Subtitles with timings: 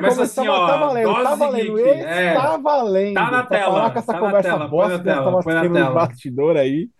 [0.00, 2.34] E Começa assim, começamos, tá ó, valendo, tá valendo, geek, esse é.
[2.34, 3.14] tá valendo.
[3.14, 5.24] Tá na Pra tela, falar com essa tá conversa tela, bosta na que nós tela,
[5.30, 5.90] tava põe na tendo no tela.
[5.94, 6.90] bastidor aí.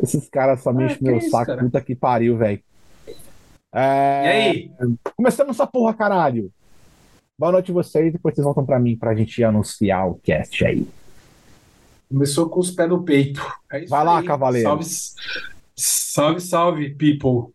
[0.00, 1.60] Esses caras só Ah, mexem meu isso, saco, cara?
[1.60, 2.62] puta que pariu, velho.
[3.08, 3.14] E
[3.72, 4.70] É, aí?
[5.16, 6.50] Começamos essa porra, caralho.
[7.38, 10.88] Boa noite vocês, depois vocês voltam pra mim pra gente anunciar o cast aí.
[12.08, 13.40] Começou com os pés no peito.
[13.72, 14.24] É isso Vai lá, aí.
[14.26, 14.66] cavaleiro.
[14.68, 14.84] Salve,
[15.76, 17.52] salve, salve, people.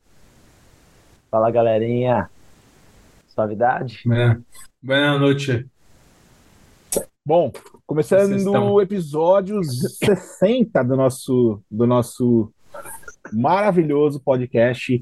[1.32, 2.30] Fala galerinha,
[3.30, 4.04] suavidade?
[4.12, 4.38] É.
[4.86, 5.66] Boa noite.
[7.26, 7.54] Bom,
[7.88, 12.52] começando o episódio 60 do nosso, do nosso
[13.32, 15.02] maravilhoso podcast.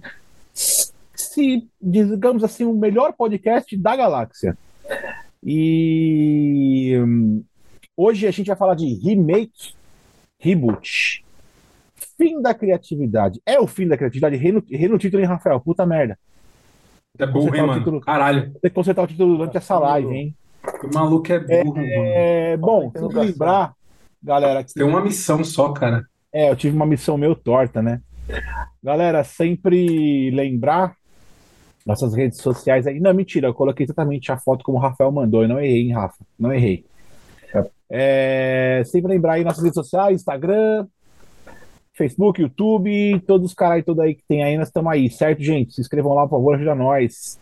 [0.54, 4.56] Se, digamos assim, o melhor podcast da galáxia.
[5.44, 7.44] E hum,
[7.98, 9.74] hoje a gente vai falar de remake,
[10.40, 11.26] reboot.
[12.20, 13.42] Fim da criatividade.
[13.48, 14.38] É o fim da criatividade?
[14.52, 15.60] No, errei no título, hein, Rafael?
[15.60, 16.20] Puta merda.
[17.18, 17.80] É burro, hein, mano?
[17.80, 18.02] título.
[18.02, 18.52] Caralho.
[18.54, 20.36] Tem que consertar o título durante essa live, hein?
[20.84, 21.88] O maluco é burro, mano.
[21.88, 23.74] É, bom, tem que lembrar,
[24.22, 26.06] galera, que Tem uma missão só, cara.
[26.34, 28.02] É, eu tive uma missão meio torta, né?
[28.82, 30.96] Galera, sempre lembrar
[31.86, 33.00] nossas redes sociais aí.
[33.00, 35.42] Não, mentira, eu coloquei exatamente a foto como o Rafael mandou.
[35.42, 36.24] Eu não errei, hein, Rafa?
[36.40, 36.86] Não errei.
[37.94, 40.88] É, sempre lembrar aí nossas redes sociais, Instagram,
[41.94, 45.74] Facebook, YouTube, todos os caras todos aí que tem aí, nós estamos aí, certo, gente?
[45.74, 47.40] Se inscrevam lá, por favor, ajuda nós.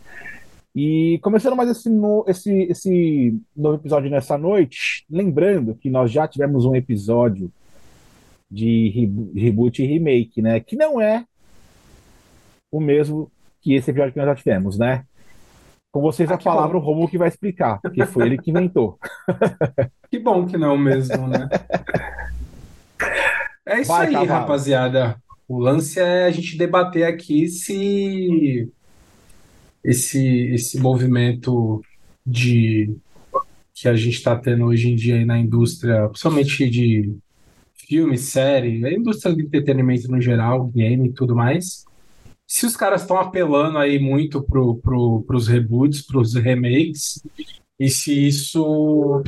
[0.74, 6.26] E começando mais esse, no- esse, esse novo episódio nessa noite, lembrando que nós já
[6.28, 7.50] tivemos um episódio
[8.50, 10.60] de rebo- reboot e remake, né?
[10.60, 11.24] Que não é
[12.70, 15.04] o mesmo que esse episódio que nós já tivemos, né?
[15.92, 16.84] Com vocês Ah, a palavra bom.
[16.84, 18.98] o Romulo que vai explicar, porque foi ele que inventou.
[20.10, 21.48] Que bom que não mesmo, né?
[23.66, 24.30] É isso Vai, aí, cavalo.
[24.30, 25.22] rapaziada.
[25.48, 28.68] O lance é a gente debater aqui se
[29.82, 31.82] esse, esse movimento
[32.24, 32.94] de
[33.74, 37.14] que a gente está tendo hoje em dia aí na indústria, principalmente de
[37.74, 41.84] filme, série, a indústria do entretenimento no geral, game e tudo mais.
[42.46, 47.22] Se os caras estão apelando aí muito pro, pro, pros reboots, pros remakes,
[47.78, 49.22] e se isso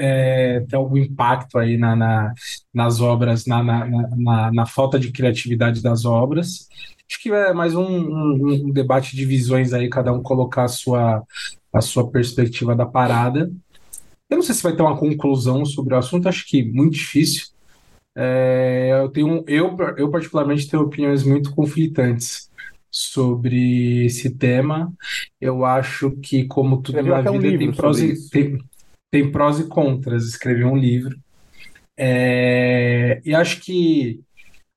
[0.00, 2.34] é, tem algum impacto aí na, na-
[2.72, 6.68] nas obras, na, na, na- na, falta de criatividade das obras.
[7.10, 10.68] Acho que é mais um, um- um debate de visões aí, cada um colocar a
[10.68, 11.22] sua,
[11.72, 13.50] a sua perspectiva da parada.
[14.28, 17.46] Eu não sei se vai ter uma conclusão sobre o assunto, acho que muito difícil.
[18.16, 22.50] É, eu tenho, eu, eu particularmente tenho opiniões muito conflitantes
[22.90, 24.92] sobre esse tema.
[25.40, 28.58] Eu acho que, como tudo na até um vida, tem prós e, tem,
[29.10, 30.24] tem prós e contras.
[30.24, 31.18] Escrevi um livro.
[31.98, 34.20] É, e acho que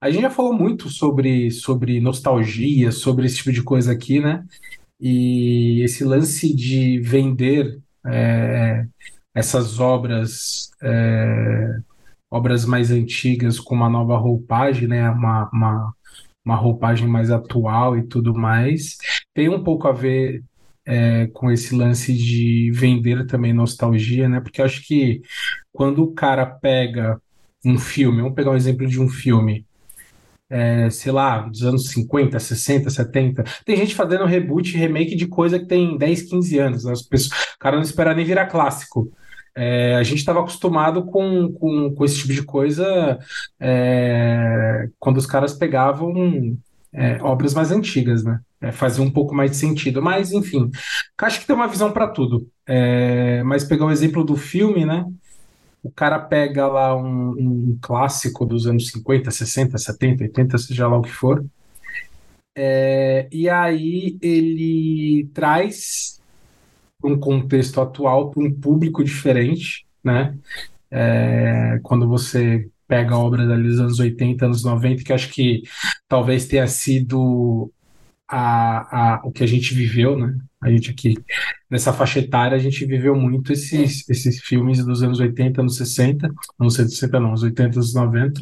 [0.02, 4.44] a gente já falou muito sobre, sobre nostalgia, sobre esse tipo de coisa aqui, né?
[5.00, 8.86] E esse lance de vender é,
[9.34, 11.80] essas obras, é,
[12.30, 15.10] obras mais antigas com uma nova roupagem, né?
[15.10, 15.94] Uma, uma,
[16.46, 18.98] uma roupagem mais atual e tudo mais,
[19.34, 20.44] tem um pouco a ver
[20.86, 24.40] é, com esse lance de vender também nostalgia, né?
[24.40, 25.22] Porque eu acho que
[25.72, 27.20] quando o cara pega
[27.66, 29.66] um filme, vamos pegar um exemplo de um filme,
[30.50, 35.58] é, sei lá, dos anos 50, 60, 70, tem gente fazendo reboot, remake de coisa
[35.58, 36.92] que tem 10, 15 anos, né?
[36.92, 39.12] As pessoas, o cara não espera nem virar clássico.
[39.56, 43.20] É, a gente estava acostumado com, com, com esse tipo de coisa
[43.60, 46.58] é, quando os caras pegavam
[46.94, 48.40] é, obras mais antigas, né?
[48.62, 50.02] É, fazia um pouco mais de sentido.
[50.02, 50.70] Mas, enfim,
[51.18, 52.48] acho que tem uma visão para tudo.
[52.66, 55.06] É, mas pegar o exemplo do filme, né?
[55.82, 60.98] O cara pega lá um, um clássico dos anos 50, 60, 70, 80, seja lá
[60.98, 61.44] o que for.
[62.56, 66.22] É, e aí ele traz
[67.04, 70.38] um contexto atual, para um público diferente, né?
[70.90, 75.64] É, quando você pega obras ali dos anos 80, anos 90, que acho que
[76.08, 77.72] talvez tenha sido
[78.30, 80.38] a, a, o que a gente viveu, né?
[80.62, 81.16] A gente aqui,
[81.68, 86.32] nessa faixa etária, a gente viveu muito esses, esses filmes dos anos 80, anos 60,
[86.60, 88.42] anos 60 não, anos 80, anos 90,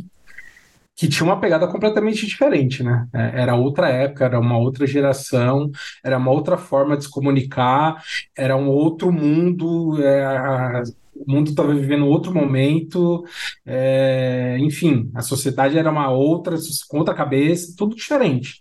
[0.95, 3.07] que tinha uma pegada completamente diferente, né?
[3.13, 5.71] É, Era outra época, era uma outra geração,
[6.03, 8.03] era uma outra forma de se comunicar,
[8.38, 10.83] era um outro mundo, é,
[11.15, 13.23] o mundo estava vivendo outro momento,
[13.65, 16.55] é, enfim, a sociedade era uma outra,
[16.89, 18.59] com outra cabeça, tudo diferente.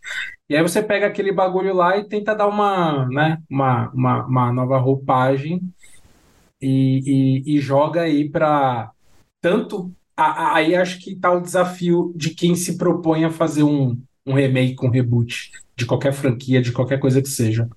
[0.48, 4.52] E aí você pega aquele bagulho lá e tenta dar uma, né, uma, uma, uma
[4.52, 5.60] nova roupagem
[6.60, 8.90] e, e, e joga aí para
[9.40, 9.92] tanto.
[10.54, 14.84] Aí acho que tá o desafio de quem se propõe a fazer um, um remake,
[14.84, 17.68] um reboot de qualquer franquia, de qualquer coisa que seja.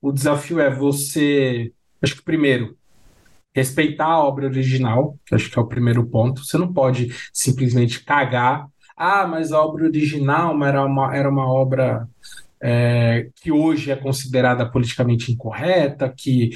[0.00, 1.72] O desafio é você
[2.02, 2.76] Acho que primeiro,
[3.54, 6.44] respeitar a obra original, que acho que é o primeiro ponto.
[6.44, 8.66] Você não pode simplesmente cagar.
[8.96, 12.08] Ah, mas a obra original era uma, era uma obra
[12.60, 16.50] é, que hoje é considerada politicamente incorreta, que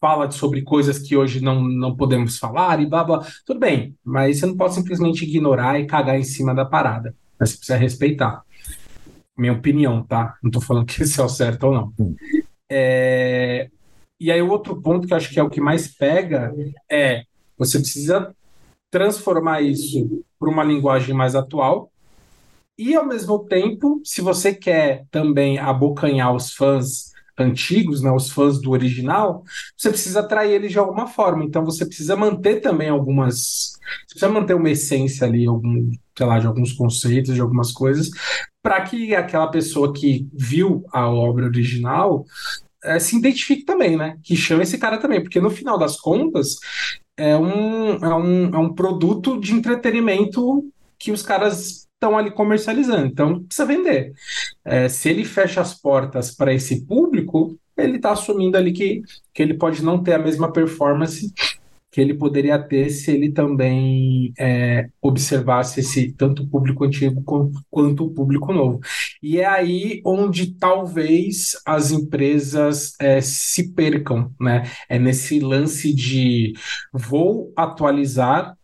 [0.00, 3.26] fala sobre coisas que hoje não, não podemos falar e blá blá.
[3.44, 7.14] Tudo bem, mas você não pode simplesmente ignorar e cagar em cima da parada.
[7.38, 8.42] Mas você precisa respeitar.
[9.36, 10.36] Minha opinião, tá?
[10.42, 11.92] Não estou falando que esse é o certo ou não.
[12.68, 13.68] É...
[14.18, 16.54] E aí, o outro ponto que eu acho que é o que mais pega
[16.90, 17.24] é
[17.56, 18.34] você precisa
[18.90, 21.90] transformar isso para uma linguagem mais atual.
[22.76, 27.12] E, ao mesmo tempo, se você quer também abocanhar os fãs
[27.42, 29.42] antigos, né, os fãs do original,
[29.76, 31.44] você precisa atrair eles de alguma forma.
[31.44, 33.72] Então você precisa manter também algumas.
[34.06, 38.10] Você precisa manter uma essência ali, algum, sei lá, de alguns conceitos, de algumas coisas,
[38.62, 42.24] para que aquela pessoa que viu a obra original
[42.84, 44.16] é, se identifique também, né?
[44.22, 46.56] Que chame esse cara também, porque no final das contas
[47.16, 50.64] é um, é um, é um produto de entretenimento
[50.98, 54.14] que os caras estão ali comercializando, então precisa vender.
[54.64, 59.02] É, se ele fecha as portas para esse público, ele está assumindo ali que,
[59.34, 61.32] que ele pode não ter a mesma performance
[61.90, 67.22] que ele poderia ter se ele também é, observasse esse tanto o público antigo
[67.68, 68.78] quanto o público novo.
[69.20, 74.70] E é aí onde talvez as empresas é, se percam, né?
[74.88, 76.52] É nesse lance de
[76.92, 78.56] vou atualizar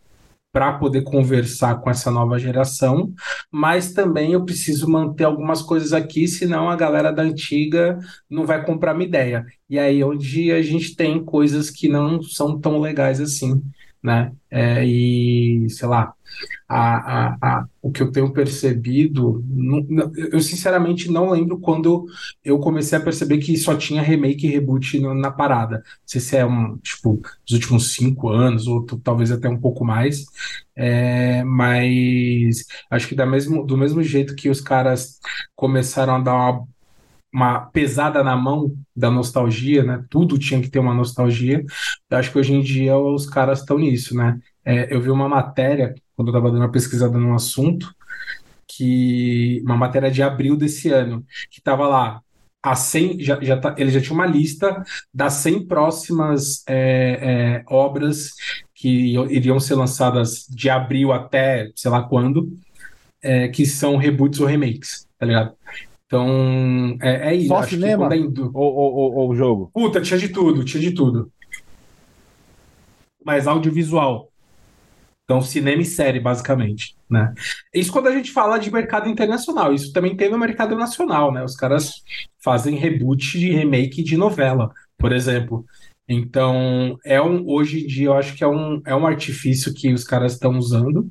[0.56, 3.12] para poder conversar com essa nova geração,
[3.52, 7.98] mas também eu preciso manter algumas coisas aqui, senão a galera da antiga
[8.30, 9.44] não vai comprar minha ideia.
[9.68, 13.62] E aí onde a gente tem coisas que não são tão legais assim,
[14.06, 14.32] né?
[14.50, 16.14] É, e sei lá,
[16.68, 22.06] a, a, a, o que eu tenho percebido, não, eu sinceramente não lembro quando
[22.44, 25.78] eu comecei a perceber que só tinha remake e reboot no, na parada.
[25.78, 29.84] Não sei se é um, tipo, os últimos cinco anos, ou talvez até um pouco
[29.84, 30.24] mais.
[30.74, 35.18] É, mas acho que da mesmo, do mesmo jeito que os caras
[35.54, 36.68] começaram a dar uma
[37.36, 40.02] uma pesada na mão da nostalgia, né?
[40.08, 41.62] Tudo tinha que ter uma nostalgia.
[42.08, 44.40] Eu acho que hoje em dia os caras estão nisso, né?
[44.64, 47.94] É, eu vi uma matéria quando eu estava dando uma pesquisada num assunto,
[48.66, 52.22] que uma matéria de abril desse ano, que estava lá,
[52.62, 57.64] a 100, já, já tá, ele já tinha uma lista das 100 próximas é, é,
[57.66, 58.32] obras
[58.74, 62.58] que iriam ser lançadas de abril até sei lá quando,
[63.22, 65.54] é, que são reboots ou remakes, tá ligado?
[66.06, 67.48] Então, é, é isso.
[67.48, 68.14] Só cinema?
[68.14, 69.70] É ou, ou, ou, jogo?
[69.74, 71.30] Puta, tinha de tudo, tinha de tudo.
[73.24, 74.30] Mas audiovisual.
[75.24, 77.34] Então, cinema e série, basicamente, né?
[77.74, 79.74] Isso quando a gente fala de mercado internacional.
[79.74, 81.42] Isso também tem no mercado nacional, né?
[81.42, 82.04] Os caras
[82.38, 85.64] fazem reboot de remake de novela, por exemplo.
[86.08, 89.92] Então, é um, hoje em dia, eu acho que é um, é um artifício que
[89.92, 91.10] os caras estão usando.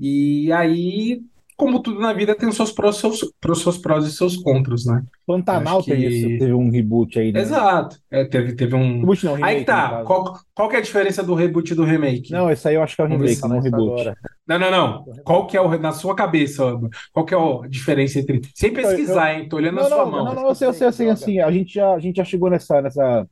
[0.00, 1.22] E aí,
[1.62, 3.20] como tudo na vida, tem os seus prós, seus,
[3.54, 5.04] seus prós e seus contras, né?
[5.24, 7.40] Pantanal tem isso, teve um reboot aí, né?
[7.40, 7.96] Exato.
[8.10, 8.98] É, teve, teve um.
[8.98, 10.02] Reboot não, remake, aí tá.
[10.04, 12.32] Qual, qual que é a diferença do reboot e do remake?
[12.32, 14.00] Não, esse aí eu acho que é o remake, não o reboot.
[14.00, 14.16] Agora.
[14.44, 15.04] Não, não, não.
[15.22, 16.64] Qual que é o, na sua cabeça,
[17.12, 18.42] qual que é a diferença entre.
[18.54, 19.48] Sem pesquisar, eu, hein?
[19.48, 20.24] Tô olhando não, na sua não, mão.
[20.24, 22.50] Não, não, eu sei, eu sei, assim, assim, a gente já, a gente já chegou
[22.50, 22.82] nessa.
[22.82, 23.24] nessa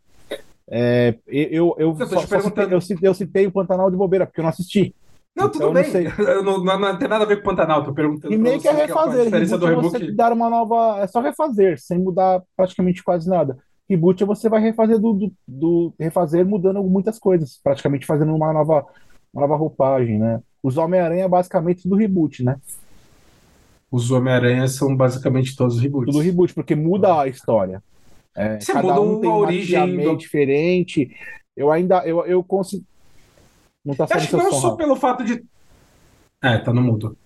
[0.70, 4.24] é, eu, eu, eu, só, só citei, eu, citei, eu citei o Pantanal de bobeira,
[4.24, 4.94] porque eu não assisti.
[5.36, 6.04] Não, tudo então, bem.
[6.44, 8.34] Não, não, não, tem nada a ver com Pantanal, tô perguntando.
[8.34, 9.28] E meio que é refazer.
[9.28, 10.12] Que é reboot do reboot.
[10.12, 11.00] dar uma nova.
[11.00, 13.56] É só refazer, sem mudar praticamente quase nada.
[13.88, 18.84] Reboot você vai refazer do, do, do, refazer mudando muitas coisas, praticamente fazendo uma nova,
[19.32, 20.40] uma nova roupagem, né?
[20.62, 22.56] Os Homem-Aranha é basicamente do reboot, né?
[23.90, 26.12] Os Homem-Aranha são basicamente todos reboots.
[26.12, 27.82] Tudo reboot, porque muda a história.
[28.36, 30.16] É, Você muda um tem a origem do...
[30.16, 31.10] diferente.
[31.56, 32.84] Eu ainda eu, eu consigo
[33.84, 35.42] não tá Acho que não só pelo fato de.
[36.42, 37.16] É, tá no mudo.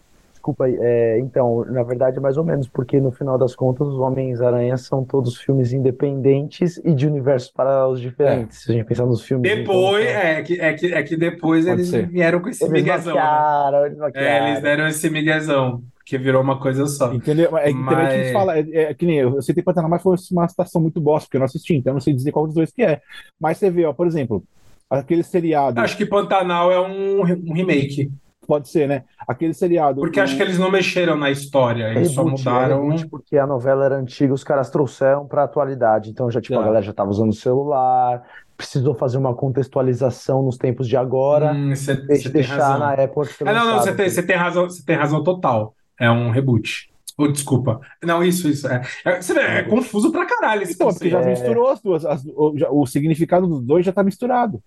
[0.44, 0.76] Desculpa aí.
[0.78, 5.02] É, então, na verdade, mais ou menos, porque no final das contas, os Homens-Aranha são
[5.02, 8.58] todos filmes independentes e de universos paralelos diferentes.
[8.58, 8.60] É.
[8.60, 9.50] Se a gente pensar nos filmes.
[9.50, 12.06] Depois, então, é, que, é, que, é que depois eles ser.
[12.08, 13.14] vieram com esse eles miguezão.
[13.14, 13.86] Maquiaram, né?
[13.86, 14.28] eles, maquiaram.
[14.28, 15.82] É, eles deram esse miguezão.
[16.04, 17.14] Que virou uma coisa só.
[17.14, 17.56] Entendeu?
[17.56, 17.72] É, mas...
[17.72, 20.46] Também que a gente fala, é, é, que nem eu, eu citei mas foi uma
[20.46, 22.70] situação muito bosta, porque eu não assisti, então eu não sei dizer qual dos dois
[22.70, 23.00] que é.
[23.40, 24.44] Mas você vê, ó, por exemplo,
[24.88, 25.80] aquele seriado.
[25.80, 28.10] Acho que Pantanal é um, um remake.
[28.46, 29.04] Pode ser, né?
[29.26, 30.00] Aquele seriado.
[30.00, 32.92] Porque acho que eles não mexeram na história, eles reboot, só mudaram.
[32.92, 36.10] É porque a novela era antiga, os caras trouxeram para atualidade.
[36.10, 38.22] Então já tipo, a galera já estava usando o celular,
[38.56, 41.52] precisou fazer uma contextualização nos tempos de agora.
[41.52, 41.94] Hum, cê,
[42.28, 43.28] deixar na época.
[43.46, 45.74] Ah, não, não, você tem, tem razão, você tem razão total.
[45.98, 46.92] É um reboot.
[47.16, 47.80] Oh, desculpa.
[48.02, 48.66] Não, isso, isso.
[48.66, 52.04] É, é, você vê, é confuso pra caralho esse Então, porque já misturou as duas.
[52.04, 54.60] as- o, já- o significado dos dois já tá misturado.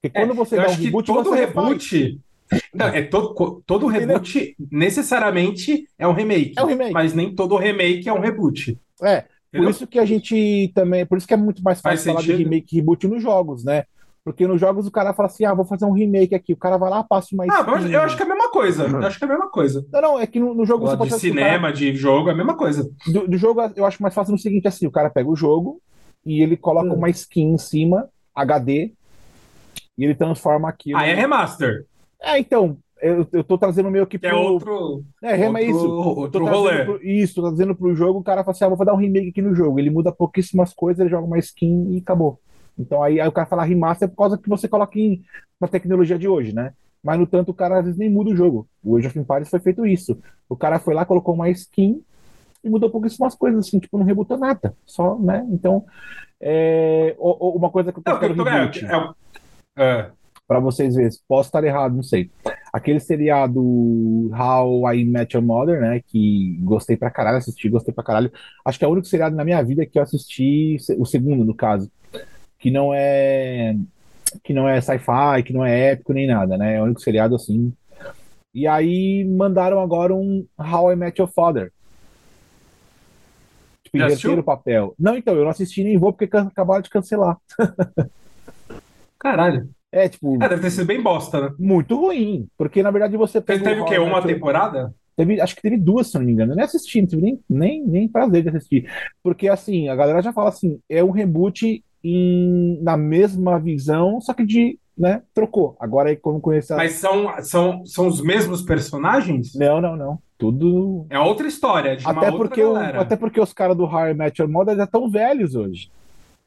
[0.00, 1.66] Porque quando você É, dá um reboot, todo você refaz.
[1.68, 2.20] reboot.
[2.74, 6.52] Não, é todo, todo reboot necessariamente é um remake.
[6.56, 6.92] É um remake.
[6.92, 8.78] Mas nem todo remake é um reboot.
[9.02, 9.70] É, por Entendeu?
[9.70, 11.06] isso que a gente também.
[11.06, 12.44] Por isso que é muito mais Faz fácil falar de sentido.
[12.50, 13.84] remake e reboot nos jogos, né?
[14.24, 16.52] Porque nos jogos o cara fala assim: ah, vou fazer um remake aqui.
[16.52, 17.92] O cara vai lá, passa uma Ah, mas skin.
[17.94, 18.84] eu acho que é a mesma coisa.
[18.86, 19.84] Eu acho que é a mesma coisa.
[19.92, 21.72] Não, não, é que no, no jogo você pode de fazer assim, o cara- cinema,
[21.72, 22.88] de jogo, é a mesma coisa.
[23.12, 25.80] do, do jogo eu acho mais fácil no seguinte: assim, o cara pega o jogo
[26.24, 26.94] e ele coloca Hum.
[26.98, 28.92] uma skin em cima, HD,
[29.98, 30.98] e ele transforma aquilo.
[30.98, 31.84] Ah, é remaster.
[32.22, 34.38] É, então, eu, eu tô trazendo meio que é pro.
[34.38, 35.04] outro.
[35.20, 35.88] É, rema é outro, isso.
[35.92, 36.84] Outro rolê.
[36.84, 39.30] pro- isso, tô trazendo pro jogo, o cara fala assim: ah, vou dar um remake
[39.30, 39.80] aqui no jogo.
[39.80, 42.38] Ele muda pouquíssimas coisas, ele joga uma skin e acabou.
[42.78, 45.22] Então aí, aí o cara fala remaster por causa que você coloca em,
[45.60, 46.72] na tecnologia de hoje, né?
[47.02, 48.66] Mas no tanto o cara às vezes nem muda o jogo.
[48.82, 50.18] O Age of Empires foi feito isso.
[50.48, 52.00] O cara foi lá, colocou uma skin
[52.62, 54.74] e mudou pouquíssimas coisas, assim, tipo, não rebutou nada.
[54.86, 55.44] Só, né?
[55.50, 55.84] Então,
[56.40, 60.10] é, o- o- uma coisa que eu Não, quero que eu é, reboot, é, é,
[60.46, 62.30] pra vocês verem, posso estar errado, não sei.
[62.72, 63.60] Aquele seriado
[64.32, 66.00] How I Met Your Mother, né?
[66.06, 68.30] Que gostei pra caralho, assisti, gostei pra caralho.
[68.64, 71.54] Acho que é o único seriado na minha vida que eu assisti, o segundo, no
[71.54, 71.90] caso,
[72.62, 73.74] que não é
[74.44, 76.76] que não é sci-fi, que não é épico nem nada, né?
[76.76, 77.72] É o único seriado assim.
[78.54, 81.72] E aí mandaram agora um How I Met Your Father.
[83.84, 84.38] Tipo, assistiu?
[84.38, 84.94] o papel.
[84.98, 87.36] Não, então, eu não assisti nem vou porque can- acabaram de cancelar.
[89.18, 89.68] caralho.
[89.90, 91.54] É, tipo, É, deve ter sido bem bosta, né?
[91.58, 92.46] muito ruim.
[92.56, 93.98] Porque, na verdade, você Teve, pega teve o quê?
[93.98, 94.94] Uma temporada?
[95.16, 96.52] Teve, acho que teve duas, se não me engano.
[96.52, 98.90] Eu nem assisti, não tive nem, nem, nem prazer de assistir.
[99.22, 104.32] Porque, assim, a galera já fala assim, é um reboot em, na mesma visão, só
[104.34, 105.76] que de, né, trocou.
[105.80, 106.74] Agora aí, como conhecer...
[106.76, 109.54] Mas são, são, são os mesmos personagens?
[109.54, 110.18] Não, não, não.
[110.38, 111.06] Tudo...
[111.08, 114.76] É outra história, Até porque, o- até porque os caras do I Met Your Mother
[114.76, 115.90] já estão velhos hoje.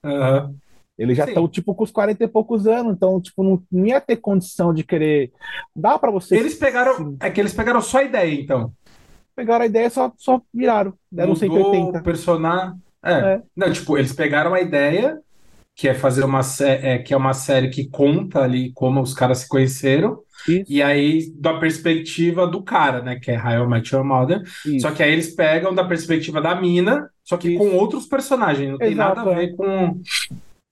[0.03, 0.53] Aham.
[0.97, 1.31] Eles já Sim.
[1.31, 2.93] estão, tipo, com os 40 e poucos anos.
[2.93, 5.31] Então, tipo, não, não ia ter condição de querer...
[5.75, 6.37] Dá pra você...
[6.37, 7.17] Eles pegaram.
[7.19, 8.71] É que eles pegaram só a ideia, então.
[9.35, 10.93] Pegaram a ideia e só, só viraram.
[11.11, 11.99] Deram Mudou 180.
[11.99, 12.75] o personagem.
[13.03, 13.11] É.
[13.13, 13.41] É.
[13.55, 15.19] Não, tipo, eles pegaram a ideia,
[15.75, 19.39] que é fazer uma é, que é uma série que conta ali como os caras
[19.39, 23.19] se conheceram, Isso, e aí da perspectiva do cara, né?
[23.19, 24.41] Que é I Met Your Mother.
[24.65, 24.79] isso.
[24.79, 27.57] Só que aí eles pegam da perspectiva da mina, só que Isso.
[27.57, 28.69] com outros personagens.
[28.69, 29.99] Não tem Exato, nada a ver com.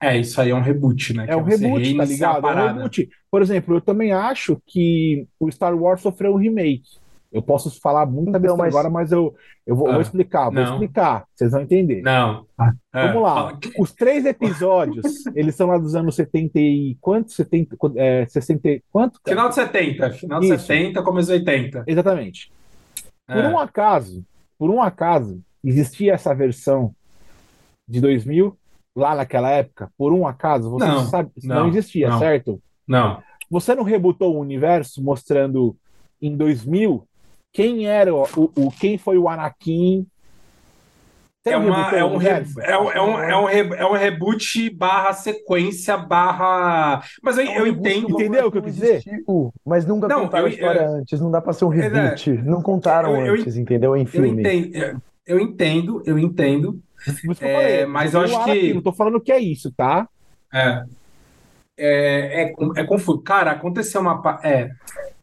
[0.01, 1.25] É, isso aí é um reboot, né?
[1.29, 2.48] É um você reboot, tá ligado?
[2.48, 3.10] É um reboot.
[3.31, 6.83] Por exemplo, eu também acho que o Star Wars sofreu um remake.
[7.33, 9.35] Eu posso falar muita Então, besteira mas- agora, mas eu,
[9.65, 10.73] eu vou, eu vou Ah, explicar, vou não.
[10.73, 12.01] explicar, vocês vão entender.
[12.03, 12.45] Não.
[12.93, 13.57] É, Vamos lá.
[13.79, 15.03] Os três episódios,
[15.35, 17.31] eles são lá dos anos 70 e quanto?
[17.31, 19.19] 70, é, 60 e quanto?
[19.27, 20.65] Final de 70, final de Isso.
[20.67, 21.83] 70, começo de 80.
[21.87, 22.51] Exatamente.
[23.25, 23.47] Por É.
[23.49, 24.23] um acaso,
[24.59, 26.93] por um acaso, existia essa versão
[27.87, 28.55] de 2000
[28.95, 29.89] lá naquela época?
[29.97, 31.31] Por um acaso, você Não, sabe?
[31.43, 32.19] Não, não, existia, não.
[32.19, 32.61] certo?
[32.87, 33.23] Não.
[33.49, 35.75] Você não rebutou o universo mostrando
[36.21, 37.07] em 2000
[37.53, 40.05] quem era o, o- o- quem foi o Anakin?
[41.45, 42.62] É, uma, é, um re- universo?
[42.62, 47.03] é, um, é, um, é, um re- é um reboot barra sequência barra.
[47.22, 48.12] Mas eu, É um eu entendo.
[48.12, 49.03] Entendeu o que eu quis dizer?
[49.65, 52.31] Mas nunca Não, contaram eu- a história antes, não dá pra ser um É, reboot.
[52.43, 53.93] Não contaram eu- eu- antes, entendeu?
[53.95, 54.41] Em Eu filme.
[54.41, 56.81] entendo, eu entendo, eu entendo.
[57.05, 60.07] Eu É, falei, mas eu eu acho que- Não tô falando que é isso, tá?
[60.53, 60.83] É,
[61.77, 63.22] é, é, é confuso.
[63.22, 64.39] Cara, aconteceu uma.
[64.43, 64.69] É,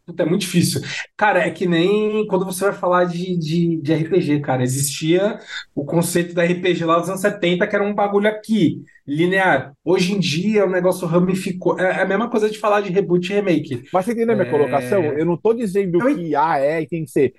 [0.05, 0.81] puta, é muito difícil.
[1.15, 4.63] Cara, é que nem quando você vai falar de, de, de RPG, cara.
[4.63, 5.39] Existia
[5.75, 9.73] o conceito da RPG lá dos anos 70, que era um bagulho aqui, linear.
[9.85, 11.79] Hoje em dia o negócio ramificou.
[11.79, 13.83] É é a mesma coisa de falar de reboot e remake.
[13.93, 14.51] Mas você entendeu a minha É.
[14.51, 15.03] colocação?
[15.03, 17.33] Eu não tô dizendo Eu que ah, é e tem que ser.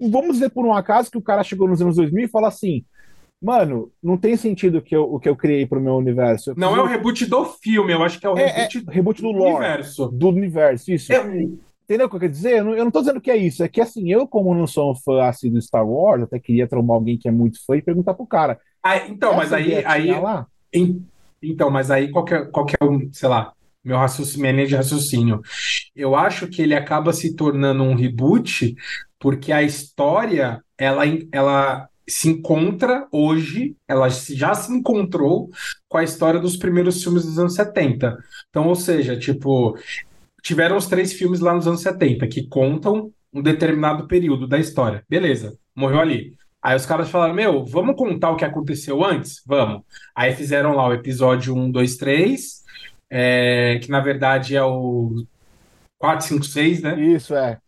[0.00, 2.84] Vamos dizer por um acaso que o cara chegou nos anos 2000 e fala assim:
[3.42, 6.50] Mano, não tem sentido que eu, o que eu criei pro meu universo.
[6.50, 8.84] Eu Não é o preciso- reboot do filme, eu acho que é o É, reboot
[8.88, 10.08] é, reboot do do lore, universo.
[10.08, 11.12] do universo, isso.
[11.12, 11.18] É,
[11.86, 12.58] Entendeu o que eu quero dizer?
[12.58, 13.62] Eu não, eu não tô dizendo que é isso.
[13.62, 16.66] É que assim, eu, como não sou um fã assim do Star Wars, até queria
[16.68, 18.58] trombar alguém que é muito fã e perguntar pro cara.
[18.82, 20.10] ah, então, mas aí, aí?
[20.72, 21.06] Em-
[21.42, 23.52] Então, mas aí qual que é, qual que é o, sei lá,
[23.84, 25.40] meu raciocínio, minha linha de raciocínio?
[25.94, 28.74] Eu acho que ele acaba se tornando um reboot
[29.18, 35.50] porque a história, ela, ela se encontra hoje, ela já se encontrou
[35.88, 38.16] com a história dos primeiros filmes dos anos 70.
[38.50, 39.76] Então, ou seja, tipo,
[40.46, 45.04] tiveram os três filmes lá nos anos 70 que contam um determinado período da história.
[45.08, 46.36] Beleza, morreu ali.
[46.62, 49.42] Aí os caras falaram: Meu, vamos contar o que aconteceu antes?
[49.44, 49.82] Vamos.
[50.14, 52.64] Aí fizeram lá o episódio 1, 2, 3,
[53.10, 55.24] é, que na verdade é o
[55.98, 57.00] 4, 5, 6, né?
[57.00, 57.58] Isso, é.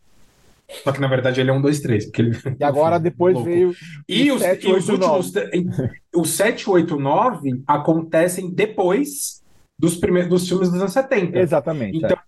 [0.84, 2.04] Só que na verdade ele é um, dois, três.
[2.04, 2.38] Porque ele...
[2.60, 3.50] E agora depois louco.
[3.50, 3.74] veio.
[4.08, 5.16] E o os, 7, e os 8, 9.
[5.16, 5.90] últimos.
[6.14, 9.42] Os 7, 8, 9 acontecem depois
[9.76, 11.38] dos, primeiros, dos filmes dos anos 70.
[11.38, 11.96] Exatamente.
[11.96, 12.27] Então, é.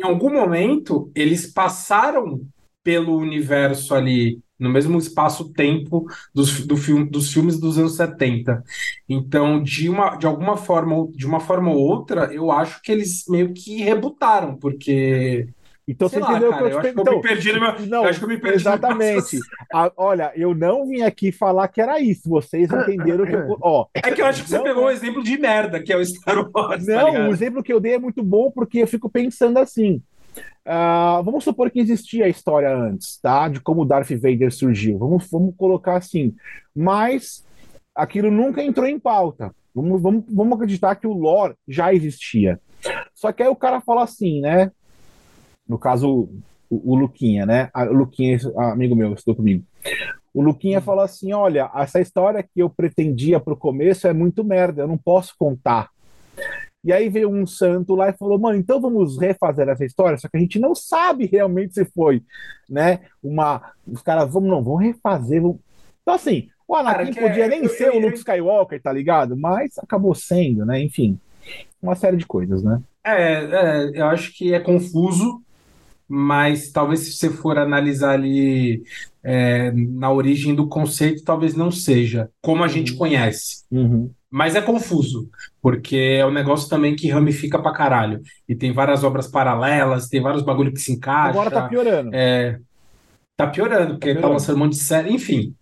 [0.00, 2.40] Em algum momento, eles passaram
[2.82, 8.62] pelo universo ali, no mesmo espaço-tempo dos, do filme, dos filmes dos anos 70.
[9.08, 13.24] Então, de, uma, de alguma forma, de uma forma ou outra, eu acho que eles
[13.28, 15.48] meio que rebutaram, porque.
[15.90, 17.60] Então Sei você lá, entendeu o cara, que eu te eu então, me perdi no
[17.60, 19.14] meu- Não, eu acho que eu me perdi exatamente.
[19.16, 19.44] raciocínio.
[19.72, 22.28] Ah, olha, eu não vim aqui falar que era isso.
[22.28, 23.56] Vocês entenderam que eu.
[23.60, 24.86] Ó, É que eu acho que você Não, pegou é.
[24.86, 27.28] um exemplo de merda, que é o Star Wars, tá Não, ligado?
[27.28, 30.02] o exemplo que eu dei é muito bom porque eu fico pensando assim.
[30.64, 33.48] ah, vamos supor que existia a história antes, tá?
[33.48, 34.98] De como Darth Vader surgiu.
[34.98, 36.34] Vamos, vamos colocar assim.
[36.74, 37.44] Mas
[37.94, 39.52] aquilo nunca entrou em pauta.
[39.74, 42.60] Vamos, vamos, vamos acreditar que o lore já existia.
[43.14, 44.70] Só que aí o cara fala assim, né?
[45.70, 46.28] No caso,
[46.68, 47.70] o, o Luquinha, né?
[47.74, 49.62] O Luquinha, amigo meu, estou comigo.
[50.34, 54.82] O Luquinha falou assim: olha, essa história que eu pretendia pro começo é muito merda,
[54.82, 55.88] eu não posso contar.
[56.82, 60.28] E aí veio um santo lá e falou: mano, então vamos refazer essa história, só
[60.28, 62.20] que a gente não sabe realmente se foi,
[62.68, 62.98] né?
[63.22, 63.62] Uma.
[63.86, 65.40] Os caras, vamos, não, vamos refazer.
[65.40, 65.58] Vamos...
[66.02, 68.92] Então, assim, o Anakin Cara, podia é- nem eu- ser eu- o Luke Skywalker, tá
[68.92, 69.36] ligado?
[69.36, 70.82] Mas acabou sendo, né?
[70.82, 71.16] Enfim,
[71.80, 72.80] uma série de coisas, né?
[73.04, 75.40] É, é, eu acho que é confuso,
[76.12, 78.82] mas talvez se você for analisar ali
[79.22, 83.64] é, na origem do conceito, talvez não seja como a gente conhece.
[83.70, 84.10] Uhum.
[84.28, 85.28] Mas é confuso,
[85.62, 88.20] porque é um negócio também que ramifica pra caralho.
[88.48, 91.30] E tem várias obras paralelas, tem vários bagulho que se encaixa.
[91.30, 92.10] Agora tá piorando.
[92.12, 92.58] É,
[93.36, 94.32] tá piorando, porque tá piorando.
[94.32, 95.12] lançando um monte de série.
[95.12, 95.54] Enfim,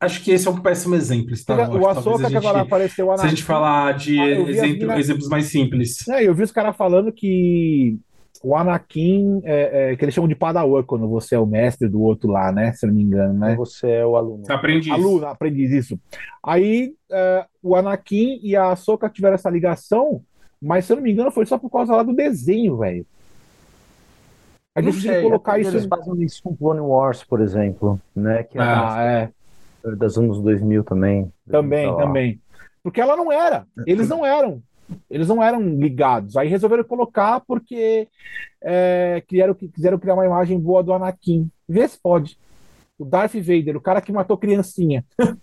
[0.00, 1.68] acho que esse é um péssimo exemplo, Star Wars.
[1.70, 4.28] o Talvez Ahsoka a que agora gente- apareceu o se a gente falar de Ah,
[4.50, 6.06] exemplo- mina- exemplos mais simples.
[6.08, 7.96] É, eu vi os caras falando que
[8.42, 12.00] o Anakin, é, é, que eles chamam de Padawan quando você é o mestre do
[12.00, 12.72] outro lá, né?
[12.72, 13.54] Se eu não me engano, né?
[13.56, 14.44] Você é o aluno.
[14.48, 14.92] Aprendiz.
[14.92, 16.00] Aluno, aprendiz isso.
[16.42, 20.22] Aí é, o Anakin e a Ahsoka tiveram essa ligação,
[20.60, 23.04] mas se eu não me engano foi só por causa lá do desenho, velho.
[24.74, 25.88] Aí Não decidiram sei, colocar Eles isso.
[25.88, 28.44] fazem isso com Clone Wars, por exemplo, né?
[28.44, 29.02] Que é Ah,
[29.84, 29.90] é.
[29.96, 31.30] das anos 2000 também.
[31.50, 31.96] Também, lá.
[31.96, 32.40] também.
[32.82, 33.66] Porque ela não era.
[33.86, 34.62] Eles não eram.
[35.08, 36.36] Eles não eram ligados.
[36.36, 38.08] Aí resolveram colocar porque
[38.62, 41.50] é, criaram, quiseram criar uma imagem boa do Anakin.
[41.68, 42.38] Vê se pode.
[42.98, 45.04] O Darth Vader, o cara que matou criancinha.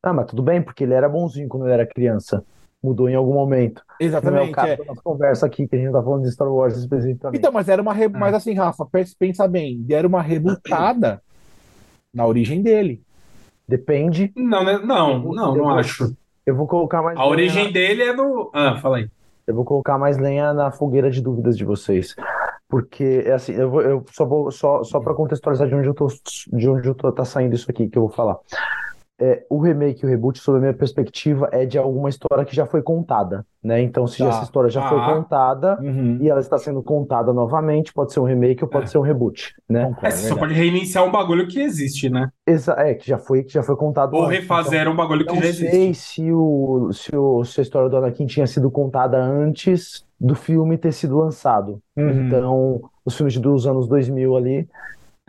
[0.00, 2.44] Ah, mas tudo bem, porque ele era bonzinho quando ele era criança.
[2.80, 3.82] Mudou em algum momento.
[3.88, 4.52] Não é o Exatamente.
[4.52, 4.76] caso é.
[4.76, 7.36] da nossa conversa aqui, que a gente tá falando de Star Wars especificamente.
[7.36, 7.92] Então, mas era uma.
[7.92, 8.04] Re...
[8.04, 8.08] É.
[8.08, 11.20] Mas assim, Rafa, pensa- pensa bem, deram uma rebutada
[12.14, 13.02] na origem dele.
[13.66, 14.32] Depende.
[14.36, 14.78] Não, né?
[14.78, 16.16] não, não, não acho.
[16.48, 18.50] Eu vou colocar mais A origem na- dele é no.
[18.54, 19.08] Ah, fala aí.
[19.46, 22.16] Eu vou colocar mais lenha na fogueira de dúvidas de vocês.
[22.66, 25.92] Porque, é assim, eu, vou, eu só vou, só, só para contextualizar de onde eu
[25.94, 28.38] tô, de onde eu tô, tá saindo isso aqui que eu vou falar.
[29.20, 32.54] É, o remake e o reboot, sob a minha perspectiva, é de alguma história que
[32.54, 33.82] já foi contada, né?
[33.82, 34.28] Então, se Tá.
[34.28, 35.14] essa história já foi Ah.
[35.16, 36.18] contada Uhum.
[36.20, 38.88] e ela está sendo contada novamente, pode ser um remake ou pode É.
[38.88, 39.86] ser um reboot, né?
[39.86, 42.28] Concordo, É, você só pode reiniciar um bagulho que existe, né?
[42.46, 44.38] Exa é, que já foi, que já foi contado Ou antes.
[44.38, 45.94] refazer um bagulho que Não já sei existe.
[46.22, 50.78] se, o, se, o, se a história do Anakin tinha sido contada antes do filme
[50.78, 51.80] ter sido lançado.
[51.96, 52.26] Uhum.
[52.26, 54.68] Então, os filmes dos anos 2000 ali,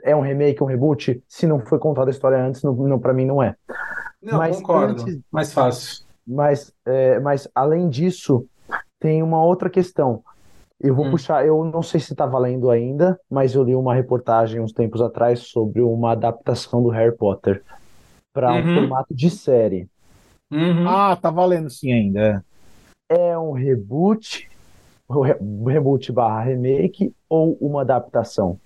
[0.04, 1.22] é um remake, um reboot?
[1.28, 3.56] Se não foi contada a história antes, não, não, para mim não é.
[4.22, 5.02] Não, Mas concordo.
[5.04, 6.06] antes- Mais fácil.
[6.28, 8.46] Mas, é, mas além disso,
[9.00, 10.24] tem uma outra questão.
[10.80, 11.12] Eu vou Hum.
[11.12, 15.02] puxar, eu não sei se está valendo ainda, mas eu li uma reportagem uns tempos
[15.02, 17.64] atrás sobre uma adaptação do Harry Potter
[18.34, 18.74] para um Uhum.
[18.74, 19.88] formato de série.
[20.52, 20.88] Uhum.
[20.88, 22.44] Ah, tá valendo sim ainda.
[23.10, 23.30] é.
[23.32, 24.48] É um reboot,
[25.68, 28.60] reboot barra remake ou uma adaptação?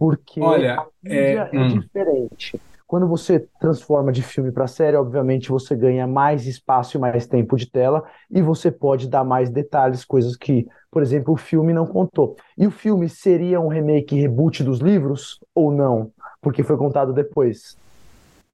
[0.00, 1.68] Porque Olha, a mídia é, é hum.
[1.68, 2.58] diferente.
[2.86, 7.54] Quando você transforma de filme para série, obviamente você ganha mais espaço e mais tempo
[7.54, 11.86] de tela e você pode dar mais detalhes, coisas que, por exemplo, o filme não
[11.86, 12.34] contou.
[12.56, 16.10] E o filme seria um remake reboot dos livros ou não?
[16.40, 17.76] Porque foi contado depois.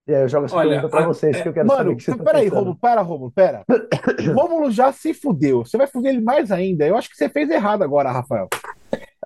[0.08, 1.92] E aí eu jogo essa Olha, pergunta para a- vocês, que eu quero saber Mano,
[1.92, 2.58] o que vocês peraí, pensando.
[2.58, 3.64] Romulo, pera, Romulo, pera.
[4.34, 5.64] Rômulo já se fudeu.
[5.64, 6.86] Você vai fuder ele mais ainda.
[6.86, 8.48] Eu acho que você fez errado agora, Rafael.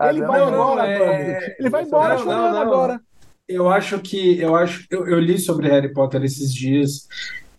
[0.01, 1.57] Ah, ele não, vai não, embora, é-.
[1.59, 2.63] Ele vai embora Não, não, chorando não.
[2.63, 3.01] agora.
[3.47, 7.07] Eu acho que eu acho eu, eu li sobre Harry Potter esses dias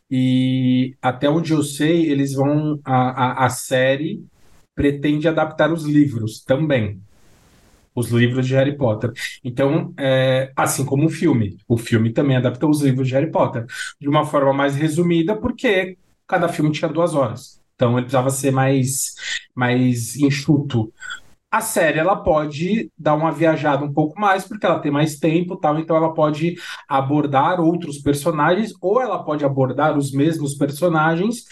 [0.09, 4.25] e até onde eu sei eles vão a, a, a série
[4.73, 6.99] pretende adaptar os livros também
[7.93, 9.11] os livros de Harry Potter
[9.43, 13.65] então é, assim como o filme o filme também adaptou os livros de Harry Potter
[13.99, 18.51] de uma forma mais resumida porque cada filme tinha duas horas então ele precisava ser
[18.51, 19.15] mais
[19.55, 20.91] mais enxuto
[21.51, 25.57] a série ela pode dar uma viajada um pouco mais, porque ela tem mais tempo
[25.57, 26.55] tal, então ela pode
[26.87, 31.43] abordar outros personagens, ou ela pode abordar os mesmos personagens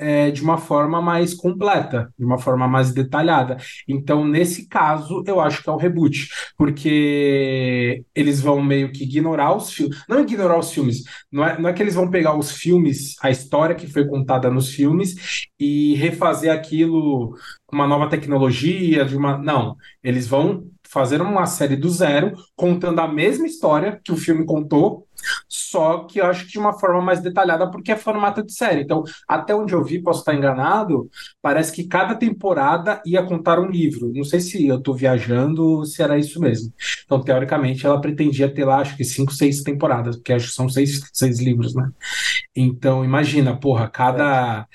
[0.00, 3.58] é, de uma forma mais completa, de uma forma mais detalhada.
[3.86, 9.54] Então, nesse caso, eu acho que é o reboot, porque eles vão meio que ignorar
[9.54, 10.02] os filmes.
[10.08, 13.30] Não ignorar os filmes, não é, não é que eles vão pegar os filmes, a
[13.30, 17.36] história que foi contada nos filmes, e refazer aquilo
[17.66, 19.36] com uma nova tecnologia, de uma.
[19.38, 24.44] Não, eles vão fazer uma série do zero, contando a mesma história que o filme
[24.44, 25.06] contou,
[25.48, 28.82] só que eu acho que de uma forma mais detalhada, porque é formato de série.
[28.82, 31.08] Então, até onde eu vi, posso estar enganado,
[31.40, 34.12] parece que cada temporada ia contar um livro.
[34.12, 36.72] Não sei se eu estou viajando, se era isso mesmo.
[37.04, 40.68] Então, teoricamente, ela pretendia ter lá, acho que cinco, seis temporadas, porque acho que são
[40.68, 41.88] seis, seis livros, né?
[42.54, 44.66] Então, imagina, porra, cada.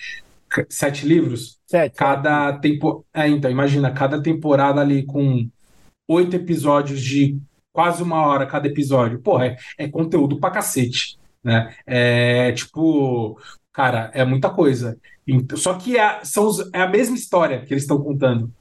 [0.70, 1.60] Sete livros?
[1.66, 1.98] Sete.
[1.98, 3.06] Cada tempo.
[3.14, 5.50] É, então, imagina, cada temporada ali com
[6.08, 7.40] oito episódios de
[7.72, 9.20] quase uma hora cada episódio.
[9.20, 11.76] Porra, é, é conteúdo pra cacete, né?
[11.86, 13.40] É tipo,
[13.74, 14.98] cara, é muita coisa.
[15.56, 18.52] Só que é, são os, é a mesma história que eles estão contando,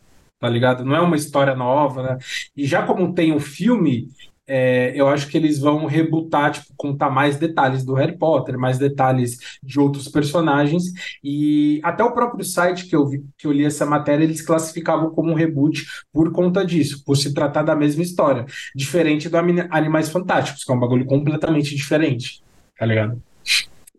[0.41, 0.85] tá ligado?
[0.85, 2.19] Não é uma história nova, né?
[2.57, 4.09] E já como tem um filme,
[4.47, 8.79] é, eu acho que eles vão rebutar, tipo, contar mais detalhes do Harry Potter, mais
[8.79, 10.85] detalhes de outros personagens,
[11.23, 15.11] e até o próprio site que eu, vi, que eu li essa matéria, eles classificavam
[15.11, 20.09] como um reboot por conta disso, por se tratar da mesma história, diferente do Animais
[20.11, 22.43] Fantásticos, que é um bagulho completamente diferente,
[22.79, 23.21] tá ligado?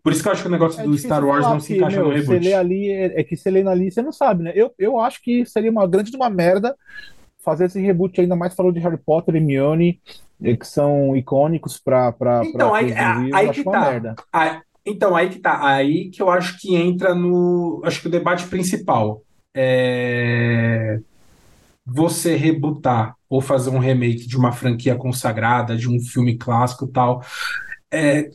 [0.06, 1.96] Por isso que eu acho que o negócio é do Star Wars não se encaixa
[1.96, 2.38] meu, no reboot.
[2.40, 4.52] Você lê ali, é, é que você lê ali, você não sabe, né?
[4.54, 6.76] Eu, eu acho que seria uma grande uma merda
[7.46, 10.00] fazer esse reboot ainda mais falou de Harry Potter e Hermione,
[10.42, 12.12] eh, que são icônicos para
[12.44, 14.14] Então, aí, aí, aí que tá.
[14.32, 15.64] Aí, então, aí que tá.
[15.64, 17.80] Aí que eu acho que entra no.
[17.84, 19.22] Acho que o debate principal
[19.56, 20.98] é
[21.86, 26.88] você rebutar ou fazer um remake de uma franquia consagrada, de um filme clássico e
[26.88, 27.22] tal.
[27.92, 28.28] É,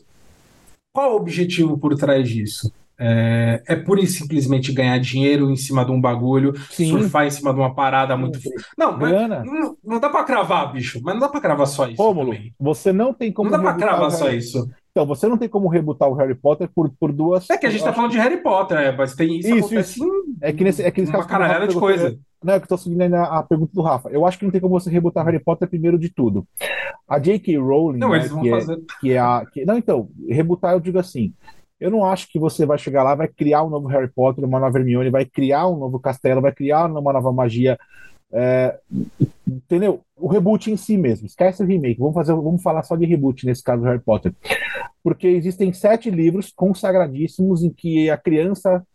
[0.90, 2.72] qual o objetivo por trás disso?
[3.04, 6.90] É, é pura e simplesmente ganhar dinheiro em cima de um bagulho, Sim.
[6.90, 8.38] surfar em cima de uma parada muito.
[8.78, 12.00] Não, não, não, dá pra cravar, bicho, mas não dá pra cravar só isso.
[12.00, 13.50] Rômulo, você não tem como.
[13.50, 14.70] Não dá pra cravar só isso.
[14.92, 17.48] Então, você não tem como rebutar o Harry Potter por, por duas.
[17.50, 20.04] É que a gente tá falando de Harry Potter, é, mas tem isso, isso, isso.
[20.40, 22.16] é que nesse, é que nesse uma caralhada de coisa.
[22.44, 24.10] Não, é que eu tô seguindo ainda a pergunta do Rafa.
[24.10, 26.46] Eu acho que não tem como você rebutar Harry Potter primeiro de tudo.
[27.08, 27.56] A J.K.
[27.56, 27.98] Rowling.
[27.98, 28.74] Não, né, eles vão que fazer.
[28.74, 29.46] É, que é a.
[29.50, 31.32] Que, não, então, rebutar eu digo assim.
[31.82, 34.60] Eu não acho que você vai chegar lá, vai criar um novo Harry Potter, uma
[34.60, 37.76] nova Hermione, vai criar um novo castelo, vai criar uma nova magia.
[38.32, 38.78] É,
[39.46, 40.00] entendeu?
[40.16, 41.26] O reboot em si mesmo.
[41.26, 41.98] Esquece o remake.
[41.98, 44.32] Vamos fazer, vamos falar só de reboot nesse caso do Harry Potter,
[45.02, 48.86] porque existem sete livros consagradíssimos em que a criança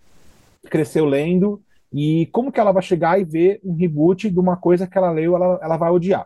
[0.70, 4.88] cresceu lendo e como que ela vai chegar e ver um reboot de uma coisa
[4.88, 6.26] que ela leu, ela, ela vai odiar.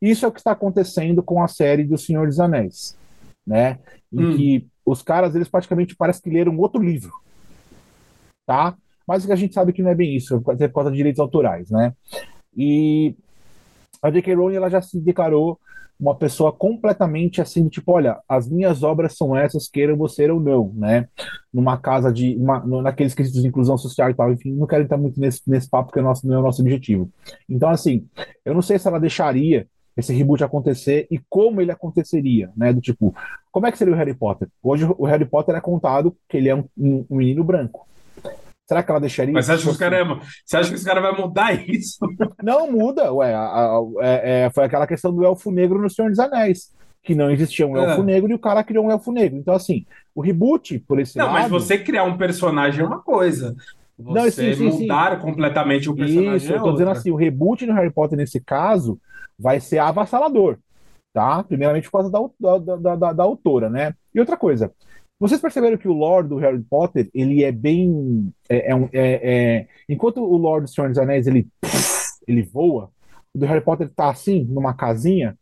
[0.00, 2.98] Isso é o que está acontecendo com a série do Senhor dos Anéis,
[3.46, 3.78] né?
[4.12, 4.36] Em hum.
[4.36, 7.12] que os caras, eles praticamente parece que leram outro livro,
[8.46, 8.76] tá?
[9.06, 11.70] Mas a gente sabe que não é bem isso, é por causa de direitos autorais,
[11.70, 11.92] né?
[12.56, 13.14] E
[14.02, 14.34] a J.K.
[14.34, 15.58] Rowling, ela já se declarou
[15.98, 20.72] uma pessoa completamente assim, tipo, olha, as minhas obras são essas, queiram você ou não,
[20.74, 21.08] né?
[21.52, 24.98] Numa casa de, uma, naqueles quesitos de inclusão social e tal, enfim, não quero entrar
[24.98, 27.08] muito nesse, nesse papo, porque é nosso, não é o nosso objetivo.
[27.48, 28.04] Então, assim,
[28.44, 32.72] eu não sei se ela deixaria esse reboot acontecer e como ele aconteceria, né?
[32.72, 33.14] Do tipo,
[33.50, 34.48] como é que seria o Harry Potter?
[34.62, 37.86] Hoje o Harry Potter é contado que ele é um, um, um menino branco.
[38.66, 40.84] Será que ela deixaria Mas você acha, que os cara, é você acha que os
[40.84, 41.98] caras vai mudar isso?
[42.42, 43.34] Não muda, ué.
[43.34, 46.72] A, a, é, é, foi aquela questão do elfo negro no Senhor dos Anéis.
[47.02, 48.04] Que não existia um elfo é.
[48.04, 49.36] negro e o cara criou um elfo negro.
[49.36, 51.34] Então, assim, o reboot, por esse não, lado.
[51.34, 53.56] Não, mas você criar um personagem é uma coisa.
[53.98, 55.20] Você não, sim, sim, mudar sim.
[55.20, 56.36] completamente o personagem.
[56.36, 58.98] Isso, é eu tô dizendo assim, o reboot no Harry Potter, nesse caso,
[59.42, 60.58] vai ser avassalador,
[61.12, 61.42] tá?
[61.42, 63.94] Primeiramente por causa da, da, da, da, autora, né?
[64.14, 64.72] E outra coisa,
[65.18, 68.32] vocês perceberam que o lore do Harry Potter, ele é bem...
[68.48, 71.48] É, é, é, é enquanto o lore do Senhor dos Anéis, ele,
[72.26, 72.90] ele voa,
[73.34, 75.36] o do Harry Potter tá assim, numa casinha,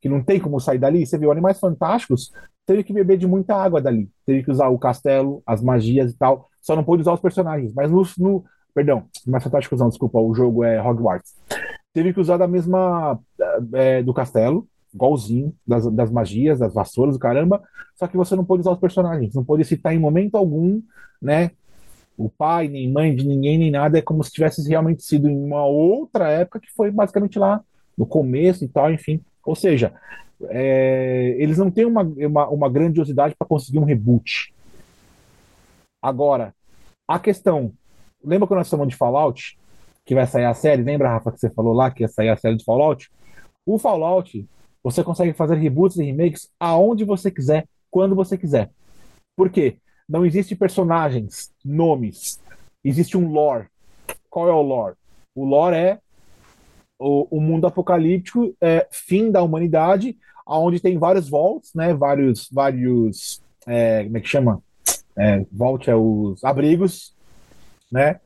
[0.00, 1.04] que não tem como sair dali.
[1.04, 2.32] Você viu, Animais Fantásticos
[2.66, 4.08] teve que beber de muita água dali.
[4.24, 6.48] Teve que usar o castelo, as magias e tal.
[6.60, 7.72] Só não pôde usar os personagens.
[7.74, 8.44] Mas no, no
[8.74, 11.34] perdão, Animais Fantásticos não, desculpa, o jogo é Hogwarts
[11.94, 13.18] teve que usar da mesma
[13.72, 17.62] é, do castelo, igualzinho, das, das magias, das vassouras, do caramba,
[17.94, 20.82] só que você não pode usar os personagens, não pode citar em momento algum,
[21.22, 21.52] né?
[22.16, 25.36] O pai, nem mãe de ninguém, nem nada, é como se tivesse realmente sido em
[25.36, 27.60] uma outra época que foi basicamente lá
[27.96, 29.20] no começo e tal, enfim.
[29.44, 29.92] Ou seja,
[30.48, 34.52] é, eles não têm uma, uma, uma grandiosidade para conseguir um reboot.
[36.02, 36.54] Agora,
[37.08, 37.72] a questão.
[38.22, 39.58] Lembra quando nós falamos de Fallout?
[40.04, 40.82] Que vai sair a série.
[40.82, 43.10] Lembra, Rafa, que você falou lá que ia sair a série do Fallout?
[43.64, 44.46] O Fallout,
[44.82, 48.70] você consegue fazer reboots e remakes aonde você quiser, quando você quiser.
[49.36, 49.78] Por quê?
[50.08, 52.40] Não existe personagens, nomes.
[52.84, 53.66] Existe um lore.
[54.28, 54.96] Qual é o lore?
[55.34, 55.98] O lore é
[56.98, 61.94] o, o mundo apocalíptico, é, fim da humanidade, onde tem vários vaults, né?
[61.94, 64.62] Vários, vários, é, como é que chama?
[65.16, 67.14] É, vault é os abrigos,
[67.90, 68.20] né?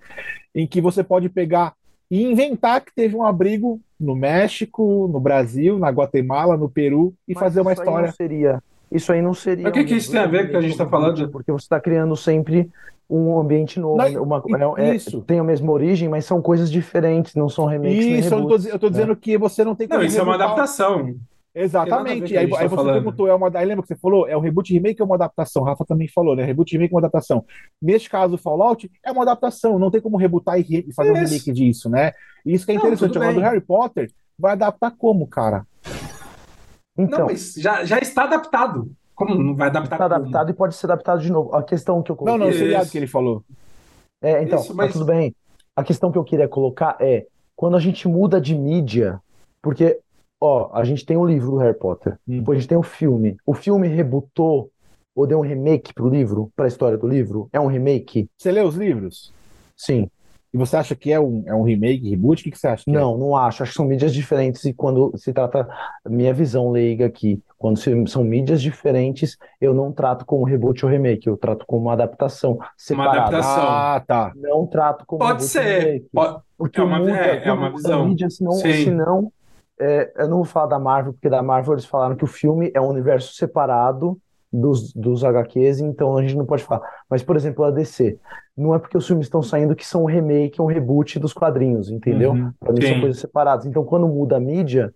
[0.59, 1.73] Em que você pode pegar
[2.11, 7.35] e inventar que teve um abrigo no México, no Brasil, na Guatemala, no Peru e
[7.35, 8.07] Mas fazer uma isso aí história.
[8.09, 8.63] não seria.
[8.91, 9.63] Isso aí não seria.
[9.65, 11.29] Mas o que que isso tem a ver com o que a gente tá falando?
[11.29, 12.69] Porque você está criando sempre
[13.09, 13.99] um ambiente novo.
[13.99, 14.43] Não, uma,
[14.79, 15.21] é- é- isso.
[15.23, 18.91] tem a mesma origem, mas são coisas diferentes, não são remakes Isso, reboots, eu né?
[18.91, 21.15] dizendo que você não tem Não, isso é uma adaptação.
[21.63, 22.21] Exatamente.
[22.21, 22.95] O Aí, gente tá aí você falando.
[22.95, 24.29] perguntou, é uma, aí lembra que você falou?
[24.29, 25.63] É um reboot remake ou uma adaptação?
[25.65, 26.45] Rafa também falou, né?
[26.45, 27.45] Reboot remake ou uma adaptação.
[27.83, 31.11] Neste caso, o Fallout é uma adaptação, não tem como rebutar e, re- e fazer
[31.11, 31.33] um Isso.
[31.33, 32.13] remake disso, né?
[32.47, 33.17] E isso que é Não, interessante.
[33.19, 33.41] Agora, do.
[33.41, 35.67] Harry Potter, vai adaptar como, cara?
[36.97, 38.91] Então, Não, mas já, já está adaptado.
[39.15, 40.15] Como não vai adaptar está como?
[40.21, 41.55] adaptado e pode ser adaptado de novo.
[41.55, 42.39] A questão que eu Não, coloquei.
[42.39, 42.59] não, o Isso.
[42.59, 43.43] seriado que ele falou.
[44.23, 45.35] É, então, Isso, tá mas- tudo bem.
[45.77, 49.21] A questão que eu queria colocar é quando a gente muda de mídia,
[49.63, 49.99] porque,
[50.41, 52.39] ó, a gente tem o livro do Harry Potter, Hum.
[52.39, 53.37] depois a gente tem o filme.
[53.47, 54.71] O filme rebutou
[55.15, 57.49] ou deu um remake pro livro, pra história do livro?
[57.53, 58.29] É um remake?
[58.37, 59.33] Você lê os livros?
[59.77, 60.09] Sim.
[60.55, 62.41] E você acha que é um, é um remake, reboot?
[62.41, 62.95] O que, que você acha que é?
[62.95, 63.63] Não, não acho.
[63.63, 65.69] Acho que são mídias diferentes e quando se trata,
[66.09, 70.91] minha visão leiga aqui, quando se- são mídias diferentes, eu não trato como reboot ou
[70.91, 73.19] remake, eu trato como uma adaptação separada.
[73.19, 73.63] adaptação.
[73.69, 74.33] Ah, tá.
[74.37, 75.79] Não trato como Pode reboot ou ser.
[75.85, 76.07] remake.
[76.15, 78.09] Pode- Porque É uma- muda, é- é uma visão.
[78.09, 78.85] mídia, senão, Sim.
[78.85, 79.33] senão
[79.81, 82.71] é, eu não vou falar da Marvel, porque da Marvel eles falaram que o filme
[82.75, 84.19] é um universo separado
[84.53, 86.83] dos, dos HQs, então a gente não pode falar.
[87.09, 88.19] Mas, por exemplo, a DC,
[88.57, 91.91] não é porque os filmes estão saindo que são um remake, um reboot dos quadrinhos,
[91.91, 92.33] entendeu?
[92.33, 92.53] Uhum.
[92.59, 93.01] Pra mim são Sim.
[93.01, 93.67] coisas separadas.
[93.67, 94.93] Então, quando muda a mídia,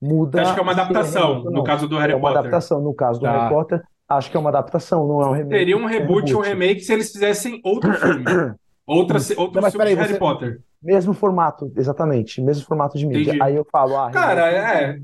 [0.00, 0.42] muda.
[0.42, 2.38] Acho que é uma adaptação, remake no caso do Harry É uma Potter.
[2.38, 2.80] adaptação.
[2.80, 3.32] No caso do Tá.
[3.32, 5.58] Harry Potter, acho que é uma adaptação, não é um remake.
[5.58, 8.24] Seria um é reboot ou um remake se eles fizessem outro filme.
[8.92, 10.60] Outra, outro Não, mas peraí, de Harry você- Potter.
[10.82, 13.22] Mesmo formato, exatamente, mesmo formato de mídia.
[13.30, 13.42] Entendi.
[13.42, 14.98] Aí eu falo, ah, Cara, é.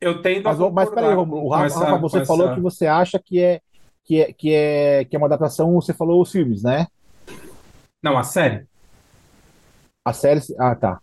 [0.00, 2.46] Eu tendo a Mas, mas concordar peraí, Romulo, o Rafa, essa- Rafa, você com falou
[2.46, 3.60] essa- que você acha que é,
[4.04, 6.86] que é, que é, que é uma adaptação, você falou os filmes, né?
[8.02, 8.64] Não, a série.
[10.04, 10.40] A série.
[10.58, 11.00] Ah, tá.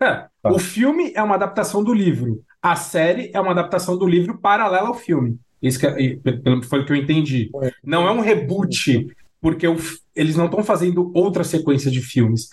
[0.00, 0.50] É, Tá.
[0.50, 2.42] O filme é uma adaptação do livro.
[2.60, 5.38] A série é uma adaptação do livro paralela ao filme.
[5.60, 6.18] Isso que é-
[6.64, 7.48] foi o que eu entendi.
[7.84, 9.06] Não é um reboot,
[9.40, 9.76] porque o
[10.14, 12.48] eles não estão fazendo outra sequência de filmes.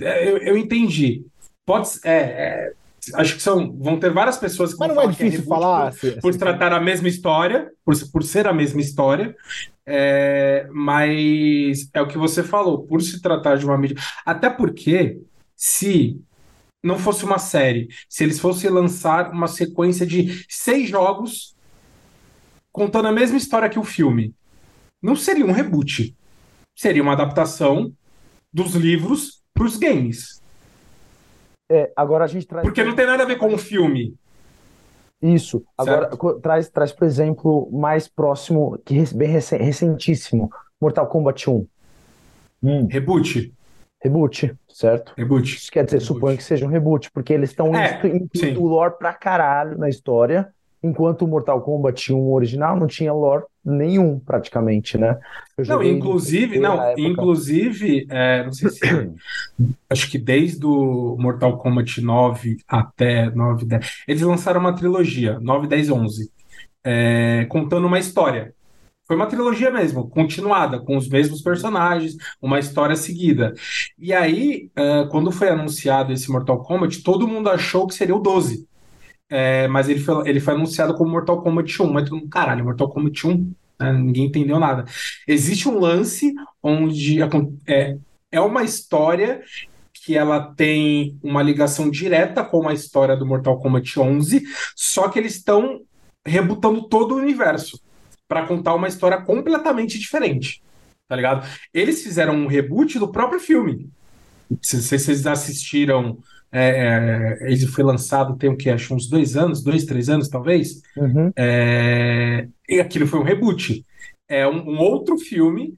[0.00, 1.24] É, Eu, eu entendi.
[1.64, 2.72] Pode é, é,
[3.14, 5.48] acho que são, vão ter várias pessoas que Mas vão não é que difícil reboot
[5.60, 5.92] falar.
[5.94, 9.34] por- por tratar a mesma história, por, por ser a mesma história,
[9.86, 13.96] é, mas é o que você falou, por se tratar de uma mídia.
[14.24, 15.20] Até porque,
[15.56, 16.20] se
[16.82, 21.54] não fosse uma série, se eles fossem lançar uma sequência de seis jogos
[22.72, 24.32] contando a mesma história que o filme,
[25.02, 26.14] não seria um reboot.
[26.80, 27.92] Seria uma adaptação
[28.50, 30.40] dos livros para os games.
[31.70, 32.66] É, agora a gente traz.
[32.66, 34.14] Porque não tem nada a ver com o filme.
[35.20, 35.62] Isso.
[35.76, 36.40] Agora, Certo.
[36.40, 41.66] traz, traz, por exemplo, mais próximo, que bem recen- recentíssimo, Mortal Kombat 1.
[42.62, 42.88] Hum.
[42.90, 43.52] Reboot.
[44.02, 45.12] Reboot, certo?
[45.18, 45.54] Reboot.
[45.56, 46.14] Isso quer dizer, Reboot.
[46.14, 48.00] suponho que seja um reboot, porque eles estão É,
[48.34, 48.54] sim.
[48.54, 50.48] lore pra caralho na história,
[50.82, 55.18] enquanto o Mortal Kombat 1 original não tinha lore nenhum, praticamente, né?
[55.58, 58.80] Não, inclusive, não, inclusive, é, não sei se,
[59.88, 65.66] acho que desde o Mortal Kombat 9 até 9, 10, eles lançaram uma trilogia, 9,
[65.66, 66.30] 10, 11,
[66.84, 68.54] é, contando uma história.
[69.06, 73.52] Foi uma trilogia mesmo, continuada, com os mesmos personagens, uma história seguida.
[73.98, 78.20] E aí, é, quando foi anunciado esse Mortal Kombat, todo mundo achou que seria o
[78.20, 78.69] 12.
[79.30, 81.92] É, mas ele foi, ele foi anunciado como Mortal Kombat 1.
[81.92, 83.52] Mas todo mundo, caralho, Mortal Kombat 1?
[83.80, 84.84] né, ninguém entendeu nada.
[85.26, 87.18] Existe um lance onde
[87.66, 87.96] é,
[88.30, 89.42] é uma história
[89.94, 94.42] que ela tem uma ligação direta com a história do Mortal Kombat 11,
[94.76, 95.80] só que eles estão
[96.26, 97.80] rebutando todo o universo
[98.28, 100.62] para contar uma história completamente diferente.
[101.08, 101.46] Tá ligado?
[101.74, 103.90] Eles fizeram um reboot do próprio filme.
[104.62, 106.18] Se, se vocês assistiram,
[106.52, 108.70] é, é, ele foi lançado tem o que?
[108.70, 110.82] Acho uns dois anos, dois, três anos, talvez.
[110.96, 111.32] Uhum.
[111.36, 113.84] É, E aquilo foi um reboot.
[114.28, 115.74] É um, um outro filme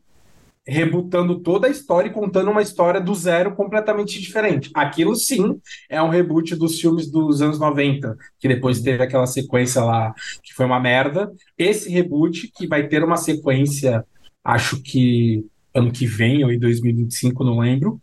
[0.66, 4.70] rebutando toda a história e contando uma história do zero completamente diferente.
[4.74, 9.82] Aquilo sim é um reboot dos filmes dos anos 90, que depois teve aquela sequência
[9.82, 11.32] lá que foi uma merda.
[11.58, 14.04] Esse reboot que vai ter uma sequência,
[14.44, 17.98] acho que ano que vem ou em 2025, não lembro.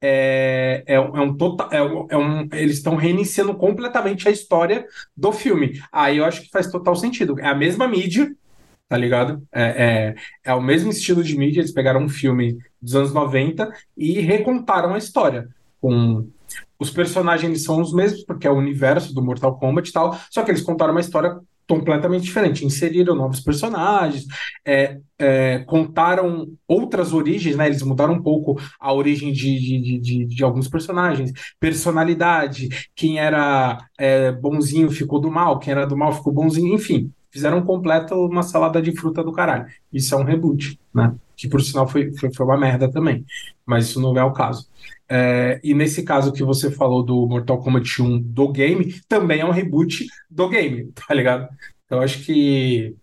[0.00, 1.68] É, é, é um total.
[1.72, 4.86] É é um, eles estão reiniciando completamente a história
[5.16, 5.80] do filme.
[5.92, 7.38] Aí eu acho que faz total sentido.
[7.38, 8.34] É a mesma mídia,
[8.88, 9.42] tá ligado?
[9.52, 11.60] É, é, é o mesmo estilo de mídia.
[11.60, 15.48] Eles pegaram um filme dos anos 90 e recontaram a história.
[15.80, 16.28] Com
[16.78, 20.42] os personagens são os mesmos, porque é o universo do Mortal Kombat e tal, só
[20.42, 21.38] que eles contaram uma história
[21.70, 22.66] completamente diferente.
[22.66, 24.26] Inseriram novos personagens,
[24.66, 27.66] é, é, contaram outras origens, né?
[27.66, 33.78] Eles mudaram um pouco a origem de, de, de, de alguns personagens, personalidade, quem era
[33.96, 37.12] é, bonzinho ficou do mal, quem era do mal ficou bonzinho, enfim.
[37.30, 39.66] Fizeram completo uma salada de fruta do caralho.
[39.92, 41.14] Isso é um reboot, né?
[41.36, 43.24] Que por sinal foi, foi, foi uma merda também.
[43.64, 44.66] Mas isso não é o caso.
[45.10, 49.44] É, e nesse caso que você falou do Mortal Kombat 1 do game, também é
[49.44, 51.48] um reboot do game, tá ligado?
[51.84, 52.94] Então acho que.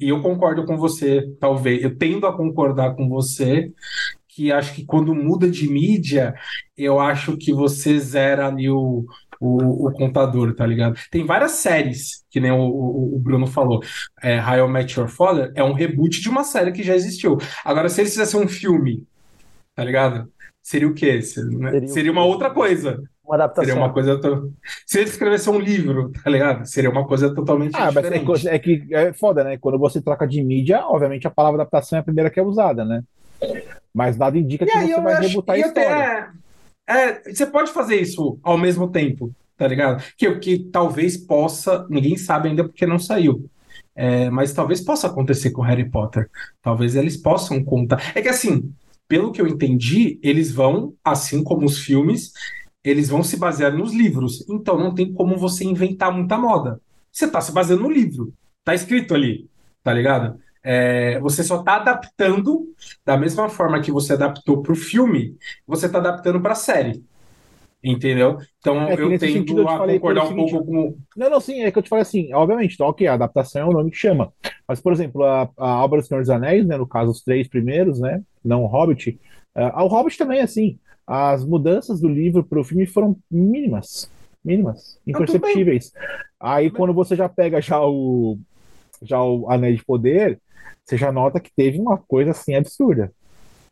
[0.00, 1.82] E eu concordo com você, talvez.
[1.82, 3.72] Eu tendo a concordar com você,
[4.28, 6.34] que acho que quando muda de mídia,
[6.76, 9.04] eu acho que você zera ali o,
[9.40, 10.98] o, o contador, tá ligado?
[11.10, 13.80] Tem várias séries, que nem o, o, o Bruno falou.
[14.22, 17.38] É, How I Your Father é um reboot de uma série que já existiu.
[17.64, 19.04] Agora, se eles fizessem um filme,
[19.74, 20.28] tá ligado?
[20.64, 21.20] Seria o quê?
[21.20, 23.02] Seria, seria, seria uma outra coisa.
[23.22, 23.64] Uma adaptação.
[23.64, 24.18] Seria uma coisa.
[24.18, 24.52] To...
[24.86, 26.64] Se ele escrevesse um livro, tá ligado?
[26.64, 28.24] Seria uma coisa totalmente ah, diferente.
[28.26, 29.58] Mas é, é que é foda, né?
[29.58, 32.84] Quando você troca de mídia, obviamente a palavra adaptação é a primeira que é usada,
[32.84, 33.02] né?
[33.92, 36.32] Mas nada indica que você vai acho, rebutar a história.
[36.88, 40.02] É, é, você pode fazer isso ao mesmo tempo, tá ligado?
[40.16, 43.48] Que, que talvez possa, ninguém sabe ainda porque não saiu.
[43.94, 46.28] É, mas talvez possa acontecer com Harry Potter.
[46.60, 48.12] Talvez eles possam contar.
[48.14, 48.72] É que assim,
[49.14, 52.32] pelo que eu entendi, eles vão, assim como os filmes,
[52.82, 54.44] eles vão se basear nos livros.
[54.50, 56.80] Então não tem como você inventar muita moda.
[57.12, 58.34] Você está se baseando no livro.
[58.64, 59.48] Tá escrito ali,
[59.84, 60.36] tá ligado?
[60.64, 62.74] É, você só está adaptando
[63.06, 67.00] da mesma forma que você adaptou para o filme, você está adaptando para a série.
[67.84, 68.38] Entendeu?
[68.60, 70.96] Então é eu tendo a concordar um pouco com.
[71.14, 73.64] Não, não, sim, é que eu te falei assim, obviamente, então, ok, a adaptação é
[73.66, 74.32] o nome que chama.
[74.66, 77.46] Mas, por exemplo, a, a obra do Senhor dos Anéis, né, no caso, os três
[77.46, 78.22] primeiros, né?
[78.42, 79.20] Não o Hobbit.
[79.54, 84.10] Uh, o Hobbit também, assim, as mudanças do livro para o filme foram mínimas.
[84.42, 85.92] Mínimas, imperceptíveis.
[86.40, 88.38] Aí quando você já pega já o
[89.02, 90.40] já o Anéis de Poder,
[90.84, 93.12] você já nota que teve uma coisa assim absurda.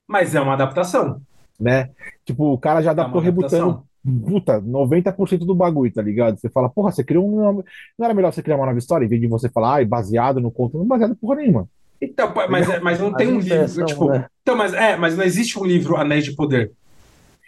[0.09, 1.21] Mas é uma adaptação.
[1.61, 1.91] Né?
[2.25, 3.87] Tipo, o cara já é adaptou é rebutando
[4.27, 6.39] puta, 90% do bagulho, tá ligado?
[6.39, 7.63] Você fala, porra, você criou um.
[7.99, 10.41] Não era melhor você criar uma nova história, em vez de você falar, ah, baseado
[10.41, 11.69] no conto, não baseado porra nenhuma.
[12.01, 13.85] Então, mas, é, mas não tem um livro.
[13.87, 14.27] Tipo, né?
[14.43, 16.73] Então, mas é, mas não existe um livro Anéis de Poder.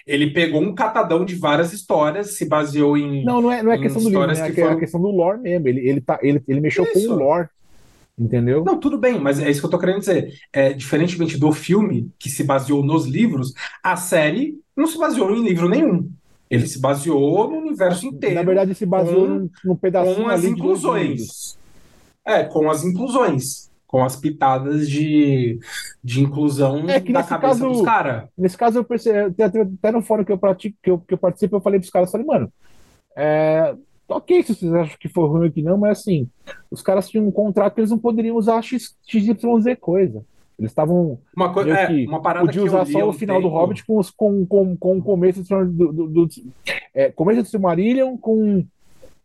[0.06, 3.24] Ele pegou um catadão de várias histórias, se baseou em.
[3.24, 4.34] Não, não é, não é questão do livro, né?
[4.34, 4.76] é que foram...
[4.76, 5.66] a questão do lore mesmo.
[5.66, 7.08] Ele, ele, tá, ele, ele mexeu Isso.
[7.08, 7.48] com o lore.
[8.16, 8.62] Entendeu?
[8.64, 10.32] Não, tudo bem, mas é isso que eu tô querendo dizer.
[10.52, 15.42] É, diferentemente do filme, que se baseou nos livros, a série não se baseou em
[15.42, 16.08] livro nenhum.
[16.54, 18.34] Ele se baseou no universo inteiro.
[18.34, 21.58] Na verdade, se baseou com, no pedacinho com as inclusões.
[22.24, 23.70] É, com as inclusões.
[23.86, 25.58] Com as pitadas de,
[26.02, 28.24] de inclusão é da cabeça caso, dos caras.
[28.36, 31.56] Nesse caso, eu percebi, até no fórum que eu, pratico, que eu, que eu participo,
[31.56, 32.52] eu falei pros caras, falei, mano,
[33.16, 33.74] é,
[34.08, 36.28] ok se vocês acham que foi ruim ou que não, mas assim,
[36.70, 39.36] os caras tinham um contrato que eles não poderiam usar X, XYZ
[39.80, 40.24] coisa.
[40.58, 41.18] Eles estavam.
[41.36, 43.48] Uma coisa, é, uma parada podia usar só o final tempo.
[43.48, 46.28] do Hobbit com, com, com, com o começo do, do, do,
[46.94, 48.64] é, começo do Silmarillion com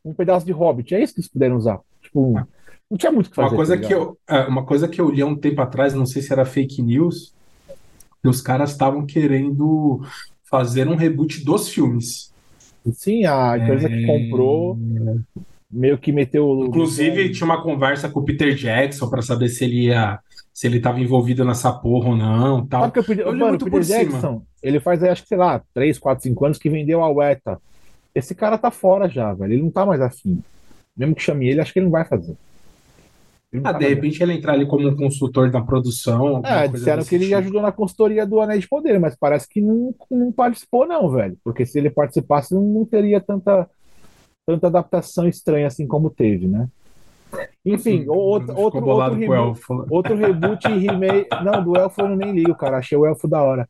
[0.04, 0.96] um pedaço de Hobbit.
[0.96, 1.80] É isso que eles puderam usar.
[2.02, 2.34] Tipo,
[2.90, 3.50] não tinha muito o que fazer.
[3.50, 5.94] Uma coisa, tá que eu, é, uma coisa que eu li há um tempo atrás,
[5.94, 7.34] não sei se era fake news,
[8.22, 10.02] que os caras estavam querendo
[10.50, 12.34] fazer um reboot dos filmes.
[12.94, 13.90] Sim, a empresa é...
[13.90, 14.80] que comprou
[15.70, 16.66] meio que meteu.
[16.66, 20.20] Inclusive, tinha uma conversa com o Peter Jackson para saber se ele ia
[20.60, 22.68] se ele estava envolvido nessa porra ou não.
[22.68, 22.82] Tal.
[22.82, 25.98] Sabe que eu eu mano, o Peter Jackson, ele faz, acho que, sei lá, 3,
[25.98, 27.62] 4, 5 anos que vendeu a UETA.
[28.14, 29.54] Esse cara tá fora já, velho.
[29.54, 30.44] Ele não tá mais afim.
[30.98, 32.36] Mesmo que chame ele, acho que ele não vai fazer.
[33.64, 36.42] Ah, tá de repente ele entrar ali como um consultor da produção.
[36.44, 37.38] É, disseram que ele tipo.
[37.38, 41.38] ajudou na consultoria do Anéis de Poder, mas parece que não, não participou, não, velho.
[41.42, 43.66] Porque se ele participasse, não teria tanta,
[44.46, 46.68] tanta adaptação estranha assim como teve, né?
[47.66, 51.28] Enfim, outro, outro, outro, reboot, outro reboot e remake.
[51.44, 52.78] Não, do Elfo eu nem ligo, cara.
[52.78, 53.70] Achei o Elfo da hora.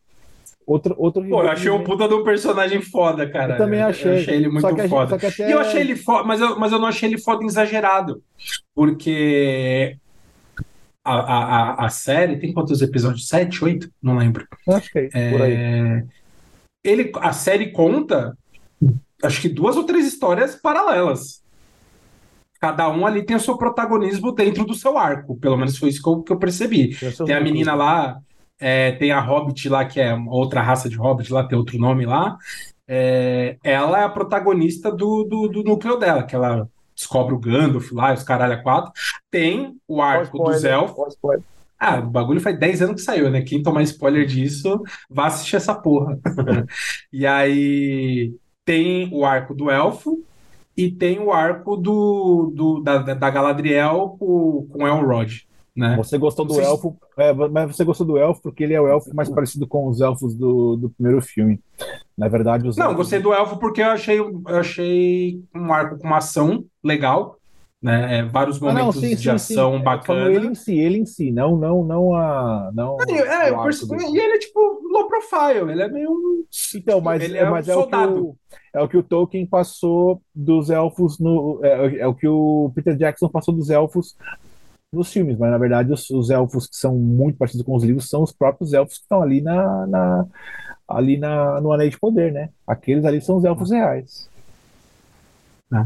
[0.66, 3.56] Outro, outro Pô, eu achei um puta de um personagem foda, cara.
[3.56, 4.12] Eu também achei.
[4.12, 5.16] Eu achei ele muito foda.
[5.16, 5.50] Até...
[5.50, 8.22] E eu achei ele foda, mas eu, mas eu não achei ele foda exagerado.
[8.76, 9.98] Porque
[11.04, 13.28] a, a, a série tem quantos episódios?
[13.28, 13.90] Sete, oito?
[14.02, 14.48] Não lembro.
[14.68, 15.54] Acho que é, por aí.
[15.54, 16.04] É,
[16.84, 18.38] ele, a série conta,
[19.24, 21.39] acho que duas ou três histórias paralelas
[22.60, 25.38] cada um ali tem o seu protagonismo dentro do seu arco.
[25.38, 26.96] Pelo menos foi isso que eu, que eu percebi.
[27.26, 28.20] Tem a menina lá,
[28.60, 32.06] é, tem a Hobbit lá, que é outra raça de Hobbit lá, tem outro nome
[32.06, 32.38] lá.
[32.88, 37.92] É, ela é a protagonista do, do, do, núcleo dela, que ela descobre o Gandalf
[37.92, 38.92] lá, os caralho a quatro.
[39.32, 41.16] Tem o arco dos elfos.
[41.80, 43.42] Ah, o bagulho faz 10 anos que saiu, né?
[43.42, 46.20] Quem tomar spoiler disso, vá assistir essa porra.
[47.14, 48.34] e aí
[48.66, 50.22] tem o arco do elfo
[50.80, 55.46] e tem o arco do, do da, da Galadriel com, com Elrond.
[55.76, 55.96] Né?
[55.98, 59.14] Você gostou do elfo, é, mas você gostou do elfo porque ele é o elfo
[59.14, 61.60] mais parecido com os elfos do, do primeiro filme.
[62.18, 62.98] Na verdade, os Não, elfos...
[62.98, 67.38] gostei do elfo porque eu achei, eu achei um arco com uma ação legal,
[67.82, 68.20] né?
[68.20, 69.84] É, vários momentos ah, não, sim, de sim, ação sim.
[69.84, 70.32] bacana.
[70.32, 72.72] Ele em si, ele em si, não, não, não a.
[72.74, 76.46] Não é, e ele é tipo low profile, ele é meio.
[76.76, 78.12] Então, mas, ele é, mas um é, soldado.
[78.12, 78.38] O que o,
[78.74, 81.60] é o que o Tolkien passou dos elfos no.
[81.64, 84.18] É, é o que o Peter Jackson passou dos elfos
[84.92, 88.10] nos filmes, mas na verdade os, os, elfos que são muito parecidos com os livros
[88.10, 90.26] são os próprios elfos que estão ali na, na
[90.88, 92.50] ali na, no Anéis de Poder, né?
[92.66, 94.28] Aqueles ali são os elfos reais.
[95.72, 95.86] É.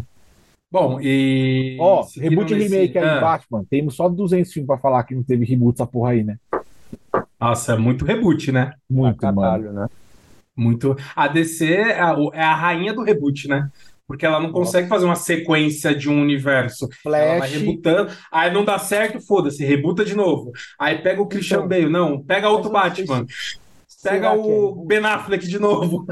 [0.72, 1.78] Bom, e.
[1.80, 3.20] Ó, oh, reboot e remake aí, ah.
[3.20, 3.66] Batman.
[3.70, 6.39] Temos só 200 filmes pra falar que não teve reboot essa porra aí, né?
[7.39, 8.73] Nossa, é muito reboot, né?
[8.89, 9.81] Muito, caralho, mano.
[9.81, 9.87] né?
[10.55, 10.95] Muito.
[11.15, 13.69] A DC é a, é a rainha do reboot, né?
[14.05, 16.87] Porque ela não consegue fazer uma sequência de um universo.
[17.01, 17.21] Flash.
[17.21, 20.51] Ela vai rebutando, aí não dá certo, foda-se, rebuta de novo.
[20.77, 23.25] Aí pega o Christian então, Bale, não, pega outro Batman.
[24.03, 24.87] Pega o é.
[24.87, 26.05] Ben Affleck de novo.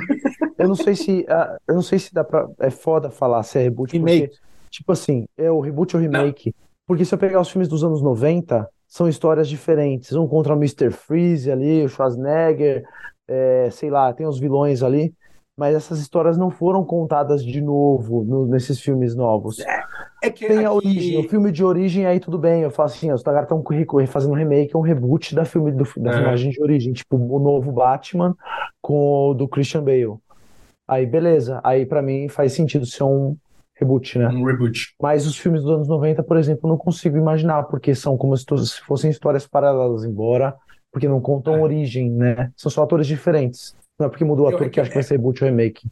[0.58, 3.60] Eu não sei se, uh, eu não sei se dá pra, é foda falar se
[3.60, 4.28] é reboot, remake.
[4.28, 6.54] Porque, tipo assim, é o reboot ou remake.
[6.56, 6.68] Não.
[6.88, 10.12] Porque se eu pegar os filmes dos anos 90, são histórias diferentes.
[10.14, 10.92] Um contra o Mr.
[10.92, 12.84] Freeze ali, o Schwarzenegger,
[13.28, 15.16] é, sei lá, tem os vilões ali
[15.62, 19.60] mas essas histórias não foram contadas de novo no, nesses filmes novos.
[19.60, 19.84] É,
[20.24, 20.66] é que Tem aqui...
[20.66, 23.64] a origem, o filme de origem, aí tudo bem, eu falo assim, os caras estão
[24.08, 26.14] fazendo um remake, um reboot da filme do, da é.
[26.16, 28.36] filmagem de origem, tipo o novo Batman
[28.82, 30.18] com o do Christian Bale.
[30.88, 33.36] Aí beleza, aí para mim faz sentido ser um
[33.82, 34.28] reboot, né?
[34.30, 34.94] Um reboot.
[35.02, 38.38] Mas os filmes dos anos 90, por exemplo, eu não consigo imaginar, porque são como
[38.38, 38.46] se
[38.86, 40.56] fossem histórias paralelas, embora,
[40.92, 41.62] porque não contam é.
[41.62, 42.52] origem, né?
[42.56, 43.76] São só atores diferentes.
[44.00, 45.88] Não é porque mudou o ator que acho que vai ser reboot ou remake.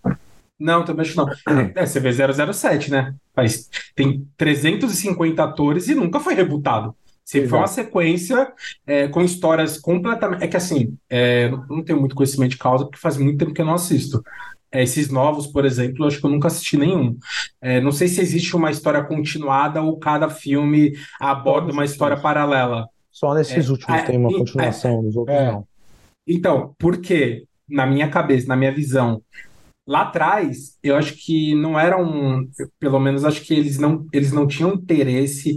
[0.60, 1.30] Não, também acho que não.
[1.76, 3.16] É, você vê 007, né?
[3.36, 6.94] Mas tem 350 atores e nunca foi rebutado.
[7.24, 8.52] Sempre foi uma sequência
[8.88, 10.44] é, com histórias completamente.
[10.44, 13.62] É que assim, é, não tenho muito conhecimento de causa, porque faz muito tempo que
[13.62, 14.24] eu não assisto.
[14.72, 17.18] É, esses novos, por exemplo, acho que eu nunca assisti nenhum.
[17.62, 22.88] É, não sei se existe uma história continuada ou cada filme aborda uma história paralela.
[23.12, 25.68] Só nesses é, últimos é, tem uma continuação, nos outros não.
[26.28, 27.46] Então, por quê?
[27.70, 29.22] na minha cabeça, na minha visão.
[29.88, 32.48] Lá atrás, eu acho que não era um.
[32.80, 35.56] Pelo menos acho que eles não, eles não tinham interesse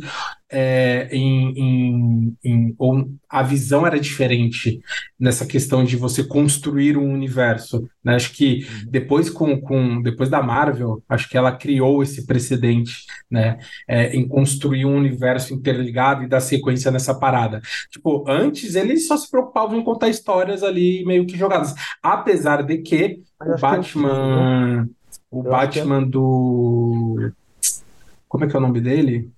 [0.53, 4.81] é, em, em, em, ou a visão era diferente
[5.19, 7.89] nessa questão de você construir um universo.
[8.05, 8.15] Né?
[8.15, 8.91] Acho que uhum.
[8.91, 14.29] depois com, com depois da Marvel, acho que ela criou esse precedente, né, é, em
[14.29, 17.63] construir um universo interligado e dar sequência nessa parada.
[17.91, 22.79] Tipo, antes eles só se preocupavam em contar histórias ali meio que jogadas, apesar de
[22.79, 27.33] que o Batman, que é o Batman do
[28.29, 29.31] como é que é o nome dele?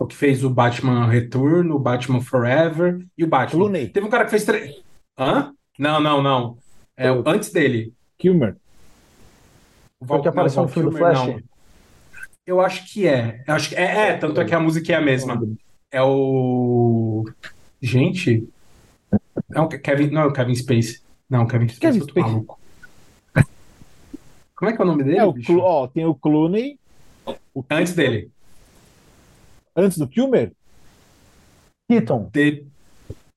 [0.00, 3.60] O que fez o Batman Return, o Batman Forever e o Batman.
[3.60, 3.88] Clooney.
[3.88, 4.82] Teve um cara que fez três.
[5.16, 5.52] Hã?
[5.78, 6.56] Não, não, não.
[6.96, 7.22] É o...
[7.26, 7.92] antes dele.
[8.16, 8.56] Kilmer.
[10.00, 10.22] O Val...
[10.22, 11.26] que apareceu no filme do Flash?
[11.26, 11.40] Não.
[12.46, 13.44] Eu acho que é.
[13.46, 15.38] Eu acho que é, é, tanto é que a música é a mesma.
[15.90, 17.26] É o.
[17.82, 18.48] Gente.
[19.50, 21.02] Não, Kevin, não é o Kevin Space.
[21.28, 22.20] Não, Kevin Space Kevin Space.
[22.20, 22.58] maluco.
[24.56, 25.18] Como é que é o nome dele?
[25.18, 25.60] É, o Clo...
[25.60, 26.78] ó, tem o Clooney.
[27.54, 27.62] O...
[27.70, 28.30] Antes dele.
[29.76, 30.52] Antes do Kilmer?
[31.88, 32.30] Keaton.
[32.32, 32.66] De...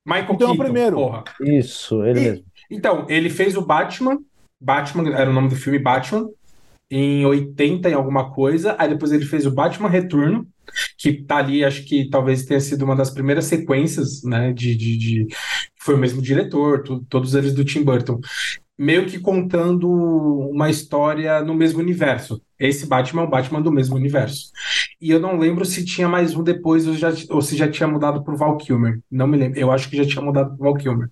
[0.06, 0.96] Michael então, Keaton, primeiro.
[0.96, 1.24] Porra.
[1.40, 2.44] Isso, ele e, mesmo.
[2.70, 4.18] Então, ele fez o Batman.
[4.60, 6.28] Batman era o nome do filme Batman.
[6.90, 8.76] Em 80 em alguma coisa.
[8.78, 10.46] Aí depois ele fez o Batman Retorno,
[10.98, 14.52] que tá ali, acho que talvez tenha sido uma das primeiras sequências, né?
[14.52, 15.26] De, de, de...
[15.80, 18.20] foi o mesmo diretor, tu, todos eles do Tim Burton
[18.76, 22.42] meio que contando uma história no mesmo universo.
[22.58, 24.50] Esse Batman é o Batman do mesmo universo.
[25.00, 27.86] E eu não lembro se tinha mais um depois ou, já, ou se já tinha
[27.86, 29.00] mudado pro Val Kilmer.
[29.10, 29.58] Não me lembro.
[29.58, 31.10] Eu acho que já tinha mudado pro Val Kilmer.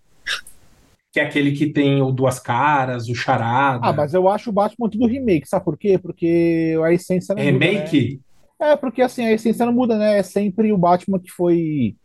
[1.12, 3.86] Que é aquele que tem o Duas Caras, o Charada.
[3.86, 5.98] Ah, mas eu acho o Batman tudo remake, sabe por quê?
[5.98, 8.02] Porque a essência não remake?
[8.02, 8.72] Muda, né?
[8.72, 10.18] É, porque assim, a essência não muda, né?
[10.18, 11.96] É sempre o Batman que foi.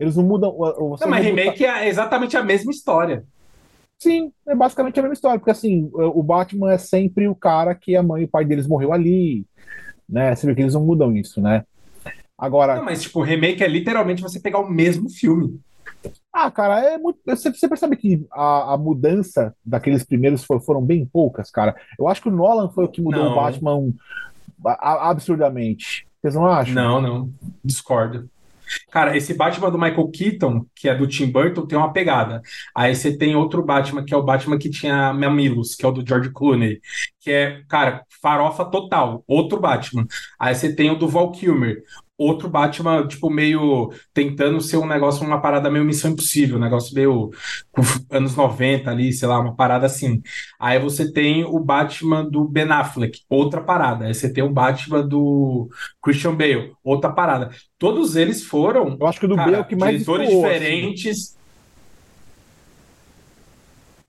[0.00, 0.56] Eles não mudam.
[0.58, 3.24] Não, mas remake é exatamente a mesma história.
[3.98, 7.96] Sim, é basicamente a mesma história, porque assim, o Batman é sempre o cara que
[7.96, 9.44] a mãe e o pai deles morreu ali,
[10.08, 10.34] né?
[10.34, 11.64] Você vê que eles não mudam isso, né?
[12.36, 12.76] Agora.
[12.76, 15.60] Não, mas tipo, o remake é literalmente você pegar o mesmo filme.
[16.32, 17.18] Ah, cara, é muito.
[17.26, 21.74] Você, você percebe que a, a mudança daqueles primeiros for- foram bem poucas, cara.
[21.98, 23.34] Eu acho que o Nolan foi o que mudou o Não.
[23.34, 23.92] Batman
[24.64, 26.06] a- a- absurdamente.
[26.20, 26.74] Vocês não acham?
[26.74, 27.30] Não, não.
[27.64, 28.28] Discordo.
[28.90, 32.42] Cara, esse Batman do Michael Keaton, que é do Tim Burton, tem uma pegada.
[32.74, 35.92] Aí você tem outro Batman, que é o Batman que tinha mamilos, que é o
[35.92, 36.80] do George Clooney,
[37.20, 40.06] que é, cara, farofa total, outro Batman.
[40.38, 41.82] Aí você tem o do Val Kilmer,
[42.18, 46.92] outro Batman, tipo, meio tentando ser um negócio, uma parada meio Missão Impossível, um negócio
[46.94, 47.30] meio
[48.10, 50.20] anos 90 ali, sei lá, uma parada assim.
[50.58, 54.06] Aí você tem o Batman do Ben Affleck, outra parada.
[54.06, 55.68] Aí você tem o Batman do
[56.02, 57.50] Christian Bale, outra parada.
[57.78, 60.46] Todos eles foram, Eu acho que o do cara, é o que mais diretores destoou,
[60.46, 61.37] assim.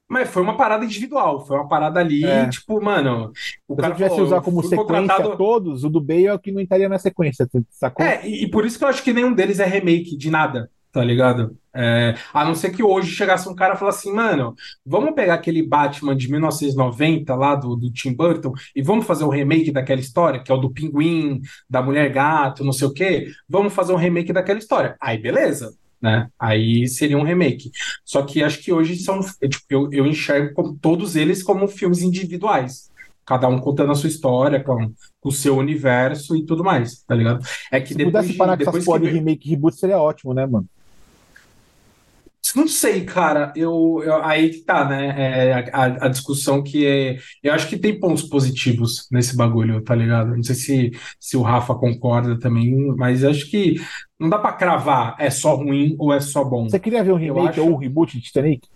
[0.10, 2.50] Mas foi uma parada individual, foi uma parada ali, É.
[2.50, 3.32] tipo, mano,
[3.68, 6.40] o Se cara tivesse falou, usar como sequência contratado- todos, o do Bale é o
[6.40, 8.04] que não entraria na sequência, sacou?
[8.06, 10.70] É, e, e por isso que eu acho que nenhum deles é remake de nada,
[10.92, 11.56] tá ligado?
[11.72, 15.36] É, a não ser que hoje chegasse um cara e falasse assim, mano, vamos pegar
[15.36, 20.02] aquele Batman de 1990 lá do, do Tim Burton e vamos fazer o remake daquela
[20.02, 21.40] história, que é o do Pinguim,
[21.70, 23.28] da Mulher Gato, não sei o quê.
[23.48, 24.96] Vamos fazer um remake daquela história.
[25.00, 26.28] Aí beleza, né?
[26.40, 27.72] Aí seria um remake.
[28.06, 31.68] Só que acho que hoje são, eu, tipo, eu, eu enxergo como, todos eles como
[31.68, 32.90] filmes individuais.
[33.26, 34.92] Cada um contando a sua história, com,
[35.22, 37.46] com o seu universo e tudo mais, tá ligado?
[37.72, 39.50] É que Se depois pudesse de- parar com essas depois porra que de veio- remake
[39.50, 40.68] reboot, seria ótimo, né, mano?
[42.56, 43.54] Não sei, cara.
[43.56, 45.50] Eu, eu- aí que tá, né?
[45.50, 47.18] É, a, a discussão que é.
[47.44, 50.36] Eu acho que tem pontos positivos nesse bagulho, tá ligado?
[50.36, 53.76] Não sei se, se o Rafa concorda também, mas acho que
[54.20, 56.68] não dá pra cravar é só ruim ou é só bom.
[56.70, 58.68] Você queria ver um remake acho- ou um reboot de Titanic?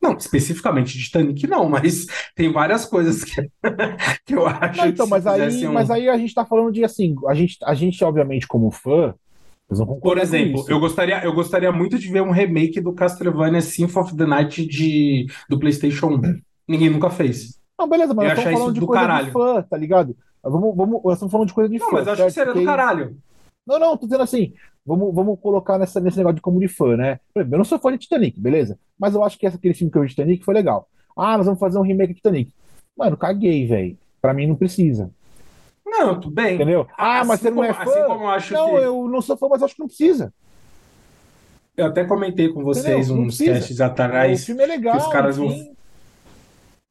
[0.00, 3.40] Não, especificamente Titanic, não, mas tem várias coisas que,
[4.26, 6.72] que eu acho Não, então, que mas aí, um- mas aí a gente tá falando
[6.72, 9.14] de assim, a gente, a gente obviamente, como fã,
[10.02, 14.16] Por exemplo, eu gostaria, eu gostaria muito de ver um remake do Castlevania Symphony of
[14.16, 16.40] the Night de, do PlayStation 1.
[16.68, 17.60] Ninguém nunca fez.
[17.78, 19.26] Não, beleza, mas Eu achar falando de coisa caralho.
[19.26, 20.16] de fã, tá ligado?
[20.42, 21.96] Vamos, vamos, nós estamos falando de coisa de Não, fã.
[21.98, 22.48] mas eu acho que certo?
[22.48, 23.16] seria do caralho.
[23.66, 24.52] Não, não, tô dizendo assim,
[24.84, 27.20] vamos, vamos colocar nessa, nesse negócio de como de fã, né?
[27.34, 28.76] Eu não sou fã de Titanic, beleza?
[28.98, 30.88] Mas eu acho que esse, aquele filme que eu vi de Titanic foi legal.
[31.16, 32.52] Ah, nós vamos fazer um remake de Titanic.
[32.96, 33.96] Mano, caguei, velho.
[34.20, 35.10] Pra mim não precisa,
[35.84, 36.54] Não, tudo bem.
[36.54, 36.86] entendeu?
[36.96, 37.90] Ah, mas Assim você não é como- fã?
[37.90, 38.76] Assim como eu acho Não, que.
[38.76, 40.32] eu não sou fã, mas acho que não precisa.
[41.76, 43.16] Eu até comentei com vocês Entendeu?
[43.16, 43.54] Não uns precisa.
[43.58, 45.48] casts o atrás filme é legal, que os caras vão-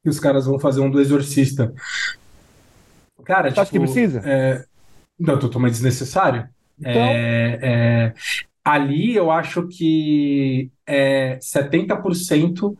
[0.02, 1.72] que os caras vão fazer um do Exorcista.
[3.24, 4.22] Cara, Você acha que tipo, precisa?
[4.24, 4.64] é,
[5.18, 6.48] Não, totalmente desnecessário.
[6.78, 8.14] Então, É, é,
[8.64, 12.76] ali eu acho que é 70%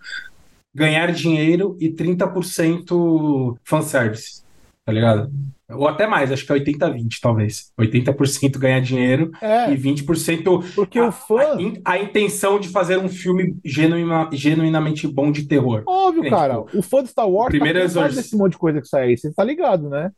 [0.75, 4.43] ganhar dinheiro e 30% fanservice,
[4.85, 5.31] tá ligado?
[5.71, 7.73] Ou até mais, acho que é 80-20, talvez.
[7.79, 12.99] 80% ganhar dinheiro é, e 20% porque a, o fã, a, a intenção de fazer
[12.99, 15.83] um filme genuína- genuinamente bom de terror.
[15.87, 18.53] óbvio, é, cara, tipo, o fã de Star Wars primeiro tá cansado Exorcista- desse monte
[18.53, 20.11] de coisa que sai aí, você tá ligado, né?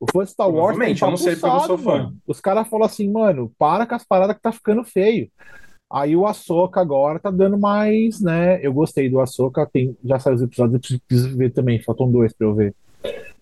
[0.00, 1.98] O fã de Star Wars tá eu não sei porque eu não sou fã.
[1.98, 2.16] mano.
[2.26, 5.28] Os caras falam assim, mano, para com as paradas que tá ficando feio.
[5.90, 8.64] Aí o Ahsoka agora tá dando mais, né?
[8.64, 12.10] Eu gostei do Ahsoka, tem, já saiu os episódios, eu preciso- preciso ver também, faltam
[12.10, 12.74] dois pra eu ver.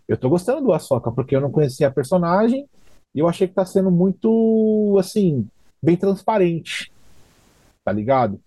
[0.09, 2.66] Eu tô gostando do Ahsoka, porque eu não conhecia a personagem
[3.14, 5.46] e eu achei que tá sendo muito, assim,
[5.82, 6.90] bem transparente.
[7.84, 8.40] Tá ligado?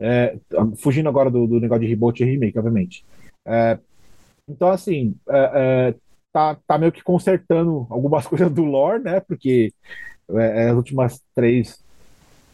[0.00, 0.36] É,
[0.76, 3.04] fugindo agora do, do negócio de reboot e remake, obviamente.
[3.46, 3.78] É,
[4.48, 5.94] então, assim, é, é,
[6.38, 9.20] tá, tá meio que consertando algumas coisas do lore, né?
[9.20, 9.72] Porque
[10.30, 11.70] é, as últimas três,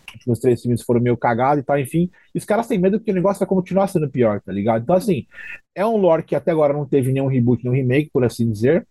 [0.09, 2.11] os últimos três filmes foram meio cagados e tal, enfim.
[2.35, 4.83] E os caras têm medo que o negócio vai continuar sendo pior, tá ligado?
[4.83, 5.27] Então, assim,
[5.75, 8.87] é um lore que até agora não teve nenhum reboot, nenhum remake, por assim dizer.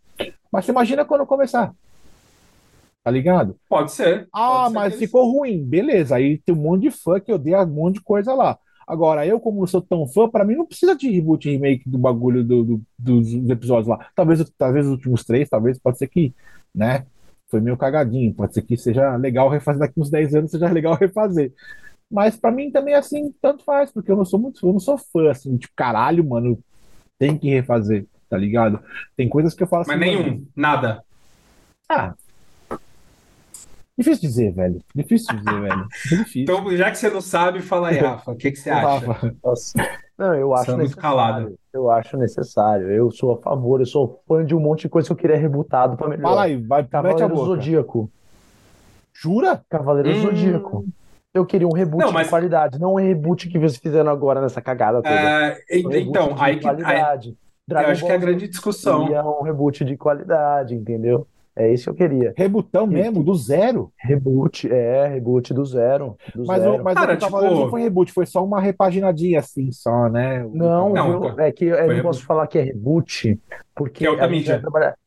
[0.52, 1.74] Mas você imagina quando começar.
[3.04, 3.58] Tá ligado?
[3.68, 4.28] Pode ser.
[4.34, 5.64] Ah, Pode ser mas que eles- ficou ruim.
[5.66, 8.58] Beleza, aí tem um monte de fã que odeia um monte de coisa lá.
[8.88, 11.98] Agora, eu, como não sou tão fã, pra mim não precisa de reboot remake do
[11.98, 14.10] bagulho do, do- dos episódios lá.
[14.16, 16.34] Talvez, talvez os últimos três, talvez, pode ser que,
[16.74, 17.06] né?
[17.50, 18.34] Foi meio cagadinho.
[18.34, 21.54] Pode ser que seja legal refazer daqui uns 10 anos, seja legal refazer.
[22.12, 24.98] Mas pra mim também, assim, tanto faz, porque eu não sou muito, eu não sou
[24.98, 26.60] fã, assim, tipo, caralho, mano,
[27.20, 28.80] tem que refazer, tá ligado?
[29.16, 31.04] Tem coisas que eu falo assim, Mas mano, nenhum, nada.
[31.90, 32.14] ah,
[33.98, 34.82] difícil dizer, velho.
[34.96, 35.88] Difícil dizer, velho.
[36.12, 36.42] É difícil.
[36.44, 38.32] Então, já que você não sabe, fala aí, Rafa.
[38.32, 39.06] O que, que você acha?
[39.12, 39.74] Rafa, Nossa.
[40.18, 41.02] Não, eu acho é muito necessário.
[41.02, 41.56] calado.
[41.74, 42.92] Eu acho necessário.
[42.92, 45.38] Eu sou a favor, eu sou fã de um monte de coisa que eu queria
[45.38, 46.30] rebutado pra melhorar.
[46.30, 47.36] Fala aí, vai, Cavaleiro.
[47.36, 48.12] Zodíaco.
[49.14, 49.62] Jura?
[49.70, 50.22] Cavaleiro Hum.
[50.22, 50.86] Zodíaco.
[51.34, 54.40] Eu queria um reboot Não, mas- de qualidade, não um reboot que vocês fizeram agora
[54.40, 55.10] nessa cagada toda.
[55.16, 57.38] É, Um então, aí que aí, qualidade.
[57.70, 59.04] eu acho que é a Ball grande discussão.
[59.06, 61.26] seria um reboot de qualidade, entendeu?
[61.56, 62.34] É isso que eu queria.
[62.36, 63.92] Rebutão mesmo, do zero.
[63.98, 66.18] Reboot, é, reboot do zero.
[66.34, 66.82] Do Mas, zero.
[66.82, 68.60] o, mas Cara, o que eu tava tipo- falando não foi reboot, foi só uma
[68.60, 70.44] repaginadinha assim, só, né?
[70.44, 73.40] O- Não, Não, é que eu não posso falar que é reboot,
[73.76, 74.64] porque Que é outra mídia.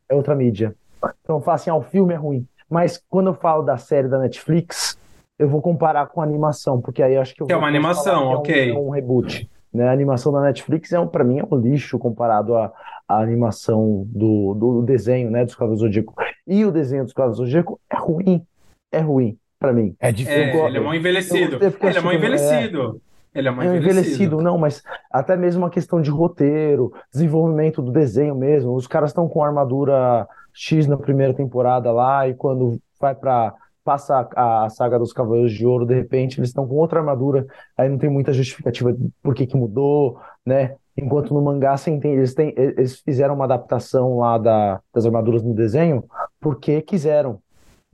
[0.09, 0.75] é outra mídia.
[1.23, 2.47] Então, fala assim, ah, o filme é ruim.
[2.71, 4.97] Mas quando eu falo da série da Netflix,
[5.39, 7.69] eu vou comparar com a animação, porque aí eu acho que eu Que é uma
[7.69, 8.71] animação, falar que é um- ok.
[8.71, 9.51] É um, reboot.
[9.77, 9.89] Né?
[9.89, 12.73] A animação da Netflix é um, para mim é um lixo comparado à,
[13.09, 16.15] à animação do, do desenho, né, dos Cavaleiros do Zodíaco.
[16.47, 18.43] E o desenho dos Cavaleiros do Zodíaco é ruim,
[18.91, 19.95] é ruim para mim.
[20.01, 20.67] É É, difícil.
[20.67, 21.55] ele é mal envelhecido.
[21.57, 23.01] Eu vou ter que Ele é mal envelhecido.
[23.35, 23.99] Ele é mal É envelhecido.
[24.01, 28.75] envelhecido, não, mas até mesmo uma questão de roteiro, desenvolvimento do desenho mesmo.
[28.75, 33.53] Os caras estão com armadura X na primeira temporada lá, e quando vai pra.
[33.87, 37.47] Passa a, a saga dos Cavaleiros de Ouro, de repente eles estão com outra armadura,
[37.79, 40.75] aí não tem muita justificativa de por que que mudou, né?
[40.97, 45.43] Enquanto no mangá você entende, eles, têm, eles fizeram uma adaptação lá da, das armaduras
[45.43, 46.03] no desenho
[46.41, 47.39] porque quiseram,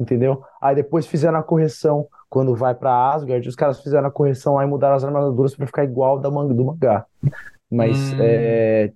[0.00, 0.42] entendeu?
[0.60, 4.64] Aí depois fizeram a correção quando vai pra Asgard, os caras fizeram a correção lá
[4.64, 7.04] e mudaram as armaduras para ficar igual da manga do mangá.
[7.70, 8.16] Mas Hum.
[8.20, 8.92] é,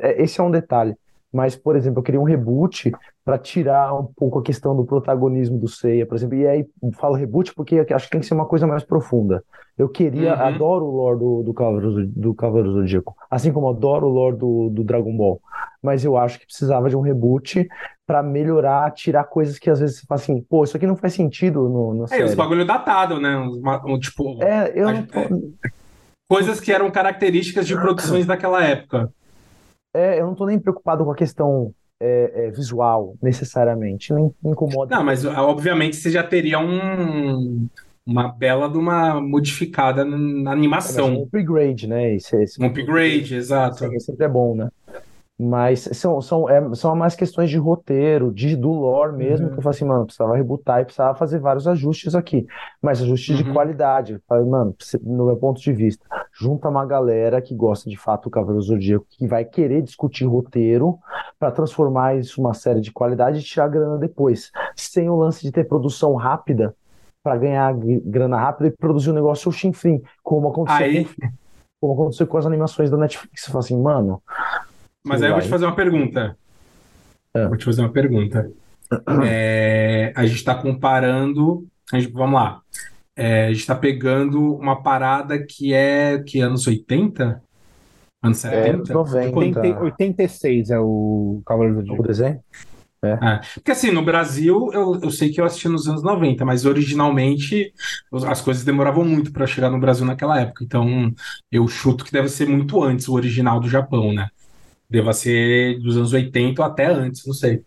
[0.00, 0.96] é- esse é um detalhe.
[1.32, 2.90] Mas, por exemplo, eu queria um reboot
[3.24, 6.36] para tirar um pouco a questão do protagonismo do Seiya, por exemplo.
[6.36, 9.44] E aí falo reboot porque acho que tem que ser uma coisa mais profunda.
[9.78, 10.40] Eu queria, Uhum.
[10.42, 14.68] adoro o lore do, do Cavaleiro do Cavaleiro Zodíaco, assim como adoro o lore do,
[14.70, 15.40] do Dragon Ball.
[15.82, 17.66] Mas eu acho que precisava de um reboot
[18.06, 21.14] para melhorar, tirar coisas que às vezes você fala assim, pô, isso aqui não faz
[21.14, 22.24] sentido no, na É, série.
[22.24, 23.36] os bagulho datado, né?
[23.38, 25.20] Um, tipo, É, eu não tô,
[26.28, 29.10] coisas que eram características de produções daquela época.
[29.94, 34.12] É, eu não tô nem preocupado com a questão é, é, visual, necessariamente.
[34.12, 34.96] Não incomoda.
[34.96, 37.68] Não, mas obviamente você já teria um,
[38.06, 41.22] uma bela de uma modificada na- na É, um animação.
[41.22, 42.14] upgrade, né?
[42.14, 43.78] Esse, esse Um upgrade, exato.
[43.88, 44.68] Sim, sempre é bom, né?
[45.42, 49.52] Mas são, são, é, são mais questões de roteiro, de, do lore mesmo, Uhum.
[49.54, 52.46] que eu falo assim, mano, precisava rebootar e precisava fazer vários ajustes aqui.
[52.82, 53.54] Mas ajustes de Uhum.
[53.54, 54.12] qualidade.
[54.12, 56.04] Eu falei, mano, no meu ponto de vista,
[56.38, 60.98] junta uma galera que gosta de fato do Cavaleiro Zodíaco, que vai querer discutir roteiro
[61.38, 64.52] para transformar isso numa série de qualidade e tirar grana depois.
[64.76, 66.74] Sem o lance de ter produção rápida
[67.22, 71.28] para ganhar gr- grana rápida e produzir um negócio chinfrim, como aconteceu Aí- com
[71.80, 73.40] como aconteceu com as animações da Netflix.
[73.42, 74.22] Você fala assim, mano,
[75.04, 76.36] Mas aí eu vou te fazer uma pergunta.
[77.34, 77.46] É.
[77.46, 78.50] Vou te fazer uma pergunta.
[79.24, 81.64] É, a gente está comparando.
[81.92, 82.60] a gente- vamos lá.
[83.14, 87.40] É, a gente está pegando uma parada que é que anos 80?
[88.20, 88.92] Anos É, 70?
[88.92, 89.38] anos 90.
[89.60, 92.02] 80, 86 é o Cavaleiro do o Zodíaco.
[92.08, 92.40] desenho?
[93.04, 93.16] É.
[93.54, 97.72] Porque assim, no Brasil, eu, eu sei que eu assisti nos anos 90, mas originalmente
[98.26, 100.64] as coisas demoravam muito para chegar no Brasil naquela época.
[100.64, 101.12] Então,
[101.50, 104.28] eu chuto que deve ser muito antes o original do Japão, né?
[104.90, 107.62] Deva ser dos anos 80 ou até antes, não sei.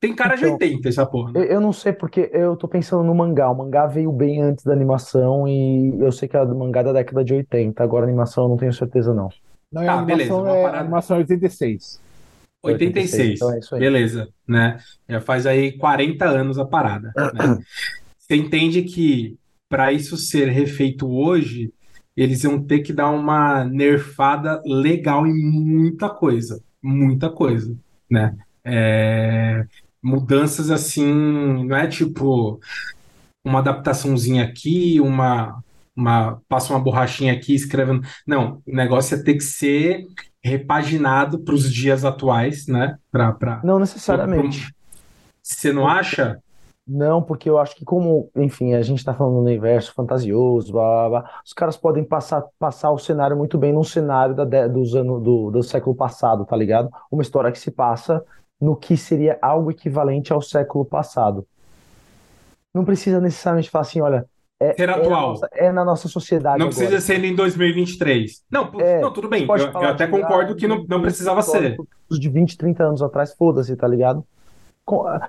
[0.00, 1.46] Tem cara de Então, 80 essa porra, né?
[1.50, 3.50] Eu, não sei porque eu tô pensando no mangá.
[3.50, 6.84] O mangá veio bem antes da animação e eu sei que a do mangá é
[6.84, 7.82] da década de 80.
[7.82, 9.28] Agora a animação eu não tenho certeza, não.
[9.72, 12.00] Não, Tá, a beleza, animação é, parada- a animação é 86.
[12.62, 13.80] 86, então é isso aí.
[13.80, 14.78] beleza, né?
[15.08, 17.58] Já faz aí 40 anos a parada, né?
[18.18, 19.36] Você entende que
[19.68, 21.72] para isso ser refeito hoje,
[22.18, 27.76] eles iam ter que dar uma nerfada legal em muita coisa, muita coisa,
[28.10, 28.36] né?
[28.64, 29.64] É,
[30.02, 32.60] mudanças assim, não é tipo
[33.44, 35.62] uma adaptaçãozinha aqui, uma,
[35.94, 38.00] uma passa uma borrachinha aqui, escreve.
[38.26, 40.04] Não, o negócio é ter que ser
[40.42, 42.98] repaginado para os dias atuais, né?
[43.12, 43.60] Pra, pra...
[43.62, 44.74] Não necessariamente.
[45.40, 46.40] Você não acha?
[46.88, 51.08] Não, porque eu acho que como, enfim, a gente tá falando no universo fantasioso, blá,
[51.10, 54.94] blá, blá, os caras podem passar, passar o cenário muito bem num cenário da, dos
[54.94, 56.88] anos do, do século passado, tá ligado?
[57.12, 58.24] Uma história que se passa
[58.58, 61.46] no que seria algo equivalente ao século passado.
[62.72, 64.24] Não precisa necessariamente falar assim, olha,
[64.60, 65.28] é, Ser é na atual.
[65.28, 66.76] nossa- é na nossa sociedade Não agora.
[66.76, 68.42] precisa ser em 2023.
[68.50, 69.46] Não, É, não, tudo bem.
[69.46, 71.76] Eu, eu até de, concordo ah, que não, não precisava ser.
[72.10, 74.24] de 20, 30 anos atrás, foda-se, tá ligado?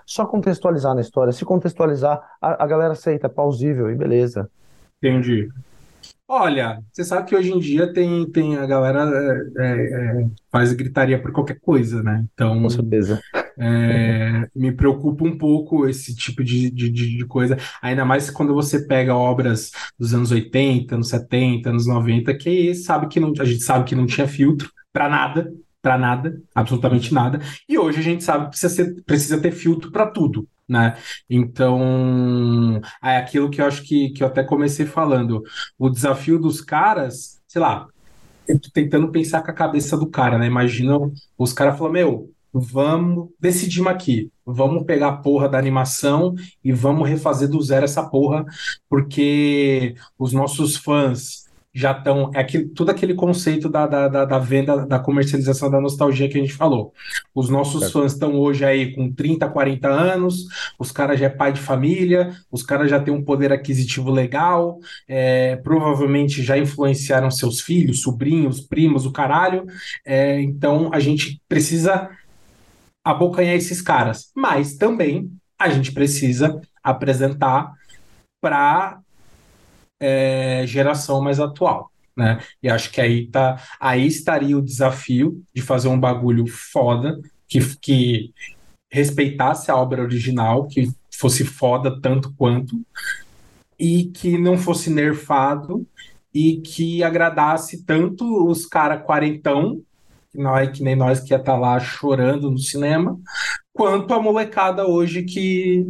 [0.06, 1.34] Só contextualizar na história.
[1.34, 4.50] Se contextualizar, a, a galera aceita, é plausível e beleza.
[5.02, 5.50] Entendi.
[6.28, 9.04] Olha, você sabe que hoje em dia tem, tem a galera
[9.58, 12.24] é, é, é, faz gritaria por qualquer coisa, né?
[12.34, 13.20] Então, Com certeza.
[13.58, 18.54] É, me preocupa um pouco esse tipo de, de, de de coisa, ainda mais quando
[18.54, 23.44] você pega obras dos anos 80, anos 70, anos 90, que sabe que não, a
[23.44, 25.52] gente sabe que não tinha filtro para nada,
[25.82, 29.92] para nada, absolutamente nada, e hoje a gente sabe que precisa, ser- precisa ter filtro
[29.92, 30.98] para tudo, né?
[31.30, 35.44] Então, é aquilo que eu acho que, que eu até comecei falando,
[35.78, 37.88] o desafio dos caras, sei lá,
[38.74, 40.48] tentando pensar com a cabeça do cara, né?
[40.48, 40.98] Imagina
[41.38, 47.08] os caras falam, meu, vamos decidimos aqui, vamos pegar a porra da animação e vamos
[47.08, 48.44] refazer do zero essa porra,
[48.90, 52.32] porque os nossos fãs já estão.
[52.34, 56.38] É aquilo, tudo aquele conceito da, da, da, da, venda, da comercialização da nostalgia que
[56.38, 56.94] a gente falou.
[57.34, 60.48] Os nossos fãs estão hoje aí com 30, 40 anos,
[60.80, 64.80] os caras já é pai de família, os caras já têm um poder aquisitivo legal,
[65.08, 69.66] é, provavelmente já influenciaram seus filhos, sobrinhos, primos, o caralho.
[70.06, 72.10] É, então a gente precisa
[73.04, 77.74] abocanhar esses caras, mas também a gente precisa apresentar
[78.42, 79.02] para
[80.00, 81.92] é, geração mais atual.
[82.16, 82.40] Né?
[82.62, 87.60] E acho que aí, tá, aí estaria o desafio de fazer um bagulho foda, que,
[87.78, 88.34] que
[88.92, 92.80] respeitasse a obra original, que fosse foda tanto quanto,
[93.80, 95.88] e que não fosse nerfado,
[96.34, 99.82] e que agradasse tanto os caras quarentão,
[100.32, 103.20] que não é que nem nós que ia estar tá lá chorando no cinema,
[103.74, 105.88] quanto a molecada hoje que,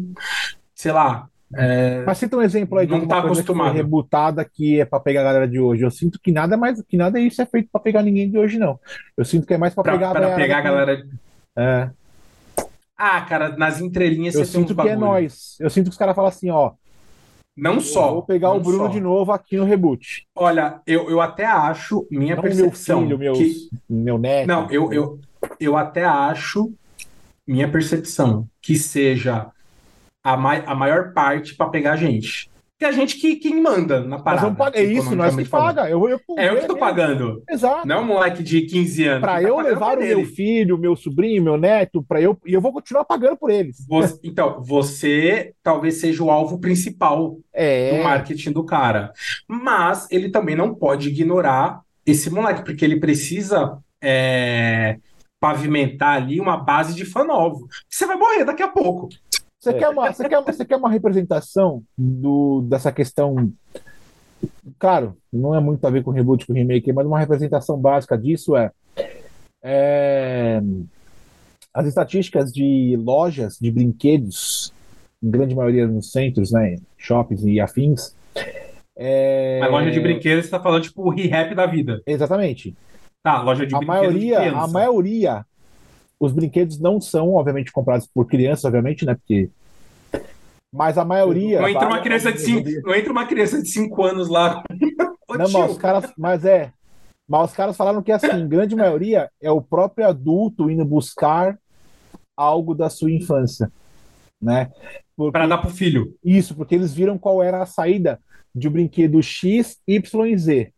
[0.75, 3.67] sei lá, é, Mas cita um exemplo aí de não tá acostumado.
[3.67, 5.83] que foi rebutada que é para pegar a galera de hoje.
[5.83, 8.59] Eu sinto que nada mais que nada isso é feito para pegar ninguém de hoje,
[8.59, 8.79] não.
[9.17, 11.07] Eu sinto que é mais para pegar, pra pegar a galera.
[11.55, 11.89] É.
[12.95, 15.55] Ah, cara, nas entrelinhas eu sinto que é nós.
[15.59, 16.73] Eu sinto que os caras falam assim, ó.
[17.57, 18.13] Não só.
[18.13, 18.87] Vou pegar o Bruno só.
[18.87, 20.27] de novo aqui no reboot.
[20.35, 23.01] Olha, eu, eu até acho, minha não percepção.
[23.01, 23.69] Meu filho, meus, que...
[23.89, 24.47] meu neto.
[24.47, 25.19] Não, eu, eu,
[25.59, 26.71] eu até acho,
[27.45, 29.47] minha percepção, que seja
[30.33, 32.49] a, mai a maior parte para pegar a gente.
[32.77, 34.51] Que a gente que, quem manda na parada.
[34.51, 35.89] Pagar, é isso, nós que paga.
[35.89, 37.43] Eu, eu, é eu que tô pagando.
[37.49, 37.85] Exato.
[37.85, 39.21] Não é um moleque de 15 anos.
[39.21, 42.61] Para eu tá levar o meu filho, meu sobrinho, meu neto, para eu e eu
[42.61, 43.85] vou continuar pagando por eles.
[43.85, 47.97] Você, então, você talvez seja o alvo principal é.
[47.97, 49.11] do marketing do cara.
[49.45, 54.97] Mas ele também não pode ignorar esse moleque, porque ele precisa é,
[55.39, 57.67] pavimentar ali uma base de fã novo.
[57.89, 59.09] Você vai morrer daqui a pouco.
[59.59, 63.51] Você, quer uma, você, quer, você quer uma representação do, dessa questão?
[64.77, 68.55] Claro, não é muito a ver com reboot, com remake, mas uma representação básica disso
[68.55, 68.71] é,
[69.61, 70.61] é
[71.73, 74.73] as estatísticas de lojas de brinquedos,
[75.21, 78.15] em grande maioria nos centros, né, shoppings e afins.
[78.97, 79.59] É...
[79.61, 82.01] A loja de brinquedos está falando tipo o re-rap da vida.
[82.07, 82.73] Exatamente.
[83.21, 84.01] Tá, loja de a brinquedos.
[84.07, 85.45] Maioria, a maioria
[86.19, 89.15] os brinquedos não são, obviamente, comprados por crianças, obviamente, né?
[89.15, 89.49] Porque.
[90.71, 91.61] Mas a maioria.
[91.61, 94.63] Não entra uma criança de cinco, não entra uma criança de 5 anos lá.
[95.29, 96.11] não, mas os caras.
[96.17, 96.71] Mas é.
[97.27, 101.57] Mas os caras falaram que, assim, grande maioria é o próprio adulto indo buscar
[102.35, 103.71] algo da sua infância,
[104.41, 104.71] né?
[105.31, 106.15] Para dar pro filho.
[106.23, 108.19] Isso, porque eles viram qual era a saída
[108.53, 110.73] de um brinquedo X, Y e Z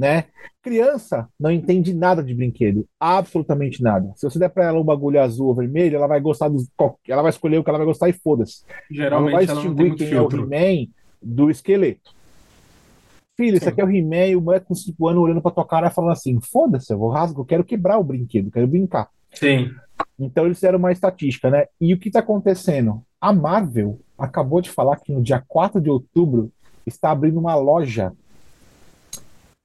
[0.00, 0.24] né?
[0.62, 4.12] Criança não entende nada de brinquedo, absolutamente nada.
[4.16, 6.68] Se você der para ela um bagulho azul ou vermelho, ela vai gostar dos,
[7.08, 8.62] ela vai escolher o que ela vai gostar e foda-se.
[8.90, 10.42] Geralmente ela, vai distinguir quem filtro.
[10.42, 10.88] é o He-Man
[11.22, 12.14] do esqueleto.
[13.38, 13.56] Filho, Sim.
[13.56, 15.90] isso aqui é o He-Man e o moleque com 5 anos olhando pra tua cara
[15.90, 19.08] falando assim: foda-se, eu vou rasgar, eu quero quebrar o brinquedo, quero brincar.
[19.32, 19.70] Sim.
[20.18, 21.66] Então eles fizeram uma estatística, né?
[21.80, 23.02] E o que tá acontecendo?
[23.18, 26.52] A Marvel acabou de falar que no dia 4 de outubro
[26.86, 28.12] está abrindo uma loja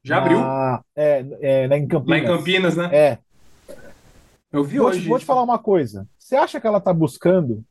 [0.05, 0.37] já abriu?
[0.95, 2.09] É, é, lá em Campinas.
[2.09, 2.89] Lá em Campinas, né?
[2.93, 3.17] É.
[4.51, 5.01] Eu vi vou hoje.
[5.01, 6.07] Te, vou te falar uma coisa.
[6.19, 7.63] Você acha que ela está buscando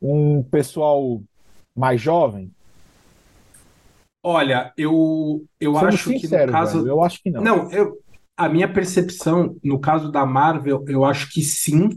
[0.00, 1.20] um pessoal
[1.76, 2.50] mais jovem?
[4.22, 6.78] Olha, eu, eu Sendo acho sincero, que no caso.
[6.78, 7.42] Velho, eu acho que não.
[7.42, 7.98] Não, eu,
[8.34, 11.90] a minha percepção, no caso da Marvel, eu acho que sim,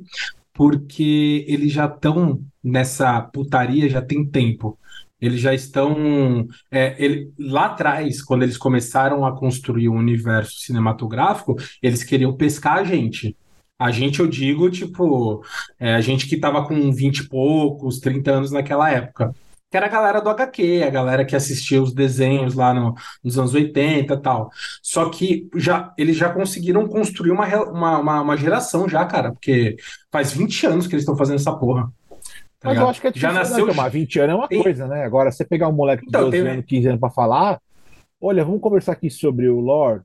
[0.53, 4.77] porque eles já estão nessa putaria já tem tempo.
[5.21, 6.47] Eles já estão.
[6.71, 12.35] É, ele, lá atrás, quando eles começaram a construir o um universo cinematográfico, eles queriam
[12.35, 13.35] pescar a gente.
[13.77, 15.41] A gente, eu digo, tipo,
[15.79, 19.33] é, a gente que estava com 20 e poucos, 30 anos naquela época.
[19.71, 23.37] Que era a galera do HQ, a galera que assistia os desenhos lá no, nos
[23.37, 24.49] anos 80 e tal.
[24.81, 29.77] Só que já, eles já conseguiram construir uma, uma, uma, uma geração já, cara, porque
[30.11, 31.91] faz 20 anos que eles estão fazendo essa porra.
[32.59, 33.65] Tá Mas eu acho que é já nasceu.
[33.65, 34.61] Né, tomar 20 anos é uma tem...
[34.61, 35.05] coisa, né?
[35.05, 36.51] Agora, você pegar um moleque de então, 12 tem...
[36.51, 37.61] anos, 15 anos pra falar,
[38.21, 40.01] olha, vamos conversar aqui sobre o lore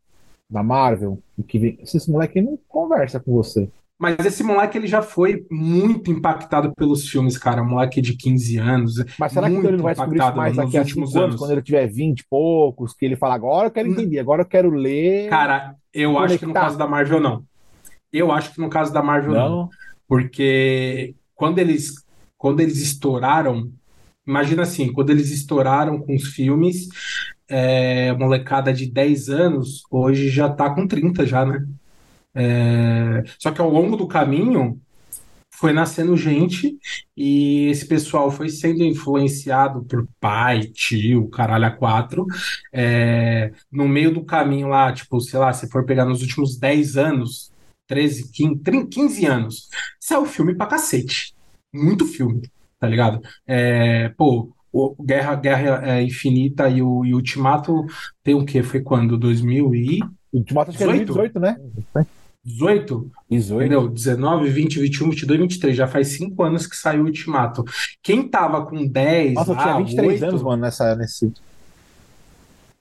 [0.49, 1.79] da Marvel, que vem...
[1.83, 3.69] esse moleque não conversa com você.
[3.99, 7.63] Mas esse moleque ele já foi muito impactado pelos filmes, cara.
[7.63, 9.05] Um moleque de 15 anos.
[9.19, 11.53] Mas será que ele não vai descobrir isso mais daqui a 5 anos, anos, quando
[11.53, 13.93] ele tiver 20 e poucos, que ele fala, agora eu quero hum.
[13.93, 15.29] entender, agora eu quero ler.
[15.31, 16.35] Cara, eu conectar.
[16.35, 17.45] acho que no caso da Marvel, não.
[18.13, 19.49] Eu acho que no caso da Marvel, não.
[19.49, 19.71] não
[20.07, 22.04] porque quando eles
[22.45, 23.73] quando eles estouraram,
[24.27, 26.91] imagina assim, quando eles estouraram com os filmes,
[27.49, 31.67] é, molecada de 10 anos, hoje já tá com 30 já, né?
[32.35, 34.79] É, só que ao longo do caminho
[35.55, 36.77] foi nascendo gente
[37.17, 42.27] e esse pessoal foi sendo influenciado por pai, tio, caralho a quatro.
[42.71, 46.99] É, no meio do caminho lá, tipo, sei lá, se for pegar nos últimos 10
[46.99, 47.51] anos,
[47.87, 51.34] 13, 15, 15 anos, saiu filme pra cacete.
[51.75, 52.43] Muito filme,
[52.79, 53.21] tá ligado?
[53.47, 57.85] É, pô, o Guerra, Guerra é, Infinita e o e Ultimato
[58.23, 58.63] tem o quê?
[58.63, 59.19] Foi quando?
[59.19, 60.01] 2000 e...
[60.33, 61.57] Ultimato acho que é 2018, né?
[62.45, 63.11] 18?
[63.31, 63.63] 18.
[63.63, 63.89] Entendeu?
[63.89, 65.77] 19, 20, 21, 22, 23.
[65.77, 67.65] Já faz 5 anos que saiu o Ultimato.
[68.03, 69.35] Quem tava com 10.
[69.35, 70.25] Nossa, eu tinha 23 8...
[70.25, 71.33] anos, mano, nessa, nesse.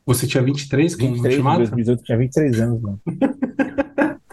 [0.05, 1.57] Você tinha 23 com 23, o Ultimato?
[1.59, 3.01] 2018, eu tinha 23 anos, mano.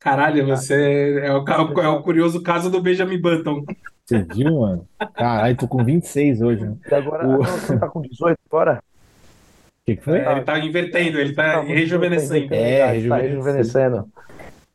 [0.00, 1.44] Caralho, você é o,
[1.80, 3.64] é o, curioso caso do Benjamin Button.
[4.04, 4.88] Você viu, mano?
[5.14, 6.64] Caralho, tô com 26 hoje.
[6.64, 6.76] Né?
[6.90, 7.38] E agora o...
[7.38, 8.82] você tá com 18 agora?
[9.82, 10.18] O que, que foi?
[10.18, 12.54] É, ele tá invertendo, ele tá, tá rejuvenescendo.
[12.54, 13.08] É, rejuvenescendo.
[13.08, 14.08] Tá rejuvenescendo.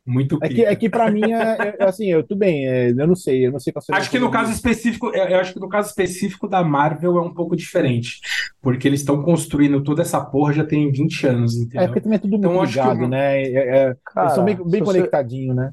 [0.08, 3.06] Muito é que, é que para mim, é, é, assim, eu tudo bem, é, eu
[3.06, 5.68] não sei, eu não sei qual Acho que no caso específico, eu acho que no
[5.68, 8.18] caso específico da Marvel é um pouco diferente,
[8.62, 11.82] porque eles estão construindo toda essa porra já tem 20 anos, entendeu?
[11.82, 13.06] É porque também é tudo então, muito ligado, que...
[13.06, 13.42] né?
[13.42, 15.60] É, é, cara, eles são bem, bem conectadinhos, você...
[15.60, 15.72] né?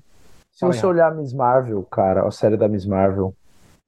[0.51, 3.33] Se você olhar Miss Marvel, cara, a série da Miss Marvel,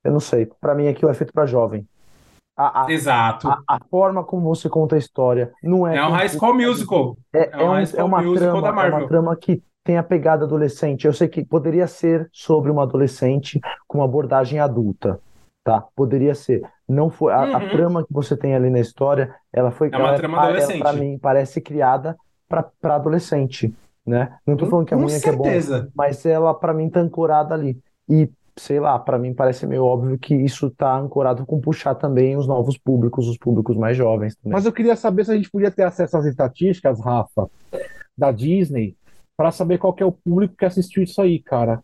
[0.04, 1.88] eu não sei, para mim aquilo é feito para jovem.
[2.58, 3.48] A, a, Exato.
[3.48, 5.98] A, a, forma como você conta a história não é.
[5.98, 7.16] É um High School Musical.
[7.32, 11.06] É, é, um, é uma trama, é uma trama que tem a pegada adolescente.
[11.06, 15.20] Eu sei que poderia ser sobre uma adolescente com uma abordagem adulta,
[15.64, 15.86] tá?
[15.96, 16.62] Poderia ser.
[16.90, 17.56] Não foi a, uhum.
[17.56, 19.90] a trama que você tem ali na história, ela foi.
[19.92, 20.80] É uma ela, trama adolescente.
[20.80, 22.18] Para mim parece criada
[22.50, 23.72] para adolescente,
[24.04, 24.36] né?
[24.48, 25.46] Não tô falando que a mulher que é bom,
[25.94, 27.80] mas ela para mim tá ancorada ali.
[28.10, 32.36] E sei lá, para mim parece meio óbvio que isso tá ancorado com puxar também
[32.36, 34.54] os novos públicos, os públicos mais jovens também.
[34.54, 37.50] Mas eu queria saber se a gente podia ter acesso às estatísticas, Rafa,
[38.18, 38.96] da Disney,
[39.36, 41.80] para saber qual é o público que assistiu isso aí, cara.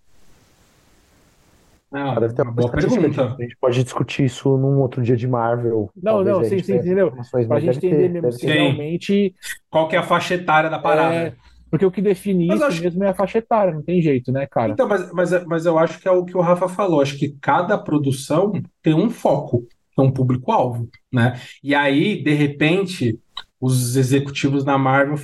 [1.91, 3.36] Ah, deve ter uma boa pergunta.
[3.38, 5.91] A gente pode discutir isso num outro dia de Marvel.
[6.01, 7.13] Não, não, sim, sim, entendeu?
[7.47, 9.36] Pra gente entender ter, mesmo se realmente.
[9.69, 11.13] Qual que é a faixa etária da parada?
[11.13, 11.34] É,
[11.74, 12.84] porque o que define mas isso acho...
[12.84, 14.74] mesmo é a faixa etária, não tem jeito, né, cara?
[14.74, 17.01] Então, mas, mas, mas eu acho que é o que o Rafa falou.
[17.01, 18.53] Acho que cada produção
[18.84, 19.67] tem um foco,
[19.97, 21.41] é um público-alvo, né?
[21.63, 23.19] E aí, de repente,
[23.59, 25.17] os executivos da Marvel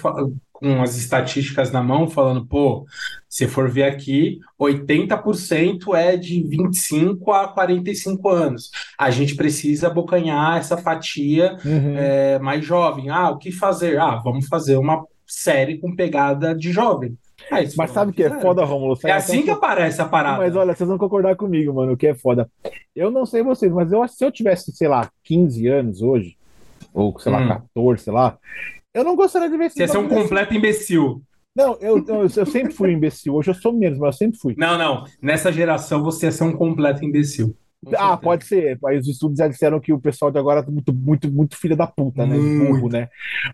[0.51, 2.83] com as estatísticas na mão, falando, pô,
[3.29, 8.71] se for ver aqui, 80% é de 25 a 45 anos.
[8.97, 11.95] A gente precisa abocanhar essa fatia uhum.
[11.95, 13.11] é, mais jovem.
[13.11, 13.99] Ah, o que fazer?
[13.99, 17.17] Ah, vamos fazer uma série com pegada de jovem.
[17.51, 18.97] É, mas sabe o que é foda, Romulo?
[19.05, 20.39] É assim que aparece a parada.
[20.39, 22.49] Mas olha, vocês vão concordar comigo, mano, o que é foda.
[22.95, 26.35] Eu não sei vocês, mas eu se eu tivesse, sei lá, 15 anos hoje,
[26.93, 27.47] ou sei lá, hum.
[27.73, 28.37] 14, sei lá,
[28.93, 31.21] eu não gostaria de ver Você ia ser um completo imbecil.
[31.55, 33.35] Não, eu, eu, eu, sempre fui um imbecil.
[33.35, 34.55] Hoje eu sou menos, mas eu sempre fui.
[34.57, 35.05] Não, não.
[35.21, 37.55] Nessa geração você ia ser um completo imbecil.
[37.97, 38.77] Ah, pode ser.
[38.85, 41.75] Aí os estudos já disseram que o pessoal de agora é muito, muito, muito filha
[41.75, 42.37] da puta, né?
[42.37, 42.65] Muito.
[42.65, 43.07] Burro, né?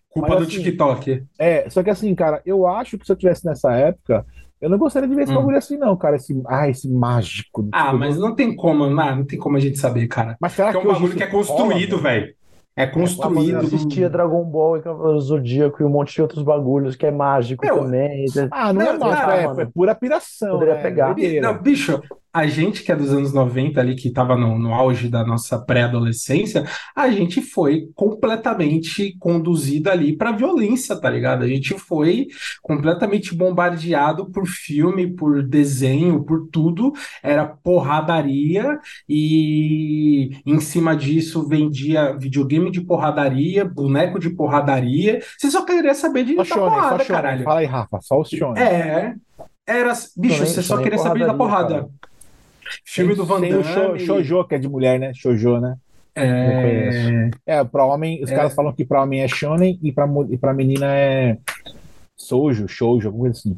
[0.10, 1.24] Culpa Mas, do assim, TikTok.
[1.38, 4.26] É, só que assim, cara, eu acho que se eu tivesse nessa época,
[4.60, 5.36] eu não gostaria de ver esse hum.
[5.36, 6.16] bagulho assim, não, cara.
[6.16, 7.70] Esse, ah, esse mágico.
[7.72, 10.36] Ah, mas não tem como, não, não tem como a gente saber, cara.
[10.42, 12.34] Mas será que é um bagulho que é construído, velho.
[12.78, 13.54] É construído.
[13.54, 17.12] Eu assistia Dragon Ball e Cavaleiro Zodíaco e um monte de outros bagulhos que é
[17.12, 18.26] mágico Meu, também.
[18.52, 20.52] Ah, não, é não é mágico, é, é, pura piração.
[20.52, 20.82] Poderia né?
[20.82, 21.16] pegar.
[21.42, 22.02] Não, bicho,
[22.36, 25.58] a gente que é dos anos 90 ali, que estava no, no, auge da nossa
[25.58, 31.46] pré-adolescência, a gente foi completamente conduzido ali para violência, tá ligado?
[31.46, 32.28] A gente foi
[32.62, 36.92] completamente bombardeado por filme, por desenho, por tudo.
[37.24, 45.22] Era porradaria e em cima disso vendia videogame de porradaria, boneco de porradaria.
[45.38, 47.44] Você só queria saber de só shonen, porrada, só caralho.
[47.46, 48.62] Fala aí, Rafa, só o shonen.
[48.62, 49.16] É,
[49.66, 51.76] era, bicho, você só queria saber da porrada.
[51.76, 52.15] Cara.
[52.84, 53.64] Filme do Van Damme.
[53.64, 55.14] Tem o Shoujo, que é de mulher, né?
[55.14, 55.78] Shoujo, né?
[56.18, 58.36] É, é para homem, os é...
[58.36, 61.38] caras falam que para homem é shonen e para e para menina é
[62.16, 63.58] sojo, shoujo, alguma coisa assim.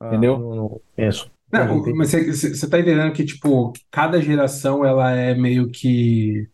[0.00, 0.38] Ah, entendeu?
[0.38, 1.30] Não, não penso.
[1.52, 6.46] Não, mas você tá entendendo que, tipo, cada geração ela é meio que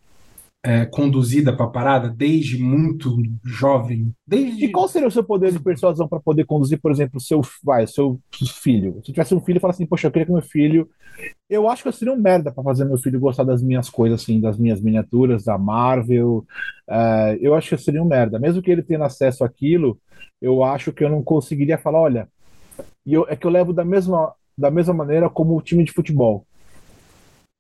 [0.65, 4.11] é, conduzida para a parada desde muito jovem.
[4.27, 4.65] Desde...
[4.65, 7.87] E qual seria o seu poder de persuasão para poder conduzir, por exemplo, seu, vai,
[7.87, 8.19] seu
[8.63, 8.99] filho?
[9.05, 10.89] Se tivesse um filho e falasse assim, poxa, eu queria que meu filho.
[11.51, 14.23] Eu acho que eu seria um merda para fazer meu filho gostar das minhas coisas,
[14.23, 16.47] assim, das minhas miniaturas, da Marvel.
[16.89, 18.39] Uh, eu acho que eu seria um merda.
[18.39, 19.99] Mesmo que ele tenha acesso àquilo,
[20.41, 22.29] eu acho que eu não conseguiria falar, olha.
[23.05, 25.93] E eu, é que eu levo da mesma, da mesma maneira como o time de
[25.93, 26.47] futebol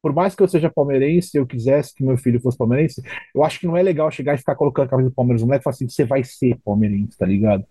[0.04, 3.02] por mais que eu seja palmeirense, eu quisesse que meu filho fosse palmeirense,
[3.34, 5.46] eu acho que não é legal chegar e ficar colocando a camisa do Palmeiras no
[5.46, 7.64] moleque e falar assim, você vai ser palmeirense, tá ligado?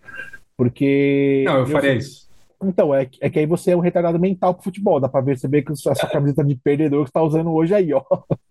[0.56, 1.44] Porque.
[1.46, 2.28] Não, eu faria isso.
[2.60, 4.98] Então, é, é que aí você é um retardado mental pro futebol.
[4.98, 8.02] Dá pra perceber que essa camiseta de perdedor que você tá usando hoje aí, ó.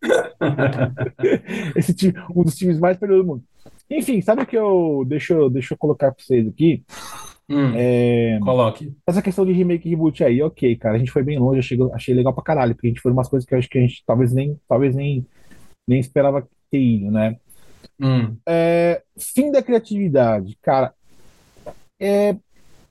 [1.75, 3.43] Esse time, um dos times mais perdedores do mundo.
[3.89, 5.03] Enfim, sabe o que eu.
[5.05, 5.49] Deixa, eu.
[5.49, 6.85] deixa eu colocar pra vocês aqui.
[7.55, 8.91] Hum, É, coloque.
[9.07, 10.95] essa questão de remake e reboot aí, ok, cara.
[10.95, 13.27] A gente foi bem longe, achei, achei legal pra caralho, porque a gente foi umas
[13.29, 15.25] coisas que eu acho que a gente talvez nem, talvez nem,
[15.87, 17.37] nem esperava ter ido, né?
[18.01, 20.93] Hum, É, fim da criatividade, cara.
[21.99, 22.35] É,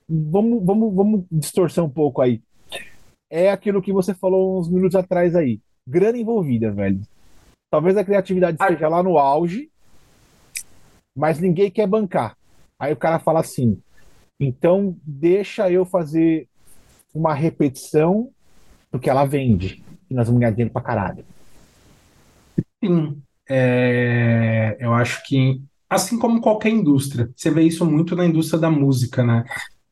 [0.08, 2.40] vamos, vamos, vamos distorcer um pouco aí.
[3.30, 5.58] É aquilo que você falou uns minutos atrás aí.
[5.88, 7.00] Grana envolvida, velho.
[7.70, 8.66] Talvez a criatividade Ah.
[8.68, 9.70] esteja lá no auge,
[11.16, 12.36] mas ninguém quer bancar.
[12.78, 13.78] Aí o cara fala assim:
[14.40, 16.48] então deixa eu fazer
[17.14, 18.30] uma repetição
[18.90, 19.82] porque ela vende.
[20.10, 21.24] E nós vamos ganhar dinheiro pra caralho.
[22.84, 23.22] sim.
[23.48, 25.60] É, eu acho que,
[25.90, 29.44] assim como qualquer indústria, você vê isso muito na indústria da música, né?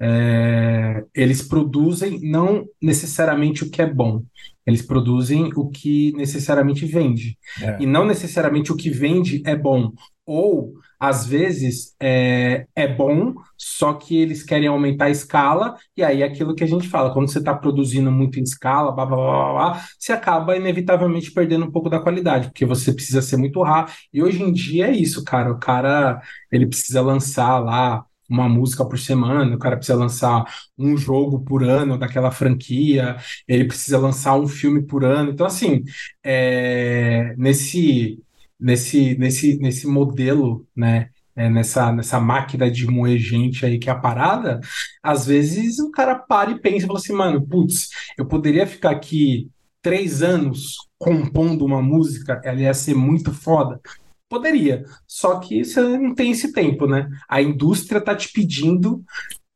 [0.02, 4.22] É, eles produzem não necessariamente o que é bom,
[4.66, 7.36] eles produzem o que necessariamente vende.
[7.60, 7.82] É.
[7.82, 9.92] E não necessariamente o que vende é bom.
[10.24, 16.22] Ou, às vezes, é, é bom, só que eles querem aumentar a escala, e aí
[16.22, 19.16] é aquilo que a gente fala, quando você está produzindo muito em escala, blá, blá,
[19.16, 23.62] blá, blá, você acaba inevitavelmente perdendo um pouco da qualidade, porque você precisa ser muito
[23.62, 23.94] rápido.
[24.12, 25.50] E hoje em dia é isso, cara.
[25.52, 26.20] O cara,
[26.52, 30.44] ele precisa lançar lá uma música por semana, o cara precisa lançar
[30.78, 33.16] um jogo por ano daquela franquia,
[33.48, 35.30] ele precisa lançar um filme por ano.
[35.32, 35.82] Então, assim,
[36.22, 38.22] é, nesse,
[38.60, 41.08] nesse, nesse, nesse modelo, né?
[41.40, 44.60] é, nessa, nessa máquina de moer gente aí que é a parada,
[45.02, 47.88] às vezes o cara para e pensa e fala assim, mano, putz,
[48.18, 49.48] eu poderia ficar aqui
[49.80, 53.80] três anos compondo uma música, ela ia ser muito foda.
[54.28, 57.08] Poderia, só que você não tem esse tempo, né?
[57.28, 59.02] A indústria tá te pedindo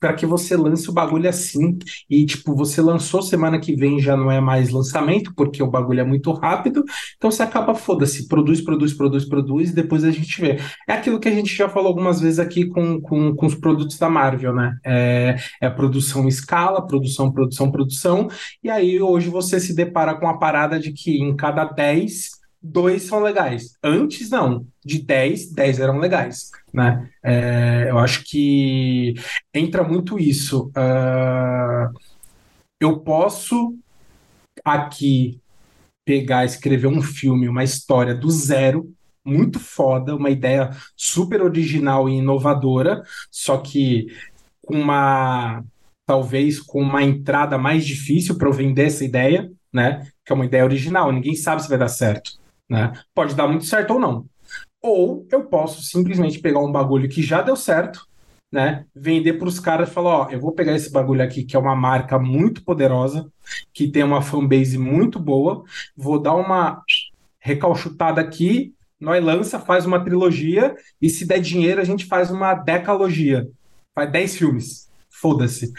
[0.00, 1.78] para que você lance o bagulho assim.
[2.10, 6.00] E, tipo, você lançou semana que vem já não é mais lançamento, porque o bagulho
[6.00, 6.84] é muito rápido.
[7.16, 10.58] Então você acaba, foda-se, produz, produz, produz, produz, e depois a gente vê.
[10.88, 13.98] É aquilo que a gente já falou algumas vezes aqui com, com, com os produtos
[13.98, 14.76] da Marvel, né?
[14.84, 18.28] É, é produção escala, produção, produção, produção.
[18.62, 23.02] E aí hoje você se depara com a parada de que em cada 10 dois
[23.02, 23.76] são legais.
[23.82, 24.66] Antes, não.
[24.84, 27.10] De 10, 10 eram legais, né?
[27.22, 29.14] É, eu acho que
[29.52, 30.70] entra muito isso.
[30.74, 31.90] Ah,
[32.80, 33.76] eu posso
[34.64, 35.40] aqui
[36.04, 38.92] pegar, escrever um filme, uma história do zero,
[39.24, 44.06] muito foda, uma ideia super original e inovadora, só que
[44.62, 45.64] com uma
[46.06, 50.06] talvez com uma entrada mais difícil para eu vender essa ideia, né?
[50.24, 52.32] Que é uma ideia original, ninguém sabe se vai dar certo,
[52.74, 52.92] né?
[53.14, 54.26] Pode dar muito certo ou não.
[54.82, 58.06] Ou eu posso simplesmente pegar um bagulho que já deu certo,
[58.52, 58.84] né?
[58.94, 61.58] Vender para os caras e falar, ó, eu vou pegar esse bagulho aqui que é
[61.58, 63.30] uma marca muito poderosa,
[63.72, 65.64] que tem uma fanbase muito boa,
[65.96, 66.82] vou dar uma
[67.38, 72.54] recalchutada aqui, nós lança, faz uma trilogia e se der dinheiro a gente faz uma
[72.54, 73.48] decalogia,
[73.94, 75.72] faz 10 filmes, foda-se.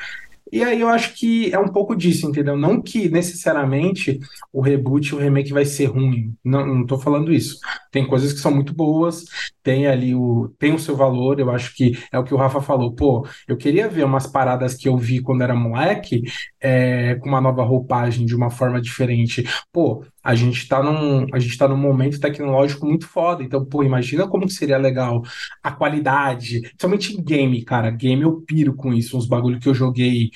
[0.52, 2.56] E aí eu acho que é um pouco disso, entendeu?
[2.56, 4.20] Não que necessariamente
[4.54, 6.36] o reboot, o remake vai ser ruim.
[6.44, 7.58] Não, não tô falando isso.
[7.92, 9.26] Tem coisas que são muito boas,
[9.64, 12.62] tem ali o tem o seu valor, eu acho que é o que o Rafa
[12.62, 12.94] falou.
[12.94, 16.22] Pô, eu queria ver umas paradas que eu vi quando era moleque,
[16.62, 19.44] é, com uma nova roupagem, de uma forma diferente.
[19.74, 23.44] Pô, a gente tá num, a gente tá num momento tecnológico muito foda.
[23.44, 25.22] Então, pô, imagina como seria legal
[25.62, 27.92] a qualidade, principalmente em game, cara.
[27.92, 30.32] Game eu piro com isso, uns bagulho que eu joguei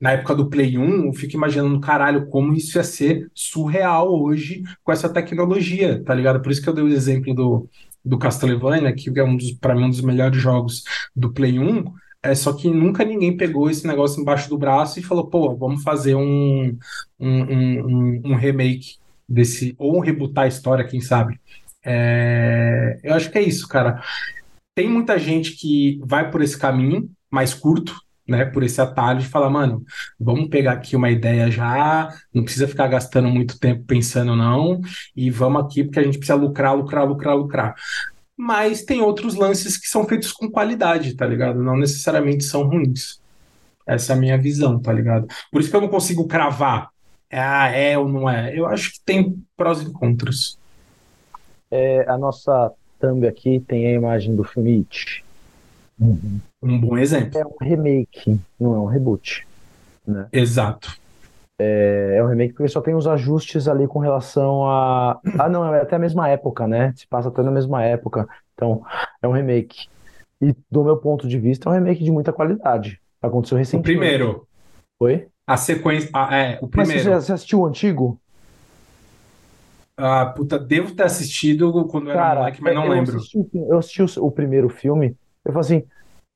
[0.00, 4.62] na época do Play 1, eu fico imaginando, caralho, como isso ia ser surreal hoje
[4.82, 6.40] com essa tecnologia, tá ligado?
[6.40, 7.68] Por isso que eu dei o exemplo do,
[8.02, 10.82] do Castlevania, que é um dos, para mim, um dos melhores jogos
[11.14, 11.84] do Play 1.
[12.22, 15.82] É só que nunca ninguém pegou esse negócio embaixo do braço e falou, pô, vamos
[15.82, 16.76] fazer um,
[17.20, 18.96] um, um, um remake
[19.28, 21.40] desse, ou rebootar a história, quem sabe.
[21.84, 24.02] É, eu acho que é isso, cara.
[24.74, 27.94] Tem muita gente que vai por esse caminho mais curto,
[28.28, 29.84] né, por esse atalho de falar, mano,
[30.18, 34.80] vamos pegar aqui uma ideia já, não precisa ficar gastando muito tempo pensando não,
[35.14, 37.74] e vamos aqui porque a gente precisa lucrar, lucrar, lucrar, lucrar.
[38.36, 41.62] Mas tem outros lances que são feitos com qualidade, tá ligado?
[41.62, 43.18] Não necessariamente são ruins.
[43.86, 45.26] Essa é a minha visão, tá ligado?
[45.50, 46.90] Por isso que eu não consigo cravar.
[47.30, 48.56] Ah, é ou não é?
[48.56, 50.58] Eu acho que tem prós e contras.
[51.70, 55.24] É, a nossa thumb aqui tem a imagem do filme It.
[56.62, 57.38] Um bom exemplo.
[57.38, 59.46] É um remake, não é um reboot.
[60.06, 60.28] Né?
[60.32, 60.96] Exato.
[61.58, 65.18] É, é um remake porque só tem os ajustes ali com relação a.
[65.38, 66.92] Ah, não, é até a mesma época, né?
[66.94, 68.28] Se passa até na mesma época.
[68.54, 68.82] Então,
[69.22, 69.88] é um remake.
[70.40, 73.00] E do meu ponto de vista, é um remake de muita qualidade.
[73.22, 73.98] Aconteceu O recentemente.
[73.98, 74.46] primeiro.
[75.00, 75.26] Oi?
[75.46, 76.10] A sequência.
[76.12, 77.10] ah, é, o Mas você, primeiro.
[77.10, 78.20] você assistiu o antigo?
[79.96, 83.30] Ah, puta, devo ter assistido quando eu era Cara, moleque, mas não eu lembro.
[83.30, 85.88] assisti, eu assisti o, o primeiro filme, eu falei assim,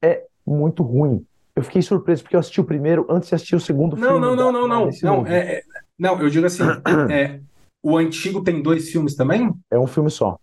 [0.03, 1.27] é muito ruim.
[1.57, 4.21] Eu fiquei surpreso porque eu assisti o primeiro antes de assistir o segundo Não, filme.
[4.21, 4.99] não, não, da- não, não.
[5.03, 5.63] Não, é, é-
[5.99, 7.41] não, eu digo assim, é,
[7.83, 9.51] o antigo tem dois filmes também?
[9.71, 10.39] É um filme só.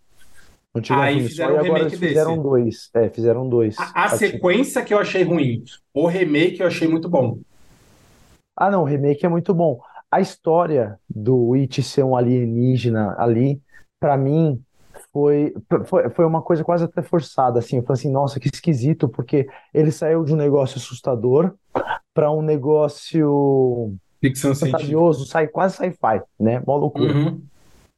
[0.74, 2.42] O antigo é um Aí filme fizeram só, um e agora fizeram desse.
[2.42, 2.90] dois.
[2.94, 3.94] É, fizeram dois.
[3.94, 4.42] A, a Assim.
[4.48, 5.62] sequência que eu achei ruim,
[5.94, 7.40] o remake eu achei muito bom.
[8.58, 9.80] Ah, não, o remake é muito bom.
[10.10, 13.60] A história do It ser um alienígena ali,
[14.00, 14.60] pra mim,
[15.12, 15.54] foi,
[15.86, 17.76] foi, foi uma coisa quase até forçada, assim.
[17.76, 21.54] Eu falei assim, nossa, que esquisito, porque ele saiu de um negócio assustador
[22.12, 26.60] pra um negócio Ficção fantasioso, sai, quase sci-fi, né?
[26.66, 27.12] Mó loucura.
[27.12, 27.40] Uhum.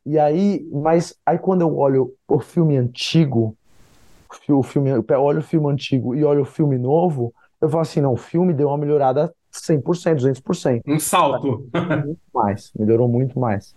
[0.05, 3.57] E aí, mas aí quando eu olho o filme antigo,
[4.31, 7.83] o fi- o filme, olho o filme antigo e olho o filme novo, eu falo
[7.83, 10.83] assim, não, o filme deu uma melhorada 100%, 200%.
[10.87, 11.69] Um salto.
[11.73, 13.75] Muito mais, melhorou muito mais.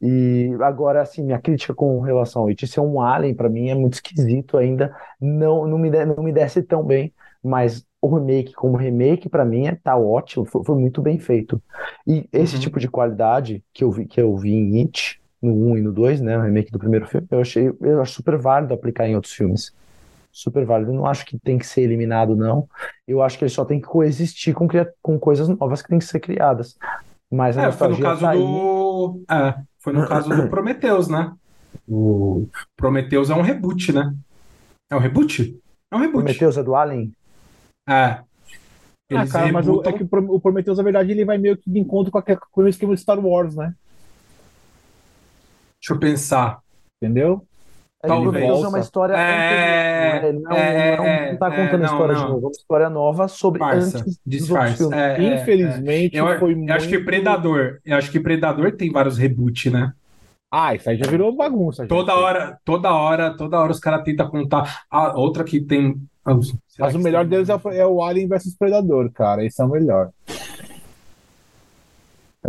[0.00, 3.74] E agora, assim, minha crítica com relação ao It ser um alien, pra mim, é
[3.74, 4.94] muito esquisito ainda.
[5.20, 9.66] Não, não me, não me desce tão bem, mas o remake, como remake, pra mim,
[9.66, 11.60] é, tá ótimo, foi, foi muito bem feito.
[12.06, 12.60] E esse Uhum.
[12.60, 15.92] tipo de qualidade que eu vi, que eu vi em It, no 1 e no
[15.92, 19.16] 2, né, o remake do primeiro filme, eu achei, eu acho super válido aplicar em
[19.16, 19.72] outros filmes.
[20.38, 20.92] Super válido.
[20.92, 22.68] Eu não acho que tem que ser eliminado, não.
[23.08, 24.68] Eu acho que ele só tem que coexistir com,
[25.02, 26.78] com coisas novas que têm que ser criadas.
[27.28, 29.20] Mas a É, foi no caso tá do.
[29.28, 31.34] É, foi no caso do Prometheus, né?
[31.88, 34.14] O Prometheus é um reboot, né?
[34.88, 35.58] É um reboot?
[35.90, 36.22] É um reboot.
[36.22, 37.12] Prometheus é do Alien?
[37.88, 37.92] É.
[37.92, 38.24] Ah,
[39.10, 41.56] Eles cara, mas o, é que o Pro- o Prometheus, na verdade, ele vai meio
[41.56, 43.74] que de encontro com, aquele, com o esquema de Star Wars, né?
[45.80, 46.60] Deixa eu pensar.
[47.02, 47.44] Entendeu?
[48.00, 51.92] É é uma história É, não, é, não, é, não tá é, contando a não,
[51.92, 52.20] história não.
[52.26, 54.76] de novo, é uma história nova sobre Disfarça, antes dos outros disfarça.
[54.76, 54.96] filmes.
[54.98, 56.20] É, é, Infelizmente, é.
[56.20, 57.78] Eu, foi eu acho que muito- Predador.
[57.84, 59.92] Eu acho que Predador tem vários reboot, né?
[60.50, 61.82] Ah, isso aí já virou bagunça.
[61.82, 61.88] já.
[61.88, 64.82] Toda hora, toda hora, toda hora os caras tentam contar.
[64.90, 65.96] A outra que tem.
[66.24, 66.38] será
[66.78, 69.44] Mas o que melhor tem- deles é o, é o Alien versus Predador, cara.
[69.44, 70.10] Esse é o melhor.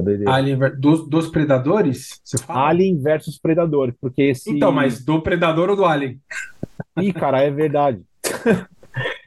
[0.07, 0.29] É.
[0.29, 2.19] Alien ver- dos, dos Predadores?
[2.23, 2.69] Você fala?
[2.69, 4.49] Alien versus Predador, porque esse.
[4.51, 6.19] Então, mas do Predador ou do Alien?
[6.99, 8.01] Ih, cara, é verdade.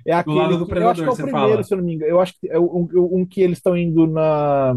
[0.05, 1.63] É aquele lado do que- eu acho que é o Predador, você primeiro, fala.
[1.63, 2.11] se eu não me engano.
[2.11, 4.75] Eu acho que é um, um que eles estão indo na.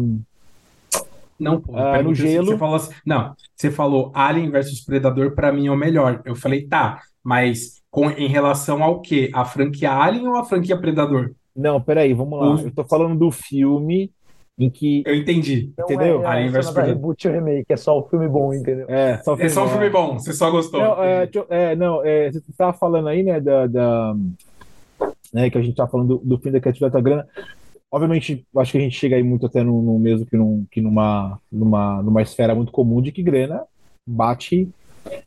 [1.38, 1.76] Não, pô.
[1.76, 2.46] Ah, no se gelo.
[2.46, 6.22] Você falou assim, não, você falou Alien versus Predador, pra mim é o melhor.
[6.24, 9.30] Eu falei, tá, mas com, em relação ao quê?
[9.34, 11.32] A franquia Alien ou a franquia Predador?
[11.54, 12.62] Não, peraí, vamos lá.
[12.62, 14.10] Eu tô falando do filme
[14.58, 15.02] em que.
[15.06, 15.72] Eu entendi.
[15.76, 16.22] Não entendeu?
[16.22, 16.94] é Alien relacionado a Predador.
[16.94, 18.86] reboot ou remake, é só o filme bom, entendeu?
[18.88, 20.80] É, só É só um filme bom, você só gostou.
[20.80, 24.14] Não, é, é, não, é, você estava falando aí, né, da, da-
[25.32, 27.26] né, que a gente tá falando do, do fim da da grana.
[27.90, 30.80] Obviamente, acho que a gente chega aí muito até no, no mesmo que, num, que
[30.80, 33.62] numa, numa, numa esfera muito comum de que grana
[34.06, 34.68] bate.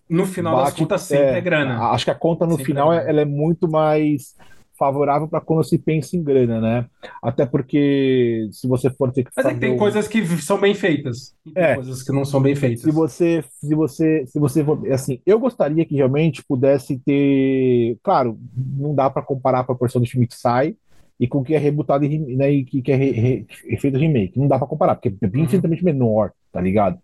[0.09, 1.79] No final das bate contas, sempre é, é grana.
[1.91, 4.35] Acho que a conta no Sempre final é é- ela é muito mais
[4.79, 6.85] favorável para quando se pensa em grana, né?
[7.21, 10.25] Até porque se você for ter que Mas é que fazer tem um- coisas que
[10.41, 11.35] são bem feitas.
[11.45, 11.75] E tem É.
[11.75, 12.81] coisas que não são bem feitas.
[12.81, 18.39] Se você, se você, se você for, assim, eu gostaria que realmente pudesse ter, claro,
[18.55, 20.75] não dá para comparar a proporção de filme que sai
[21.19, 23.77] e com o que é rebutado e, né, e que, que é re, re, é
[23.77, 24.39] feito remake.
[24.39, 25.43] Não dá para comparar, porque é Uhum.
[25.43, 26.97] infinitamente menor, tá ligado?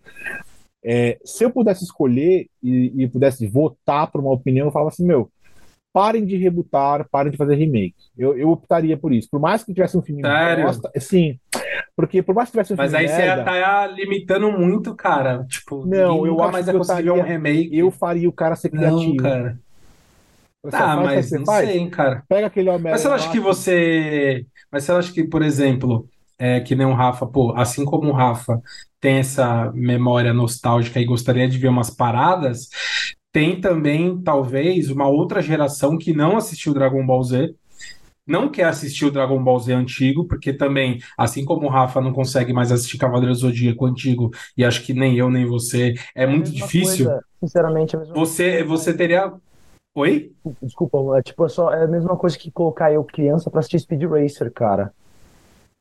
[0.87, 5.03] É, se eu pudesse escolher e, e pudesse votar por uma opinião, eu falava assim,
[5.05, 5.29] meu,
[5.95, 7.95] parem de rebutar, parem de fazer remake.
[8.17, 9.29] Eu, eu optaria por isso.
[9.31, 10.65] Por mais que tivesse um filme Sério?
[10.65, 11.39] bosta, sim,
[11.95, 15.45] porque por mais que tivesse um Mas filme aí você merda, tá limitando muito, cara.
[15.47, 17.77] Tipo, Não, eu acho mais que vai eu ver um estaria- remake.
[17.77, 19.15] eu faria o cara ser Não, criativo.
[19.23, 19.57] cara.
[20.61, 21.69] Você Tá, faz, mas você não faz.
[21.69, 22.23] sei, cara.
[22.27, 24.45] Pega aquele homem Mas você não acha que você.
[24.69, 28.09] Mas você não acha que, por exemplo, é, que nem o Rafa, pô, assim como
[28.09, 28.59] o Rafa
[28.99, 32.67] tem essa memória nostálgica e gostaria de ver umas paradas,
[33.35, 37.53] tem também, talvez, uma outra geração que não assistiu Dragon Ball Z.
[38.25, 42.13] Não quer assistir o Dragon Ball Z antigo, porque também, assim como o Rafa não
[42.13, 46.25] consegue mais assistir Cavaleiro do Zodíaco antigo, e acho que nem eu nem você, é
[46.25, 47.07] muito mesma difícil.
[47.07, 49.33] coisa, sinceramente, é a mesma Você, você teria.
[49.97, 50.31] Oi?
[50.61, 53.79] Desculpa, é tipo, é só, é a mesma coisa que colocar eu criança pra assistir
[53.79, 54.93] Speed Racer, cara.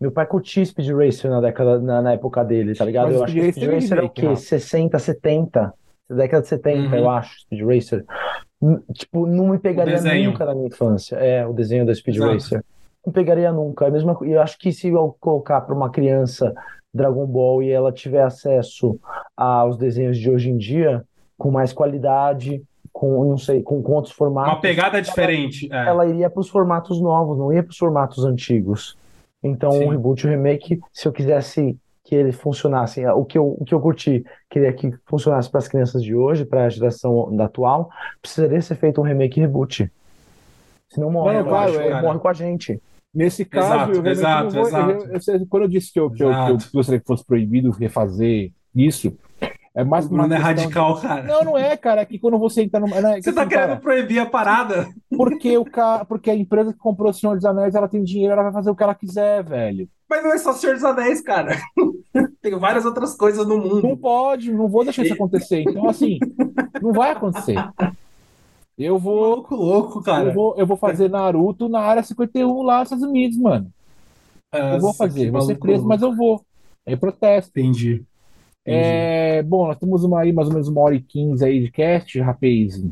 [0.01, 3.07] Meu pai curtia Speed Racer na década, na, na época dele, tá ligado?
[3.07, 4.27] Mas eu acho que Speed Speed Racer é é o quê?
[4.27, 4.41] Rafa.
[4.41, 5.84] 60, 70?
[6.09, 6.95] Década de 70, Uhum.
[6.95, 8.05] eu acho, Speed Racer.
[8.95, 11.17] Tipo, não me pegaria nunca na minha infância.
[11.17, 12.33] É, o desenho da Speed Exato.
[12.33, 12.65] Racer.
[13.07, 13.87] Não pegaria nunca.
[13.87, 16.55] É mesma, co- eu acho que se eu colocar pra uma criança
[16.93, 18.99] Dragon Ball e ela tiver acesso
[19.37, 21.05] aos desenhos de hoje em dia,
[21.37, 22.63] com mais qualidade,
[22.93, 24.53] com, não sei, com, com outros formatos.
[24.55, 25.69] Uma pegada diferente.
[25.71, 25.87] é.
[25.89, 28.97] ela iria para os formatos novos, não ia para os formatos antigos.
[29.43, 29.85] Então, Sim.
[29.87, 33.65] o reboot e o remake, se eu quisesse que ele funcionasse, o que eu, o
[33.65, 37.47] que eu curti, queria que funcionasse para as crianças de hoje, para a geração da
[37.47, 37.91] atual,
[38.21, 39.91] precisaria ser feito um remake e reboot.
[40.91, 42.03] Senão morre, Não, eu claro, acho, é.
[42.03, 42.81] morre com a gente.
[43.13, 44.67] Nesse caso, Exato, eu exato, não vou.
[44.69, 44.91] exato.
[44.91, 47.25] eu- eu sei- quando eu disse que eu, que eu- que eu gostaria que fosse
[47.25, 49.17] proibido refazer isso,
[49.77, 51.23] é mais O Bruno é questão de- radical, cara.
[51.25, 52.03] Não, não é, cara.
[52.03, 53.01] É que quando você entra numa.
[53.01, 54.89] não, é Você tá assim, querendo cara, proibir a parada?
[55.17, 56.05] porque, o ca...
[56.05, 58.71] porque a empresa que comprou o Senhor dos Anéis, ela tem dinheiro, ela vai fazer
[58.71, 59.89] o que ela quiser, velho.
[60.09, 61.57] Mas não é só Senhor dos Anéis, cara.
[62.41, 63.97] Tem várias outras coisas no Não mundo.
[63.97, 65.63] pode, não vou deixar isso acontecer.
[65.63, 66.19] Então, assim,
[66.81, 67.57] não vai acontecer.
[68.79, 69.15] Eu vou.
[69.37, 70.33] Louco, louco, Eu cara.
[70.33, 73.71] vou, eu vou fazer Naruto na área 51 lá nos Estados Unidos, mano.
[74.53, 75.31] Eu vou Nossa, fazer.
[75.31, 75.89] Vou ser preso, louco.
[75.89, 76.45] mas eu vou.
[76.87, 77.51] É protesto.
[77.59, 78.05] Entendi.
[78.67, 81.71] É, bom, nós temos uma aí, mais ou menos uma hora e quinze aí de
[81.71, 82.83] cast, rapaz.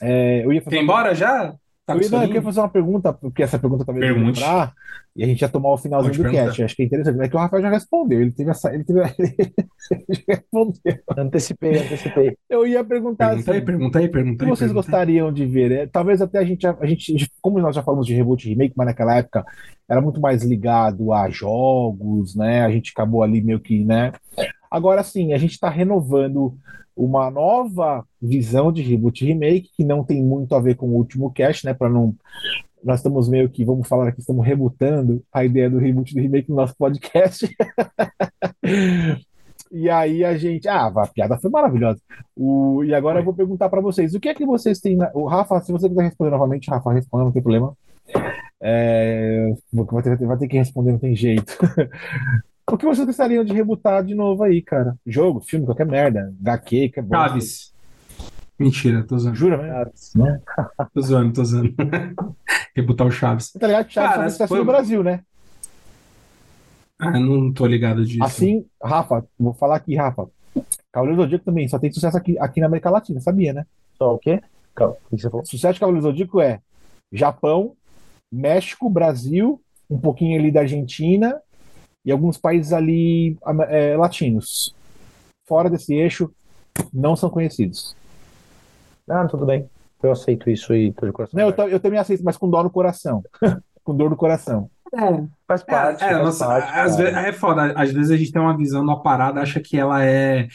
[0.00, 1.54] É, eu ia fazer Quer ir embora já?
[1.86, 4.40] Tá eu, ia, não, eu queria fazer uma pergunta, porque essa pergunta talvez eu Pergunte.
[4.40, 4.72] lembrar,
[5.14, 6.46] e a gente ia tomar o finalzinho Pode do perguntar.
[6.46, 6.62] cast.
[6.64, 7.16] Acho que é interessante.
[7.18, 8.20] Mas é que o Rafael já respondeu.
[8.22, 8.74] Ele teve essa.
[8.74, 10.98] Ele teve, ele já respondeu.
[11.16, 12.36] Antecipei, antecipei.
[12.48, 14.48] Eu ia perguntar Pergunta aí, assim, pergunta aí, o pergunta que aí.
[14.48, 14.92] vocês pergunta aí.
[14.92, 15.72] gostariam de ver?
[15.72, 18.72] É, talvez até a gente, a gente, como nós já falamos de reboot e remake,
[18.74, 19.44] mas naquela época
[19.86, 22.62] era muito mais ligado a jogos, né?
[22.64, 24.10] A gente acabou ali meio que, né?
[24.74, 26.58] Agora sim, a gente está renovando
[26.96, 30.96] uma nova visão de reboot e remake, que não tem muito a ver com o
[30.96, 31.72] último cast, né?
[31.72, 32.12] Para não.
[32.82, 36.20] Nós estamos meio que, vamos falar aqui, estamos rebutando a ideia do reboot e do
[36.20, 37.48] remake no nosso podcast.
[39.72, 40.68] E aí a gente.
[40.68, 42.00] Ah, a piada foi maravilhosa.
[42.36, 44.94] O, e agora eu vou perguntar para vocês: o que é que vocês têm.
[44.96, 45.10] Na...
[45.12, 47.76] O Rafa, se você quiser responder novamente, Rafa, responda, não tem problema.
[48.62, 51.58] É, vai, ter, vai ter que responder, não tem jeito.
[52.70, 54.96] o que vocês gostariam de rebutar de novo aí, cara?
[55.06, 56.32] Jogo, filme, qualquer merda.
[56.40, 57.14] HQ, que é bom.
[57.14, 57.74] Chaves.
[58.58, 59.36] Mentira, tô zoando.
[59.36, 59.90] Jura, né?
[60.14, 60.40] Não.
[60.94, 61.74] Tô zoando, tô zoando.
[62.74, 63.50] Rebutar o Chaves.
[63.52, 63.90] Tá ligado?
[63.90, 65.20] Chaves Cara, está foi- no Brasil, né?
[66.98, 68.22] Ah, não tô ligado disso.
[68.24, 70.28] Assim, Rafa, vou falar aqui, Rafa.
[70.92, 73.66] Cavaleiro do Zodíaco também só tem sucesso aqui, aqui na América Latina, sabia, né?
[73.98, 74.40] Só o quê?
[74.74, 75.44] Calma, o que você falou?
[75.44, 76.60] Sucesso de Cavaleiro do Zodíaco é
[77.12, 77.72] Japão,
[78.32, 79.60] México, Brasil,
[79.90, 81.40] um pouquinho ali da Argentina
[82.04, 83.36] e alguns países ali
[83.68, 84.74] é, latinos.
[85.46, 86.30] Fora desse eixo,
[86.92, 87.96] não são conhecidos.
[89.08, 89.68] Ah, tudo bem.
[90.02, 91.38] Eu aceito isso e tô de coração.
[91.38, 93.22] Não, eu, eu também aceito, mas com dó no coração.
[93.82, 94.70] com dor no coração.
[95.46, 97.72] Faz parte, É, é, faz nossa, parte, às vezes, é foda.
[97.76, 100.46] Às vezes a gente tem uma visão da parada, acha que ela é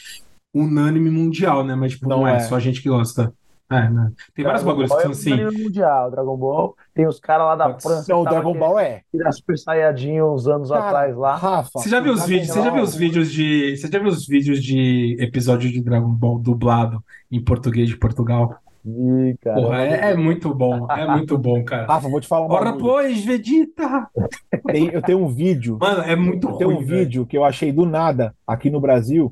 [0.53, 1.76] unânime mundial, né?
[1.76, 2.39] Mas, tipo, não, Não é, é.
[2.39, 3.34] só a gente que gosta.
[3.71, 4.11] É, né?
[4.33, 5.33] Tem vários Dragon bagulhos que são é assim.
[5.43, 6.09] unânime mundial.
[6.11, 7.79] Dragon Ball tem os caras lá da.
[7.79, 9.01] França Não, o Dragon Ball é.
[9.11, 11.35] querendo Super Saiyajin uns anos Cara, atrás lá.
[11.35, 12.47] Rafa, Você já viu o os vídeos?
[12.47, 13.77] Você já viu os vídeos de.
[13.77, 18.55] Você já viu os vídeos de episódio de Dragon Ball dublado em português de Portugal?
[18.85, 19.61] Ih, cara.
[19.61, 20.87] Porra, é, é muito bom.
[20.89, 21.85] É muito bom, cara.
[21.85, 22.79] Rafa, vou te falar um Ora, bagulho.
[22.85, 24.07] pois, Vegeta!
[24.65, 26.99] Tem- eu tenho um vídeo Mano, é muito Tem um ruim, velho.
[26.99, 29.31] vídeo que eu achei do nada aqui no Brasil.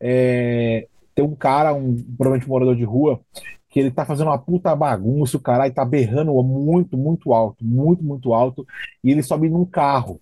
[0.00, 3.20] É, tem um cara, um provavelmente morador de rua,
[3.72, 8.04] que ele tá fazendo uma puta bagunça, o caralho tá berrando muito, muito alto, muito,
[8.04, 8.66] muito alto,
[9.02, 10.20] e ele sobe num carro.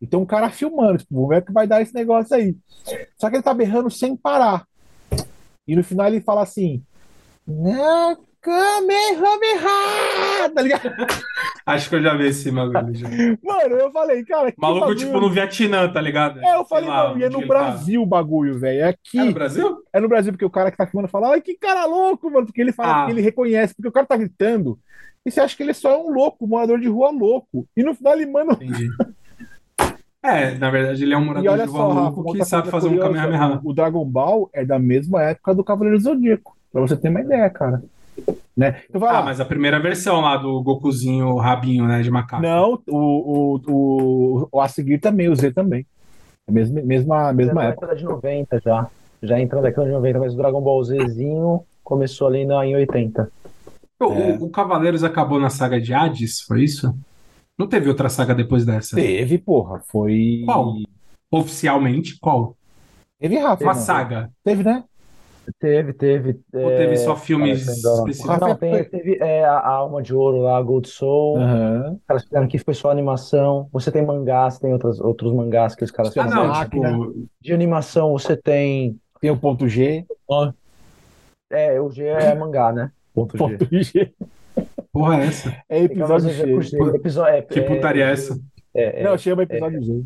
[0.00, 2.56] E tem um cara filmando, tipo, vamos ver o que vai dar esse negócio aí.
[3.18, 4.66] Só que ele tá berrando sem parar.
[5.68, 6.82] E no final ele fala assim:
[7.46, 8.16] "Na
[8.46, 10.90] Kamehameha!" Tá ligado?
[11.66, 12.94] Acho que eu já vi esse bagulho.
[12.94, 13.08] já.
[13.42, 16.38] Mano, eu falei, cara, Maluco, bagulho tipo, no Vietnã, tá ligado?
[16.40, 17.46] É, eu falei, lá, mano, e é no tá.
[17.46, 18.80] Brasil o bagulho, velho.
[18.82, 19.18] É aqui.
[19.18, 19.78] É no Brasil?
[19.92, 22.46] É no Brasil, porque o cara que tá filmando fala, ai, que cara louco, mano.
[22.46, 23.06] Porque ele fala Ah.
[23.06, 24.78] que ele reconhece, porque o cara tá gritando.
[25.24, 27.66] E você acha que ele só é um louco, um morador de rua louco.
[27.76, 28.52] E no final ele, mano.
[28.52, 28.88] Entendi.
[30.22, 32.70] É, na verdade, ele é um morador de rua só, Rafa, louco uma que sabe
[32.70, 33.60] fazer um curiosa, Kamehameha.
[33.64, 36.56] O Dragon Ball é da mesma época do Cavaleiro Zodíaco.
[36.72, 37.82] Pra você ter uma ideia, cara.
[38.56, 38.80] Né?
[38.88, 39.22] Então vai Ah, lá.
[39.26, 42.42] mas a primeira versão lá do Gokuzinho rabinho, né, de macaco.
[42.42, 45.84] Não, o, o, o, o a seguir também, o Z também.
[46.46, 47.86] É a mesma, mesma, Já mesma na época.
[47.88, 48.86] década de 90 já.
[49.22, 52.74] Já entra na década de 90, mas o Dragon Ball Zzinho começou ali na, em
[52.76, 53.30] 80.
[54.00, 54.36] O, É.
[54.38, 56.94] o- o Cavaleiros acabou na saga de Hades, foi isso?
[57.58, 58.94] Não teve outra saga depois dessa?
[58.96, 59.80] Teve, porra.
[59.88, 60.42] Foi.
[60.44, 60.76] Qual?
[61.30, 62.54] Oficialmente, qual?
[63.18, 63.64] Teve Rafa.
[63.64, 63.80] Uma não.
[63.80, 64.30] saga.
[64.44, 64.84] Teve, né?
[65.58, 66.40] Teve, teve.
[66.52, 68.40] Ou teve só filmes específicos?
[68.40, 71.38] Não, tem, teve é, a Alma de Ouro lá, Gold Soul.
[71.38, 71.92] Aham.
[71.94, 73.68] Os caras fizeram que foi só animação.
[73.72, 76.90] Você tem mangás, tem outras, outros mangás que os caras Ah, não, máquina.
[76.92, 78.98] tipo, De animação você tem.
[79.20, 80.04] Tem o ponto G.
[81.50, 82.90] É, o G é mangá, né?
[83.14, 83.38] Ponto G.
[83.38, 84.12] Ponto G.
[84.92, 85.48] porra é essa?
[85.68, 86.44] É Tem episódio G.
[86.62, 88.38] Zodíaco, episódio- é, Que é, putaria é essa?
[88.74, 90.02] É, é, Não, chama episódio G.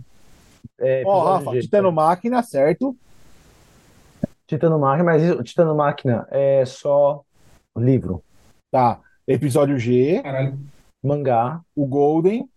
[0.81, 1.61] é, Ó, episódio Rafa, G.
[1.63, 2.97] Titano Máquina, certo?
[4.51, 7.23] Titano Máquina, mas isso- Titano Máquina é só
[7.77, 8.23] livro,
[8.71, 9.01] Tá.
[9.27, 10.59] Episódio G, Caralho.
[11.03, 11.61] mangá.
[11.75, 12.49] o Golden.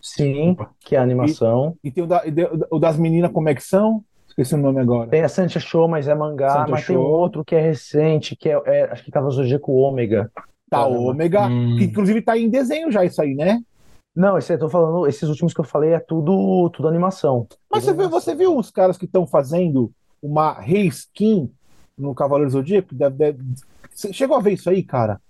[0.00, 1.76] Sim, que é a animação.
[1.82, 2.32] E tem o, da- e
[2.70, 4.02] o das meninas, como é que são?
[4.28, 5.08] Esqueci o nome agora.
[5.10, 6.50] Tem a Sancha Show, mas é mangá.
[6.52, 7.08] Sancha mas tem um Show.
[7.10, 10.30] outro que é recente, que é, é- acho que Cavaleiro Zodíaco Ômega.
[10.70, 11.76] Tá, o Ômega, Hum.
[11.78, 13.60] que inclusive tá em desenho já isso aí, né?
[14.16, 17.46] Não, esse eu tô falando, esses últimos que eu falei é tudo, tudo animação.
[17.70, 18.20] Mas Tudo você viu, animação.
[18.20, 19.90] você viu os caras que estão fazendo
[20.22, 21.50] uma reskin
[21.98, 22.94] no Cavaleiro Zodíaco?
[22.94, 23.42] Deve- deve-
[24.12, 25.20] chegou a ver isso aí, cara?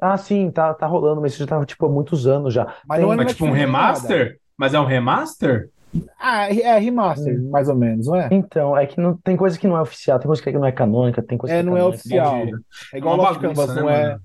[0.00, 2.74] Ah, sim, tá, tá rolando, mas isso já tava tipo há muitos anos já.
[2.86, 3.66] Mas Tem- não é Mas tipo um nem nada.
[3.66, 4.40] remaster?
[4.56, 5.70] Mas é um remaster?
[6.18, 8.28] Ah, é remaster, mais ou menos, não é?
[8.30, 10.72] Então, é que não, tem coisa que não é oficial, tem coisa que não é
[10.72, 11.96] canônica, tem coisa É, que não é canônica.
[11.96, 12.36] oficial.
[12.42, 12.64] Entendi.
[12.92, 14.08] É igual uma Lost bagunça, Canvas, né, não é?
[14.08, 14.20] mano?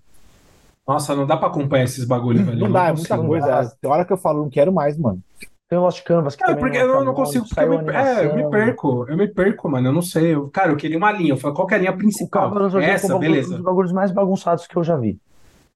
[0.88, 2.60] Nossa, não dá pra acompanhar esses bagulho, velho.
[2.60, 3.78] Não Eu dá, é muita coisa.
[3.80, 5.22] Tem hora que eu falo, não quero mais, mano.
[5.72, 7.82] Tem o Lost Canvas que É, também porque não é eu não consigo, porque eu
[7.82, 10.36] me, é, eu me perco, eu me perco, mano, eu não sei.
[10.36, 12.52] Eu, cara, eu queria uma linha, eu falei, qual que é a linha principal?
[12.52, 13.54] Do Zodíaco é Essa, um um beleza.
[13.56, 15.18] dos bagulhos mais bagunçados que eu já vi.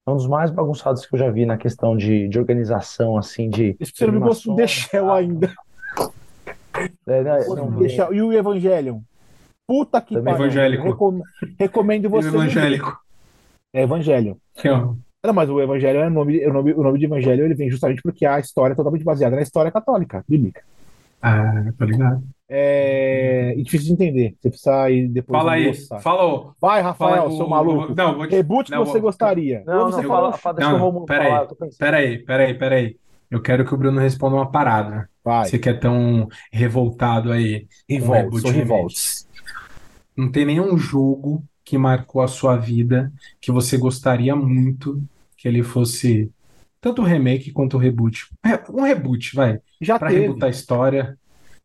[0.05, 3.49] É um dos mais bagunçados que eu já vi na questão de, de organização, assim,
[3.49, 5.53] de Isso que você não me gostou de The Shell ainda.
[7.07, 8.13] É, né, não, The Shell.
[8.13, 8.99] E o Evangelion?
[9.65, 10.47] Puta que Também pariu.
[10.47, 10.83] evangélico.
[10.83, 11.21] Recom-
[11.57, 12.27] Recomendo E o você.
[12.27, 12.99] evangélico.
[13.73, 14.35] É Evangelion.
[14.55, 14.93] Que, ó,
[15.25, 17.69] Não, mas o Evangelho é o nome, o nome, o nome de Evangelho ele vem
[17.69, 20.61] justamente porque a história é totalmente baseada na história católica, bíblica.
[21.21, 22.23] Ah, tá ligado.
[22.47, 24.35] É e difícil de entender.
[24.39, 27.95] Você precisa ir depois Fala aí, fala, ô, Vai, fala Rafael, o- seu maluco.
[27.95, 28.35] Não, vou te...
[28.35, 29.63] Reboot que não, você vou- gostaria.
[29.65, 31.29] não, Ou não, você fala, fala- fala, deixa Não, o Romulo pera aí.
[31.29, 31.77] falar, eu tô pensando.
[31.79, 32.97] Peraí, peraí, peraí.
[33.31, 35.09] Eu quero que o Bruno responda uma parada.
[35.23, 37.65] Vai, Você que é tão revoltado aí.
[37.89, 38.51] Revolt, sou.
[40.15, 43.11] Não tem nenhum jogo que marcou a sua vida
[43.41, 45.01] que você gostaria muito
[45.37, 46.31] que ele fosse
[46.81, 48.27] tanto o remake quanto o reboot.
[48.73, 50.21] Um reboot, vai, Já pra teve.
[50.21, 51.17] rebootar a história.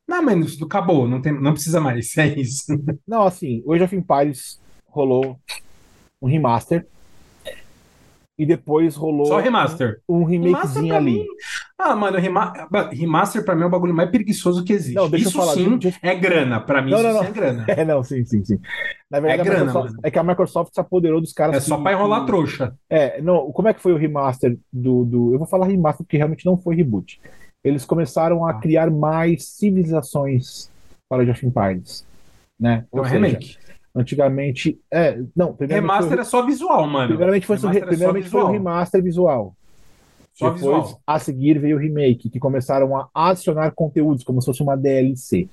[0.09, 2.65] Não, mas acabou, não tem, não precisa mais, é isso.
[3.07, 5.39] Não, assim, Age of Empires rolou
[6.21, 6.87] um remaster.
[8.39, 10.01] E depois rolou Só remaster.
[10.09, 11.13] um Remaster remakezinho pra ali.
[11.13, 11.27] mim.
[11.83, 12.53] Ah, mano, rema-
[12.93, 14.95] remaster pra mim é o bagulho mais preguiçoso que existe.
[14.95, 16.61] Não, deixa eu isso falar, sim deixa é grana.
[16.61, 17.25] Pra mim, Não, não, sim não.
[17.25, 17.65] é grana.
[17.69, 18.59] É, não, sim, sim, sim.
[19.11, 21.77] Na verdade, É grana, Microsoft- é que a Microsoft se apoderou dos caras É só
[21.79, 22.75] que- pra enrolar trouxa.
[22.91, 25.33] É, não, como é que foi o remaster do, do.
[25.33, 27.19] Eu vou falar remaster porque realmente não foi reboot.
[27.65, 28.55] Eles começaram a Ah.
[28.55, 30.71] criar mais civilizações
[31.09, 32.07] para Age of Empires.
[32.59, 32.85] Né?
[32.93, 33.57] Ou seja, remake.
[33.97, 34.79] antigamente.
[34.93, 37.09] É, não, Remaster foi, é só visual, mano.
[37.09, 38.53] primeiramente foi, Remaster é só primeiramente foi o visual.
[38.53, 39.57] remaster visual.
[40.41, 41.03] Só Depois, visual.
[41.07, 45.47] a seguir, veio o remake, que começaram a adicionar conteúdos, como se fosse uma DLC.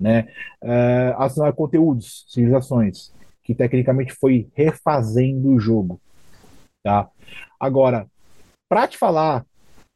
[0.00, 0.28] Né?
[0.64, 3.12] Eh, adicionar conteúdos, civilizações,
[3.44, 6.00] que tecnicamente foi refazendo o jogo.
[6.82, 7.10] Tá?
[7.60, 8.06] Agora,
[8.66, 9.44] para te falar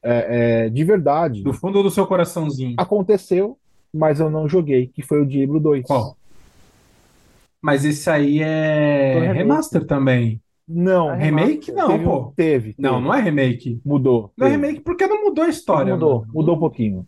[0.02, 2.74] eh, eh, de verdade, Do fundo do seu coraçãozinho.
[2.76, 3.56] aconteceu,
[3.94, 5.86] mas eu não joguei, que foi o Diablo 2.
[5.86, 6.18] Qual?
[7.62, 10.38] Mas esse aí é remaster também.
[10.66, 12.32] Não, Remake não, teve, pô.
[12.34, 13.04] teve, Não, teve.
[13.04, 13.80] não é remake.
[13.84, 14.32] Mudou.
[14.36, 15.92] Não é remake porque não mudou a história.
[15.92, 16.32] Mudou, mano.
[16.34, 17.06] mudou um pouquinho.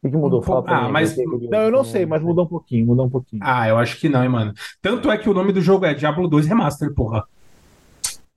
[0.00, 0.38] O que mudou?
[0.38, 3.10] Um Fala ah, mim, mas- Não, eu não sei, mas mudou um pouquinho, mudou um
[3.10, 3.42] pouquinho.
[3.44, 4.52] Ah, eu acho que não, hein, mano.
[4.80, 7.24] Tanto é que o nome do jogo é Diablo 2 Remaster, porra.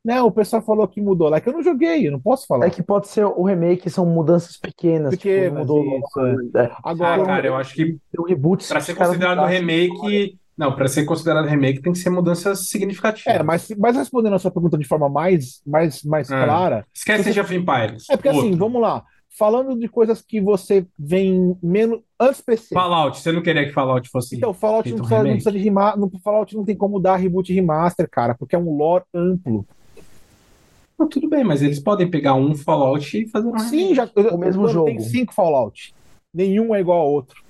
[0.04, 2.66] Não, o pessoal falou que mudou lá, que eu não joguei, eu não posso falar.
[2.66, 6.72] É que pode ser o remake, são mudanças pequenas, tipo, Pequenas, mudou isso, é.
[6.84, 10.40] Agora, Ah, cara, eu acho que o reboot, pra se ser considerado remake.
[10.62, 13.34] Não, pra ser considerado remake tem que ser mudanças significativas.
[13.34, 16.44] é, mas, mas respondendo a sua pergunta de forma mais, mais, mais Ah.
[16.44, 18.06] clara, Esquece Age of Empires.
[18.12, 18.58] é porque assim, Outro.
[18.58, 19.04] vamos lá,
[19.40, 22.76] falando de coisas que você vem menos antes PC.
[22.76, 24.36] Fallout, você não queria que Fallout fosse.
[24.36, 27.16] Então, Fallout não um precisa, não precisa de remaster, no Fallout não tem como dar
[27.16, 29.66] reboot e remaster, cara, porque é um lore amplo.
[31.00, 34.38] Não, tudo bem, mas eles podem pegar um Fallout e fazer um Sim, já O
[34.38, 34.86] mesmo jogo.
[34.86, 35.92] Tem cinco Fallout.
[36.32, 37.42] Nenhum é igual ao outro.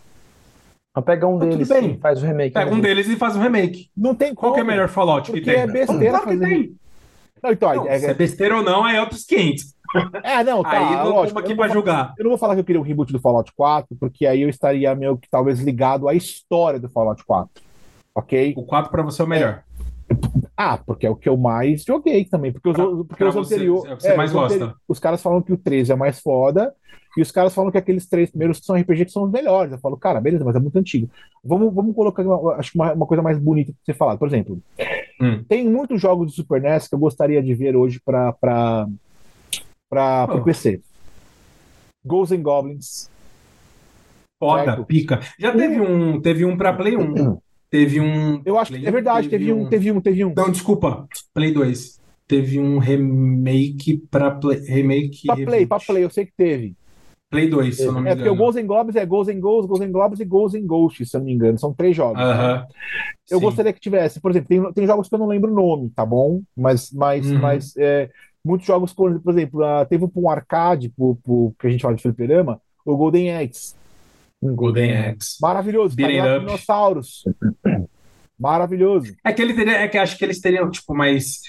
[0.93, 1.81] Mas pega um Tá tudo deles, bem.
[1.93, 2.53] sim, faz o remake.
[2.53, 3.89] Pega um deles e faz um remake.
[3.95, 4.53] Não tem Qual como.
[4.55, 5.61] que é o melhor Fallout que Porque tem?
[5.61, 6.75] é besteira Claro que fazer- tem.
[7.41, 9.73] Não, então, Não, é, se é besteira ou não, é outros 500.
[10.23, 11.39] é, não, tá, Aí não lógico.
[11.39, 12.13] aqui não pra vou, julgar.
[12.17, 14.49] eu não vou falar que eu queria um reboot do Fallout 4, porque aí eu
[14.49, 17.63] estaria meio que talvez ligado à história do Fallout 4.
[18.13, 18.53] Ok?
[18.57, 19.63] O 4 pra você é o melhor.
[20.57, 22.51] Ah, porque é o que eu mais joguei também.
[22.51, 23.85] Porque os, Pra- porque pra os você- anteriores.
[23.85, 24.75] é o que você mais os anteri- gosta.
[24.87, 26.73] Os caras falam que o 13 é mais foda.
[27.17, 29.71] E os caras falam que aqueles três primeiros que são RPG que são os melhores.
[29.73, 31.09] Eu falo, cara, beleza, mas é muito antigo.
[31.43, 34.17] Vamos, vamos colocar uma, acho uma, uma coisa mais bonita pra você falar.
[34.17, 34.59] Por exemplo,
[35.21, 35.43] Hum.
[35.47, 38.87] tem muitos jogos de Super NES que eu gostaria de ver hoje para para
[39.89, 40.41] para Oh.
[40.41, 40.79] PC.
[42.05, 43.09] Ghosts and Goblins.
[44.39, 44.85] Foda, Certo.
[44.85, 45.19] pica.
[45.37, 47.37] Já teve um, teve um pra Play 1.
[47.69, 48.41] Teve um.
[48.43, 50.33] Eu acho que é verdade, teve um, teve um, teve um.
[50.35, 51.07] Não, desculpa.
[51.33, 51.99] Play 2.
[52.27, 54.59] Teve um remake pra Play.
[54.61, 55.27] Remake.
[55.27, 56.73] Pra Play, pra Play, eu sei que teve.
[57.31, 58.45] Play 2, se eu não me É porque o engano.
[58.45, 61.15] Ghosts and Goblins é Ghosts and Ghosts, Ghosts and Goblins e Ghosts and Ghosts, se
[61.17, 61.57] eu não me engano.
[61.57, 62.21] São três jogos.
[62.21, 62.67] Aham.
[63.29, 63.43] Eu Sim.
[63.45, 66.05] gostaria que tivesse, por exemplo, tem, tem jogos que eu não lembro o nome, tá
[66.05, 66.41] bom?
[66.55, 67.39] Mas, mas, Uhum.
[67.39, 68.09] mas é,
[68.43, 71.93] Muitos jogos, por por exemplo, ah, teve um arcade, pro, pro- que a gente fala
[71.95, 73.75] de fliperama, o Golden Axe.
[74.43, 75.37] Golden Axe.
[75.39, 75.93] Maravilhoso.
[75.93, 76.39] Up.
[76.45, 77.23] dinossauros.
[78.39, 79.13] Maravilhoso.
[79.23, 81.41] É que ele teria, é que acho que eles teriam, tipo, mais.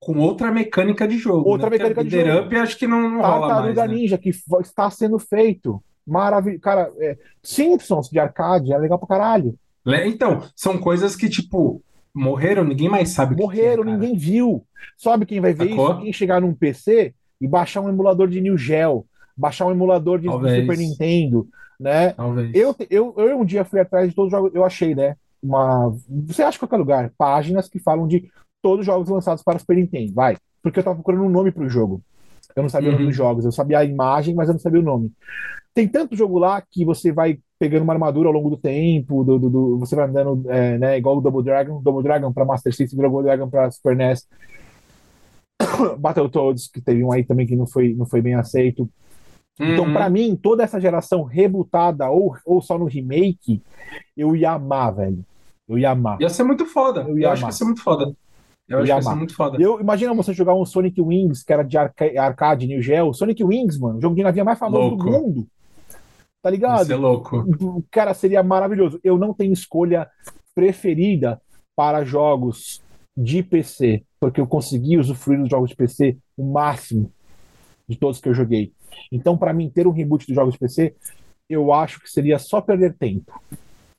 [0.00, 1.48] Com outra mecânica de jogo.
[1.48, 1.76] Outra né?
[1.76, 2.46] Porque mecânica de jogo.
[2.46, 3.52] up acho que não, não rola mais.
[3.52, 3.94] Tartaruga né?
[3.94, 5.82] Ninja, que está sendo feito.
[6.06, 6.60] Maravilhoso.
[6.60, 9.54] Cara, é, Simpsons de arcade é legal pra caralho.
[10.06, 11.82] Então, são coisas que, tipo,
[12.14, 14.64] morreram, ninguém mais sabe Morreram, que é, ninguém viu.
[14.96, 15.90] Sabe quem vai ver Sacou?
[15.90, 16.00] isso?
[16.00, 19.06] Quem chegar num PC e baixar um emulador de New Geo,
[19.36, 20.60] baixar um emulador de, Talvez.
[20.60, 21.48] Super Nintendo,
[21.78, 22.10] né?
[22.12, 22.50] Talvez.
[22.54, 25.16] Eu, eu, eu um dia fui atrás de todos os jogos, eu achei, né?
[25.42, 25.94] Uma,
[26.26, 28.30] você acha em qualquer lugar, páginas que falam de
[28.62, 30.36] todos os jogos lançados para Super Nintendo, vai.
[30.62, 32.02] Porque eu tava procurando um nome pro jogo.
[32.54, 33.10] Eu não sabia o nome Uhum.
[33.10, 35.12] dos jogos, eu sabia a imagem, mas eu não sabia o nome.
[35.72, 39.38] Tem tanto jogo lá que você vai pegando uma armadura ao longo do tempo, do,
[39.38, 42.74] do- do- você vai andando, é, né, igual o Double Dragon, Double Dragon para Master
[42.74, 44.26] System, Double Dragon para Super NES.
[45.98, 48.88] Battletoads, que teve um aí também que não foi, não foi bem aceito.
[49.60, 49.92] Então, Uhum.
[49.92, 53.62] pra mim, toda essa geração rebutada ou, ou só no remake,
[54.16, 55.24] eu ia amar, velho.
[55.68, 56.20] Eu ia amar.
[56.20, 57.02] Ia ser muito foda.
[57.02, 58.12] Eu Eu, ia acho que ia ser muito foda.
[58.70, 59.16] Eu, acho amar.
[59.16, 59.60] muito foda.
[59.60, 63.12] Eu imagina você jogar um Sonic Wings, que era de arca arcade New Geo.
[63.12, 65.04] Sonic Wings, mano, o jogo de navinha mais famoso Louco.
[65.04, 65.46] do mundo.
[66.40, 66.86] Tá ligado?
[66.86, 67.44] ser louco.
[67.90, 69.00] Cara, seria maravilhoso.
[69.02, 70.08] Eu não tenho escolha
[70.54, 71.40] preferida
[71.76, 72.80] para jogos
[73.16, 77.12] de PC, porque eu consegui usufruir dos jogos de PC o máximo
[77.88, 78.72] de todos que eu joguei.
[79.10, 80.94] Então, para mim, ter um reboot dos jogos de PC,
[81.48, 83.42] eu acho que seria só perder tempo.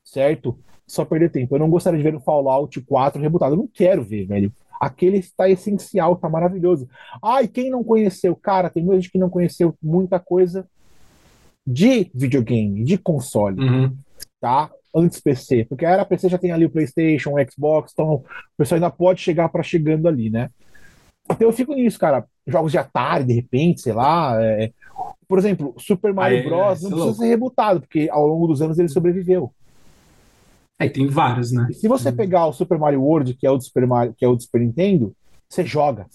[0.03, 0.57] Certo?
[0.91, 1.55] Só perder tempo.
[1.55, 3.53] Eu não gostaria de ver o Fallout 4 rebutado.
[3.53, 4.51] Eu não quero ver, velho.
[4.77, 6.85] Aquele está essencial, tá maravilhoso.
[7.23, 8.35] Ai, quem não conheceu?
[8.35, 10.67] Cara, tem muita gente que não conheceu muita coisa
[11.65, 13.95] de videogame, de console Uhum.
[14.41, 14.69] tá?
[14.93, 18.23] Antes PC, porque era PC já tem ali o PlayStation, o Xbox, então o
[18.57, 20.49] pessoal ainda pode chegar para chegando ali, né?
[21.31, 22.25] Então eu fico nisso, cara.
[22.45, 24.35] Jogos de Atari, de repente, sei lá.
[24.43, 24.71] é-
[25.27, 26.57] Por exemplo, Super Mario Aí, Bros.
[26.59, 27.13] é, não é precisa louco.
[27.13, 29.53] ser rebutado, porque ao longo dos anos ele sobreviveu.
[30.81, 31.67] Aí tem vários, né?
[31.69, 34.25] E se você pegar o Super Mario World, que é o do Super Mario, que
[34.25, 35.13] é o do Super Nintendo,
[35.49, 36.07] você joga.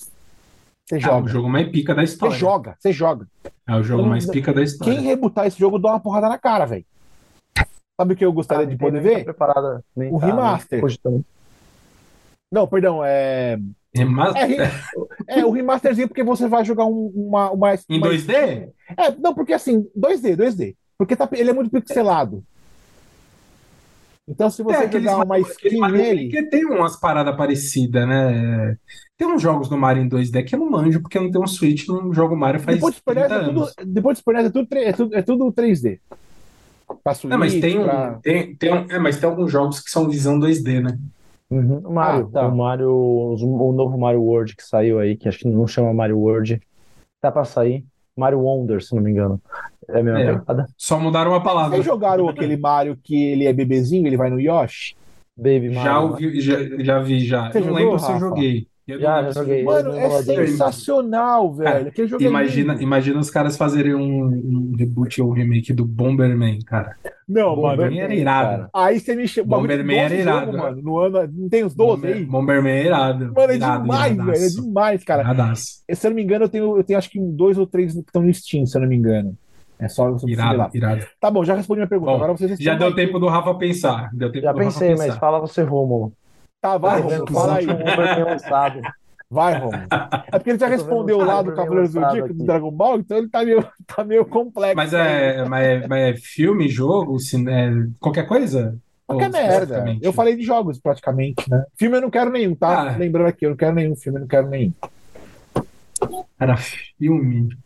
[0.85, 1.29] Você É o joga.
[1.29, 2.37] jogo mais pica da Você história.
[2.37, 3.27] joga, você joga.
[3.69, 4.93] É o jogo Eu não- mais pica da história.
[4.95, 6.85] Quem rebutar esse jogo dá uma porrada na cara, velho.
[8.01, 9.25] Sabe o que eu gostaria Ah, de poder nem tá ver?
[9.25, 10.69] preparada, nem O tá, remaster.
[10.73, 11.25] nem cogitando.
[12.53, 13.59] Não, perdão, é.
[13.95, 14.61] Remaster-
[15.29, 18.33] É, é, o remasterzinho porque você vai jogar um- uma, uma, Em uma- 2D?
[18.97, 20.77] É, não, porque assim, 2D, 2D.
[20.99, 22.45] Porque tá- ele é muito pixelado.
[24.29, 26.25] Então, se você É, jogar uma skin Mario nele.
[26.27, 28.77] Maker tem umas paradas parecidas, né?
[29.17, 31.45] Tem uns jogos do Mario em 2D que eu não manjo, porque eu não tenho
[31.45, 34.19] um Switch, não jogo Mario faz Depois do Super 30 NES é tudo, depois do
[34.19, 36.01] Super NES é tudo, é tudo, é tudo 3D.
[37.05, 39.81] Pra Switch, Não, mas tem, um, pra- tem, tem um- é, mas tem alguns jogos
[39.81, 40.99] que são visão 2D, né?
[41.49, 41.79] Uhum.
[41.85, 42.49] O Mario, Ah, tá.
[42.49, 46.19] o Mario, o novo Mario World que saiu aí, que acho que não chama Mario
[46.19, 46.61] World,
[47.21, 47.85] tá pra sair.
[48.17, 49.41] Mario Wonder, se não me engano.
[49.89, 50.39] É a mesma É.
[50.39, 50.67] pegada?
[50.77, 51.71] Só mudaram uma palavra.
[51.77, 54.95] Vocês jogaram aquele Mario que ele é bebezinho, ele vai no Yoshi?
[55.37, 56.09] Baby Já Mario.
[56.11, 57.51] ouvi, já, já vi, já.
[57.53, 58.27] Você Eu não jogou, lembro se eu Rafa?
[58.27, 58.67] joguei.
[58.89, 59.65] Eu Já, já joguei.
[59.65, 60.09] Mano, no é
[60.71, 61.89] sensacional, velho.
[61.89, 62.83] Aquele jogo é Imagina, lindo.
[62.85, 66.95] imagina os caras fazerem um, um reboot ou um remake do Bomberman, cara.
[67.29, 67.77] Não, mano.
[67.77, 68.49] Bomberman era irado.
[68.51, 68.71] cara.
[68.73, 69.49] Aí você me chama.
[69.57, 70.59] Bomberman era irado, né?
[70.59, 70.83] mano.
[70.83, 72.25] No ano, não tem os 12 Bomber- aí?
[72.25, 73.33] Bomberman é irado.
[73.35, 74.41] Mano, é irado, demais, iradaço.
[74.41, 74.47] velho.
[74.47, 75.23] É demais, cara.
[75.23, 75.65] Iradaço.
[75.93, 77.99] Se eu não me engano, eu tenho, eu tenho acho que dois ou três que
[78.01, 79.37] estão no Steam, se eu não me engano.
[79.79, 80.55] É só você ver lá.
[80.55, 81.07] Irado, irado.
[81.21, 82.13] Tá bom, já respondi minha pergunta.
[82.13, 84.11] Bom, Agora vocês Já deu tempo do Rafa pensar.
[84.13, 85.19] Deu tempo Já do Rafa pensei, mas pensar.
[85.19, 86.13] fala você, Rômulo.
[86.61, 87.33] Tá, vai, vendo Romulo.
[87.33, 88.83] Fala aí.
[89.31, 89.87] Vai, Romulo.
[90.33, 92.01] É porque ele já respondeu o lá do Cavaleiros do
[92.35, 92.45] do.
[92.45, 94.77] Dragon Ball, então ele tá meio, tá meio complexo.
[94.77, 97.51] Mas é, mas é, mas é filme, jogo, cine...
[97.51, 97.71] é
[98.01, 98.77] qualquer coisa?
[99.07, 99.97] Qualquer merda.
[100.03, 101.65] Eu falei de jogos, praticamente, né?
[101.77, 102.91] Filme eu não quero nenhum, tá?
[102.91, 102.97] Ah.
[102.97, 104.73] Lembrando aqui, eu não quero nenhum filme, eu não quero nenhum.
[106.39, 107.57] Era filme.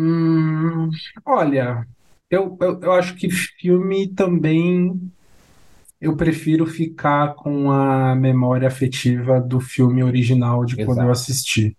[0.00, 0.90] Hum,
[1.24, 1.84] olha,
[2.30, 5.10] eu, eu, eu acho que filme também
[6.00, 11.08] eu prefiro ficar com a memória afetiva do filme original de quando Exato.
[11.08, 11.76] eu assisti.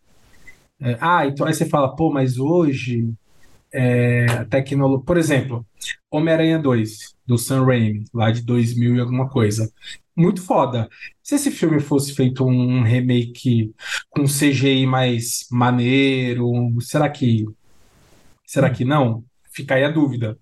[0.82, 3.10] É, ah, então aí você fala, pô, mas hoje
[3.72, 5.06] é, a tecnologia.
[5.06, 5.66] Por exemplo,
[6.12, 9.72] Homem-Aranha 2, do Sam Raimi, lá de 2000 e alguma coisa.
[10.14, 10.90] Muito foda.
[11.24, 13.74] Se esse filme fosse feito um remake
[14.10, 16.52] com CGI mais maneiro,
[16.82, 17.46] será que.
[18.50, 19.24] Será que não?
[19.52, 20.36] Fica aí a dúvida.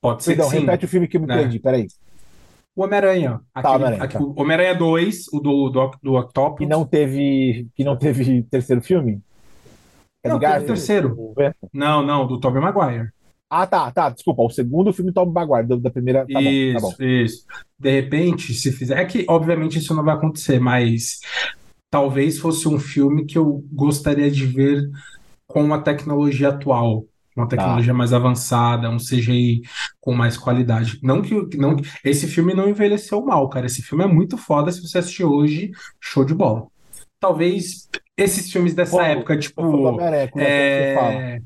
[0.00, 0.60] Pode ser Perdão, que sim.
[0.62, 1.36] repete o filme que eu me né?
[1.36, 1.86] perdi, peraí.
[2.74, 3.40] O Homem-Aranha.
[3.54, 4.18] Aquele- Homem-Aranha, tá.
[4.22, 6.58] o Homem-Aranha 2, o do, do, do Octopus.
[6.58, 9.20] Que não teve, que não teve terceiro filme?
[10.22, 10.66] É do Não, Garfield?
[10.68, 11.34] terceiro.
[11.72, 13.10] Não, não, do Tobey Maguire.
[13.50, 14.42] Ah, tá, tá, desculpa.
[14.42, 16.20] O segundo filme Tom Maguire, da, da primeira.
[16.20, 17.04] Tá bom, tá Isso, bom.
[17.04, 17.44] isso.
[17.78, 18.98] De repente, se fizer.
[18.98, 21.20] É que, obviamente, isso não vai acontecer, mas
[21.90, 24.88] talvez fosse um filme que eu gostaria de ver
[25.46, 27.04] com a tecnologia atual,
[27.36, 29.62] uma tecnologia mais avançada, um CGI
[30.00, 30.98] com mais qualidade.
[31.02, 33.66] Não que não esse filme não envelheceu mal, cara.
[33.66, 35.70] Esse filme é muito foda se você assistir hoje,
[36.00, 36.66] show de bola.
[37.18, 41.12] Talvez esses filmes dessa Pô, época, tipo, né, fala.
[41.12, 41.42] é,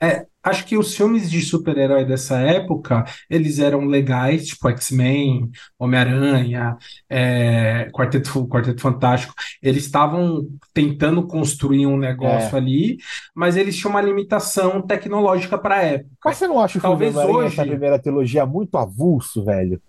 [0.00, 6.76] é, acho que os filmes de super-herói dessa época, eles eram legais, tipo X-Men, Homem-Aranha,
[7.08, 9.34] é, Quarteto, Quarteto Fantástico.
[9.62, 12.58] Eles estavam tentando construir um negócio É.
[12.58, 12.96] ali,
[13.34, 16.10] mas eles tinham uma limitação tecnológica para a época.
[16.24, 19.44] Mas você não acha o filme Talvez do Homem-Aranha, hoje- essa primeira trilogia, muito avulso,
[19.44, 19.80] velho?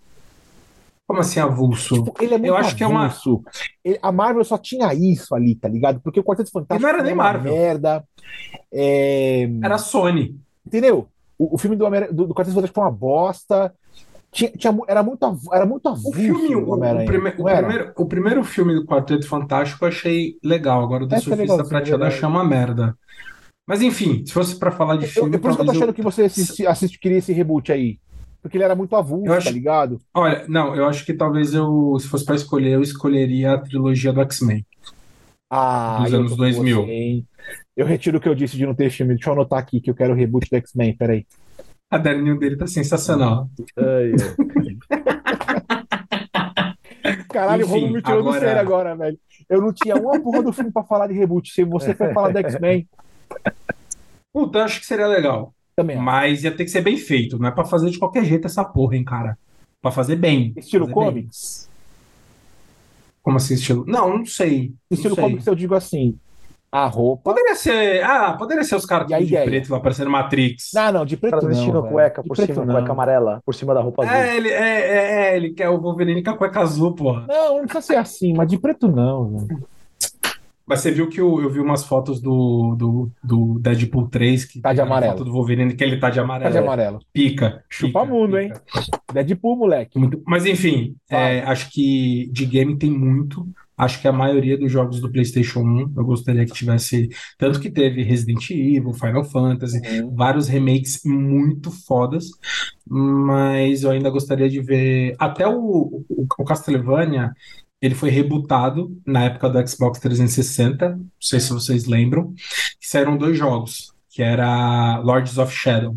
[1.14, 1.96] Como assim, avulso?
[2.04, 3.44] Tipo, ele é muito Eu acho que é uma- avulso.
[4.02, 6.00] A Marvel só tinha isso ali, tá ligado?
[6.02, 7.54] Porque o Quarteto Fantástico E não era nem é Marvel.
[7.54, 8.04] merda.
[8.72, 10.36] É, Era Sony.
[10.66, 11.08] Entendeu?
[11.38, 13.74] O, o filme do, Homem- do, do Quarteto Fantástico foi uma bosta.
[14.32, 18.06] Tinha, tinha era, muito, era muito avulso O filme, o, o prime- o primeiro, o
[18.08, 20.82] primeiro filme do Quarteto Fantástico eu achei legal.
[20.84, 22.98] Agora o do é Surfista legalzinho, Prateado eu achei uma merda.
[23.68, 25.72] Mas enfim, se fosse pra falar de Eu, filme, eu- por isso que eu tô
[25.72, 28.00] talvez eu- achando que você assiste, assiste, queria esse reboot aí.
[28.44, 30.00] Porque ele era muito avulso, acho- tá ligado?
[30.14, 34.12] Olha, não, eu acho que talvez eu, se fosse pra escolher, eu escolheria a trilogia
[34.14, 34.66] do X-Men.
[35.50, 36.82] Ah, Dos anos tô com 2000.
[36.86, 37.28] você, hein?
[37.76, 39.14] Eu retiro o que eu disse de não ter filme.
[39.16, 40.96] Deixa eu anotar aqui que eu quero o reboot do X-Men.
[40.98, 41.26] Peraí.
[41.90, 43.50] A caderninho dele tá sensacional.
[47.30, 49.20] Caralho, o Enfim, Romulo me tirou do agora- sério agora, velho.
[49.50, 51.52] Eu não tinha uma porra do filme pra falar de reboot.
[51.52, 52.88] Se você foi falar do X-Men,
[54.34, 55.54] Puta, eu acho que seria legal.
[55.76, 55.98] Também.
[55.98, 57.38] Mas ia ter que ser bem feito.
[57.40, 59.38] Não é pra fazer de qualquer jeito essa porra, hein, cara.
[59.82, 60.54] Pra fazer bem.
[60.58, 61.06] Estilo Fazer bem.
[61.06, 61.70] comics?
[63.22, 63.86] Como assim, estilo?
[63.88, 64.74] Não, não sei.
[64.90, 65.24] Não Estilo sei.
[65.24, 66.18] comics eu digo assim.
[66.72, 67.22] A roupa.
[67.32, 68.04] Poderia ser.
[68.04, 69.46] Ah, poderia ser os caras de ideia?
[69.46, 70.72] preto lá parecendo Matrix.
[70.74, 71.50] Não, não, de preto cara não.
[71.50, 71.94] vestindo velho.
[71.94, 72.74] cueca De por preto cima, não.
[72.74, 74.16] cueca amarela, por cima da roupa azul.
[74.16, 77.26] É, ele, é, é, é, ele quer o Wolverine com a cueca azul, porra.
[77.28, 79.68] Não, não precisa ser assim, mas de preto não, velho.
[80.66, 84.62] Mas você viu que eu, eu vi umas fotos do, do, do Deadpool 3 que
[84.62, 85.14] Tá de amarelo.
[85.14, 86.52] foto do Wolverine que ele tá de Tá amarelo.
[86.52, 87.00] de amarelo.
[87.12, 87.64] Pica.
[87.70, 88.62] Chupa pica, mundo, pica.
[89.14, 90.00] Deadpool, moleque.
[90.00, 93.46] Muito- Mas enfim, é, acho que de game tem muito.
[93.76, 97.10] Acho que a maioria dos jogos do PlayStation 1 eu gostaria que tivesse.
[97.40, 100.16] Tanto que teve Resident Evil, Final Fantasy, Uhum.
[100.16, 102.26] vários remakes muito fodas,
[102.88, 105.16] mas eu ainda gostaria de ver.
[105.20, 107.32] Até o, o, o Castlevania,
[107.84, 112.34] ele foi rebootado na época do Xbox 360, não sei se vocês lembram,
[112.80, 115.94] que saíram dois jogos, que era Lords of Shadow,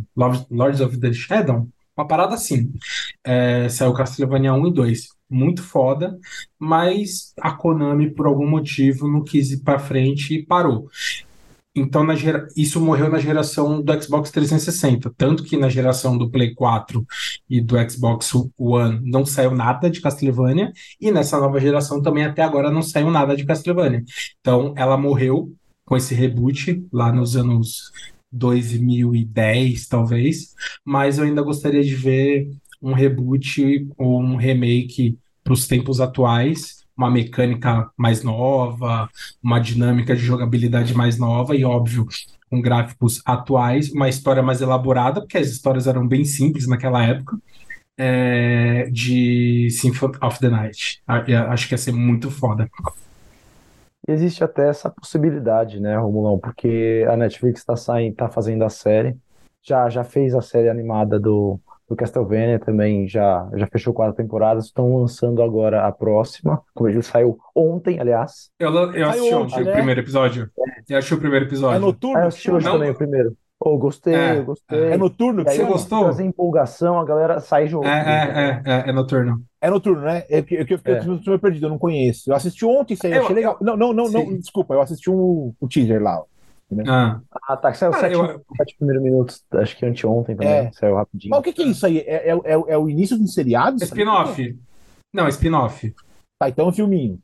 [0.50, 2.72] Lords of the Shadow, uma parada assim.
[3.24, 5.08] É, saiu Castlevania 1 e 2.
[5.28, 6.18] Muito foda,
[6.58, 10.88] mas a Konami, por algum motivo, não quis ir pra frente e parou.
[11.77, 12.48] Então, na gera...
[12.57, 15.12] isso morreu na geração do Xbox 360.
[15.15, 17.07] Tanto que na geração do Play 4
[17.51, 20.73] e do Xbox One não saiu nada de Castlevania.
[20.98, 24.03] E nessa nova geração também até agora não saiu nada de Castlevania.
[24.40, 25.53] Então, ela morreu
[25.85, 27.93] com esse reboot lá nos anos
[28.32, 30.55] 2010, talvez.
[30.82, 32.48] Mas eu ainda gostaria de ver
[32.81, 39.09] um reboot ou um remake para os tempos atuais, uma mecânica mais nova,
[39.43, 42.06] uma dinâmica de jogabilidade mais nova e, óbvio,
[42.48, 47.36] com gráficos atuais, uma história mais elaborada, porque as histórias eram bem simples naquela época,
[47.98, 51.02] é, de Symphony of the Night.
[51.06, 52.68] Acho que ia ser muito foda.
[54.09, 56.39] Existe até essa possibilidade, né, Romulão?
[56.39, 57.74] Porque a Netflix está
[58.16, 59.16] tá fazendo a série,
[59.62, 64.66] já, já fez a série animada do, do Castlevania também, já, já fechou quatro temporadas,
[64.66, 68.50] estão lançando agora a próxima, como ele saiu ontem, aliás.
[68.58, 69.70] Eu, eu assisti ontem, ontem né?
[69.70, 70.50] o primeiro episódio.
[70.88, 71.80] Eu assisti o primeiro É episódio.
[71.80, 72.18] noturno?
[72.18, 72.72] Ah, eu assisti hoje Não.
[72.72, 73.36] também o primeiro.
[73.58, 74.92] Oh, gostei, É, gostei.
[74.92, 75.42] É noturno?
[75.42, 76.04] que aí, Você gostou?
[76.04, 77.90] trazer empolgação, a galera sai jogando.
[77.90, 79.42] É, é, é, é, é noturno.
[79.60, 80.24] É noturno, né?
[80.28, 80.98] É que, é que eu fiquei É.
[80.98, 82.30] eu tô meio perdido, eu não conheço.
[82.30, 83.56] Eu assisti ontem isso aí, achei legal.
[83.60, 86.22] Não, não, não, não, desculpa, eu assisti um, um teaser lá.
[86.88, 87.20] Ah.
[87.48, 90.72] Ah, tá, saiu Cara, sete, eu- sete primeiros minutos, acho que anteontem também, É.
[90.72, 91.30] saiu rapidinho.
[91.30, 91.98] Mas o que, que é isso aí?
[91.98, 93.76] É, é, é, é o início de um seriado?
[93.84, 94.59] Spin-off.
[95.14, 95.94] Não, spin-off.
[96.40, 97.20] Tá, então é um filminho.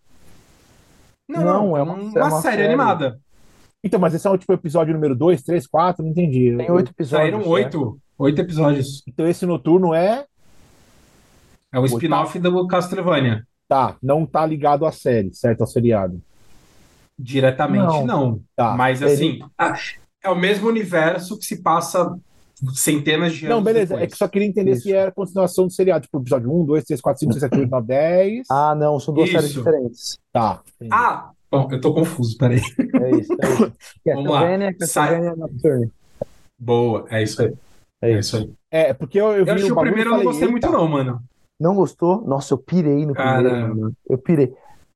[1.29, 2.69] Não, Não, não, é é uma- uma, é uma série série.
[2.69, 3.21] animada.
[3.85, 6.57] Então, mas esse é o tipo episódio número 2, 3, 4, não entendi.
[6.57, 7.09] Tem oito episódios.
[7.25, 7.45] Saíram né?
[7.47, 7.99] oito.
[8.19, 9.03] Oito episódios.
[9.09, 10.25] Então esse noturno é.
[11.73, 13.45] É o spin-off do Castlevania.
[13.67, 15.63] Tá, não tá ligado à série, certo?
[15.63, 16.23] Ao seriado.
[17.23, 18.07] Diretamente, Não.
[18.07, 18.41] não.
[18.57, 18.75] Tá.
[18.77, 19.75] Mas assim, ah,
[20.23, 22.15] é o mesmo universo que se passa
[22.75, 23.87] centenas de anos Não, beleza.
[23.95, 24.03] depois.
[24.03, 24.83] É que só queria entender Isso.
[24.83, 26.03] se era continuação do seriado.
[26.05, 28.47] Tipo, episódio 1, 2, 3, 4, 5, 6, 7, 8, 9, 10.
[28.51, 29.39] Ah, não, são duas Isso.
[29.39, 30.19] séries diferentes.
[30.33, 30.61] Tá.
[30.77, 30.91] entendi.
[30.93, 32.59] Ah, bom, eu tô confuso, peraí.
[32.61, 33.73] É isso, é isso.
[34.07, 34.43] Vamos lá.
[35.37, 35.91] Nocturne.
[36.59, 37.53] Boa, é isso aí.
[38.01, 38.37] É É isso.
[38.37, 38.53] isso aí.
[38.71, 40.71] É, porque eu, eu vi Eu assisti o o e primeiro, eu não gostei muito,
[40.71, 41.21] não, mano.
[41.61, 42.23] Não gostou?
[42.27, 43.69] Nossa, eu pirei no primeiro, Cara.
[43.69, 43.93] mano.
[44.09, 44.53] Eu pirei.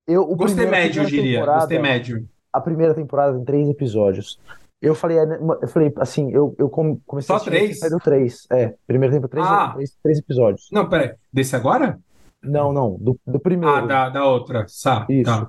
[0.07, 1.45] Eu, o Gostei primeiro- médio, eu diria.
[1.45, 2.29] Gostei médio.
[2.53, 4.39] A primeira temporada tem três episódios.
[4.81, 5.25] Eu falei, é,
[5.63, 7.79] eu falei assim, eu, eu come- comecei Só a três?
[7.79, 8.47] Saiu três.
[8.51, 9.73] É, primeira temporada, três, Ah.
[9.75, 10.69] três, três episódios.
[10.71, 11.13] Não, peraí.
[11.33, 11.99] Desse agora?
[12.43, 13.75] Não, não, do, do primeiro.
[13.75, 14.65] Ah, da, da outra.
[14.69, 15.25] Sa, Isso.
[15.25, 15.49] tá.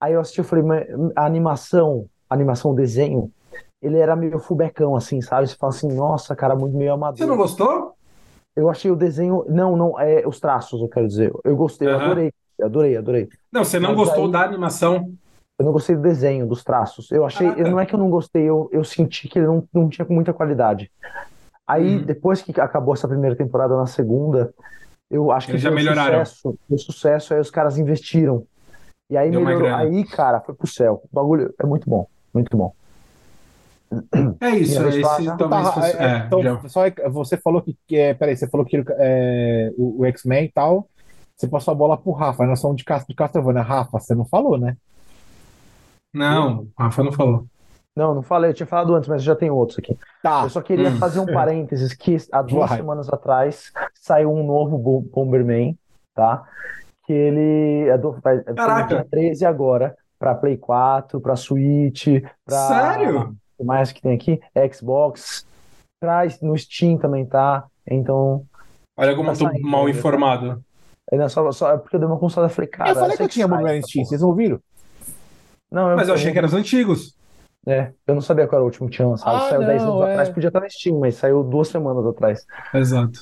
[0.00, 3.30] Aí eu assisti, eu falei, mas a animação, a animação, o desenho,
[3.82, 5.46] ele era meio fubecão, assim, sabe?
[5.48, 7.18] Você fala assim, nossa, cara, muito meio amador.
[7.18, 7.92] Você não gostou?
[8.56, 11.32] Eu achei o desenho, não, não, é os traços, eu quero dizer.
[11.44, 13.28] Eu gostei, eu adorei, adorei, adorei.
[13.52, 15.12] Não, você não Mas gostou aí- da animação.
[15.58, 17.10] Eu não gostei do desenho, dos traços.
[17.10, 17.70] Eu achei, Caraca.
[17.70, 20.32] não é que eu não gostei, eu, eu senti que ele não, não tinha muita
[20.32, 20.90] qualidade.
[21.66, 22.02] Aí, Uhum.
[22.02, 24.52] depois que acabou essa primeira temporada, na segunda,
[25.10, 26.24] eu acho que Eles já melhoraram.
[26.24, 28.44] sucesso, deu sucesso, aí os caras investiram.
[29.10, 29.74] E aí Deu melhorou.
[29.74, 31.02] Aí, cara, foi pro céu.
[31.04, 32.72] O bagulho é muito bom, muito bom.
[34.40, 34.80] É isso.
[34.86, 35.96] Esse falar, talvez Tá, fosse.
[35.96, 38.82] é, é, então, já- só é- você falou que, que é, peraí, você falou que
[38.98, 40.88] é, o, o X-Men e tal,
[41.40, 43.62] você passou a bola pro Rafa, nós somos de, Cas- de Castlevania.
[43.62, 44.76] Rafa, você não falou, né?
[46.12, 47.46] Não, o Rafa não falou.
[47.96, 49.98] Não, não falei, eu tinha falado antes, mas já tem outros aqui.
[50.22, 50.42] Tá.
[50.44, 50.96] Eu só queria Hum.
[50.98, 52.78] fazer um parênteses que há duas Vai.
[52.78, 55.76] semanas atrás saiu um novo Bo- Bomberman,
[56.14, 56.44] tá?
[57.06, 58.88] Que ele é do, é do Caraca.
[58.96, 62.06] dia 13 agora, pra Play 4, pra Switch,
[62.44, 63.36] pra Sério?
[63.58, 64.40] o mais que tem aqui,
[64.72, 65.46] Xbox,
[66.00, 67.64] traz no Steam também tá.
[67.86, 68.44] Então,
[68.96, 70.64] Olha como eu tô Tá saindo mal ainda, informado.
[71.10, 73.16] É não, só, só é porque eu dei uma consultada e falei, cara, eu falei
[73.16, 74.60] que eu tinha essa Steam, vocês não ouviram?
[75.70, 77.14] Não, Mas eu achei que eram os antigos.
[77.66, 79.36] É, eu não sabia qual era o último que tinha lançado.
[79.36, 80.10] Ah, saiu 10 não, anos é.
[80.12, 82.46] atrás, podia estar no Steam, mas saiu duas semanas atrás.
[82.72, 83.20] Exato.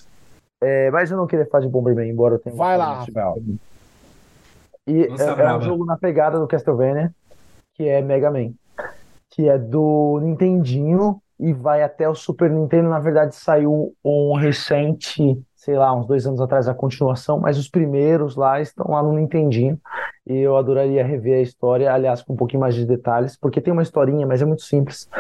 [0.61, 3.01] É, mas eu não queria falar de Bomberman, embora eu tenha Vai lá.
[3.01, 3.37] Rafael.
[4.87, 5.65] E Lança é, é um braba.
[5.65, 7.15] jogo na pegada do Castlevania,
[7.75, 8.53] que é Mega Man,
[9.31, 12.89] que é do Nintendinho e vai até o Super Nintendo.
[12.89, 17.69] Na verdade, saiu um recente, sei lá, uns dois anos atrás, a continuação, mas os
[17.69, 19.78] primeiros lá estão lá no Nintendinho.
[20.27, 23.70] E eu adoraria rever a história, aliás, com um pouquinho mais de detalhes, porque tem
[23.70, 25.11] uma historinha, mas é muito simples.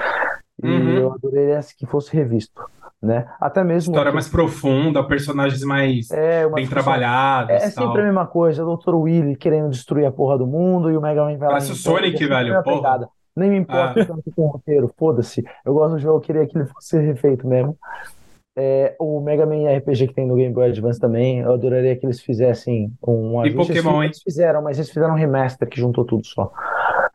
[0.62, 0.88] E Uhum.
[0.96, 2.62] eu adoraria que fosse revisto,
[3.02, 3.26] né?
[3.38, 7.84] Até mesmo História que- mais profunda, personagens mais é bem discussão trabalhados é tal.
[7.88, 8.94] sempre a mesma coisa, o Dr.
[8.94, 11.74] Willy querendo destruir a porra do mundo e o Mega Man vai lá Parece o
[11.74, 13.06] Sonic, é velho, porra.
[13.36, 14.04] Nem me importa Ah.
[14.06, 15.44] tanto com o roteiro, foda-se.
[15.64, 17.76] Eu gosto do jogo, eu queria que ele fosse refeito mesmo.
[18.60, 22.04] É, o Mega Man RPG que tem no Game Boy Advance também, eu adoraria que
[22.04, 23.72] eles fizessem um E ajuste.
[23.72, 24.08] Eles Pokémon, hein?
[24.08, 26.52] Eles fizeram, mas eles fizeram um remaster que juntou tudo só.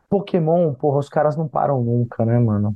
[0.10, 2.74] Pokémon, porra, os caras não param nunca, né, mano?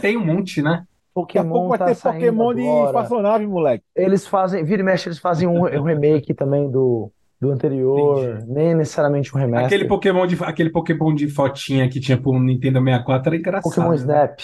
[0.00, 0.86] Tem um monte, né?
[1.14, 3.84] Daqui a pouco Pokémon vai tá ter saindo Pokémon de espaçonave, moleque.
[3.94, 8.74] Eles fazem, vira e mexe, eles fazem um, um remake também do, do anterior, nem
[8.74, 9.66] necessariamente um remaster.
[9.66, 13.74] Aquele Pokémon de, aquele Pokémon de fotinha que tinha pro Nintendo 64 era engraçado.
[13.74, 14.34] Pokémon né?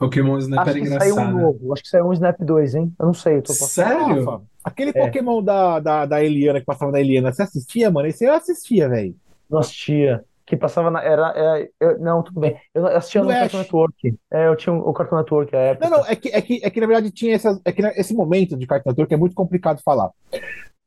[0.00, 0.10] Snap.
[0.10, 1.38] Pokémon Snap Acho era que saiu um engraçado.
[1.38, 1.72] novo.
[1.72, 2.94] Acho que saiu um Snap 2, hein?
[2.98, 3.36] Eu não sei.
[3.36, 3.88] Eu tô passando.
[3.88, 4.24] Sério?
[4.24, 5.04] Rafa, aquele É.
[5.04, 8.08] Pokémon da, da, da Eliana que passava na Eliana, você assistia, mano?
[8.08, 9.14] Esse eu assistia, velho.
[9.48, 10.24] Não assistia.
[10.46, 11.00] Que passava na.
[11.02, 12.56] Era, era- eu- não, tudo bem.
[12.74, 13.40] Eu assistia No no Ash.
[13.42, 14.18] Cartoon Network.
[14.32, 15.88] É, eu tinha o Cartoon Network à época.
[15.88, 18.12] Não, não, é que, é que, é que na verdade tinha essas, é que esse
[18.14, 20.10] momento de Cartoon Network é muito complicado de falar.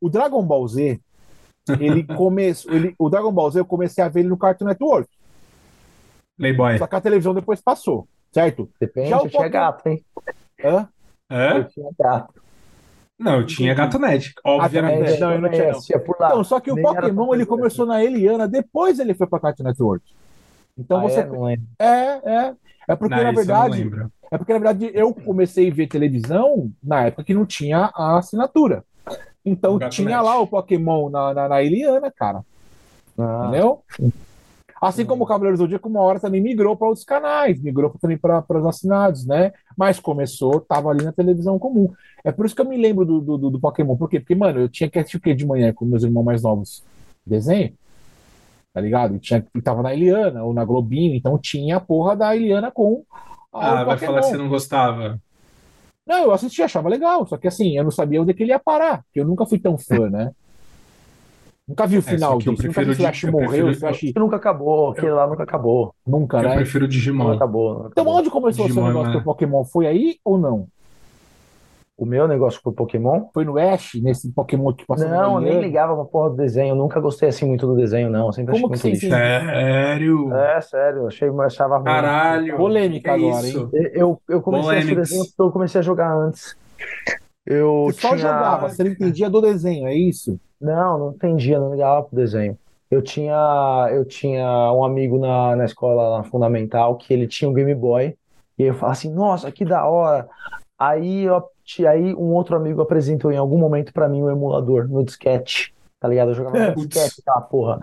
[0.01, 0.99] O Dragon Ball Z,
[1.79, 5.07] ele começou, ele, o Dragon Ball Z eu comecei a ver ele no Cartoon Network,
[6.37, 6.77] Playboy.
[6.77, 8.69] só que a televisão depois passou, certo?
[8.79, 10.03] Depende, Já o eu tinha gato, hein?
[10.63, 10.87] Hã?
[11.29, 11.57] Hã?
[11.57, 12.43] Eu tinha gato.
[13.19, 15.19] Não, eu tinha Gatonete, obviamente.
[15.19, 15.71] Não, eu não tinha, não.
[15.71, 16.29] assistia por lá.
[16.29, 19.63] Então, só que o Nem Pokémon ele começou na Eliana, depois ele foi pra Cartoon
[19.63, 20.03] Network.
[20.77, 21.25] Então Ah, você é?
[21.25, 21.65] Não lembro.
[21.79, 22.53] é, é,
[22.89, 23.89] é porque Não, na não verdade.
[24.31, 28.17] É porque, na verdade, eu comecei a ver televisão na época que não tinha a
[28.17, 28.83] assinatura.
[29.45, 30.23] Então Gato tinha Net.
[30.23, 32.43] lá o Pokémon na, na, na Eliana, cara.
[33.17, 33.83] Ah, Entendeu?
[34.85, 38.17] Assim como o Cavaleiros do Zodíaco, uma hora também migrou para outros canais, migrou também
[38.17, 39.51] para os assinados, né?
[39.77, 41.89] Mas começou, tava ali na televisão comum.
[42.23, 43.95] É por isso que eu me lembro do, do, do- Pokémon.
[43.95, 44.19] Por quê?
[44.19, 46.83] Porque, mano, eu tinha que assistir o quê de manhã com meus irmãos mais novos?
[47.25, 47.73] Desenho.
[48.73, 49.15] Tá ligado?
[49.15, 52.71] E, tinha, e tava na Eliana ou na Globinho, então tinha a porra da Eliana
[52.71, 53.03] com
[53.53, 54.31] a, Ah, vai falar que Pokémon.
[54.31, 55.19] você não gostava.
[56.05, 58.51] Não, eu assisti, achava legal, só que assim, eu não sabia onde é que ele
[58.51, 60.31] ia parar, porque eu nunca fui tão fã, né?
[61.67, 63.31] Nunca vi o É, só final eu disso, nunca vi prefiro o Flash de- eu
[63.31, 64.89] morreu, o prefiro- Flash Isso nunca acabou.
[64.91, 65.95] Aquele lá nunca acabou.
[66.05, 66.55] nunca, Eu né?
[66.55, 67.31] prefiro Não Digimon.
[67.31, 67.69] acabou.
[67.73, 68.15] não Então acabou.
[68.19, 69.17] onde começou o seu Digimon, negócio né?
[69.19, 69.63] do Pokémon?
[69.63, 70.67] Foi aí ou não?
[71.95, 73.27] O meu negócio com o Pokémon?
[73.33, 76.71] Foi no Ash, nesse Pokémon que passou Não, eu nem ligava pra porra do desenho.
[76.71, 78.25] Eu nunca gostei assim muito do desenho, não.
[78.25, 79.05] Eu sempre Como achei que lixo.
[79.05, 79.11] sim?
[79.11, 80.33] Sério?
[80.33, 81.85] É, sério, eu achei, eu achava ruim.
[81.85, 82.57] Caralho.
[82.57, 83.69] Polêmica que agora, isso?
[83.93, 85.09] Eu, eu comecei a assistir Polêmicas.
[85.09, 86.57] desenho porque eu comecei a jogar antes.
[87.45, 88.19] Eu Você só tinha...
[88.19, 90.39] jogava, você não entendia do desenho, é isso?
[90.63, 92.57] Não, não entendia, não ligava pro desenho.
[92.89, 97.53] Eu tinha, eu tinha um amigo na, na escola na fundamental que ele tinha um
[97.53, 98.15] Game Boy
[98.57, 100.29] e eu falava assim, nossa, que da hora.
[100.79, 101.43] Aí, eu,
[101.87, 106.07] aí um outro amigo apresentou em algum momento pra mim o emulador no disquete, tá
[106.07, 106.29] ligado?
[106.29, 107.79] Eu jogava no disquete, aquela porra.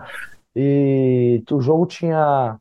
[0.55, 2.57] E o jogo tinha,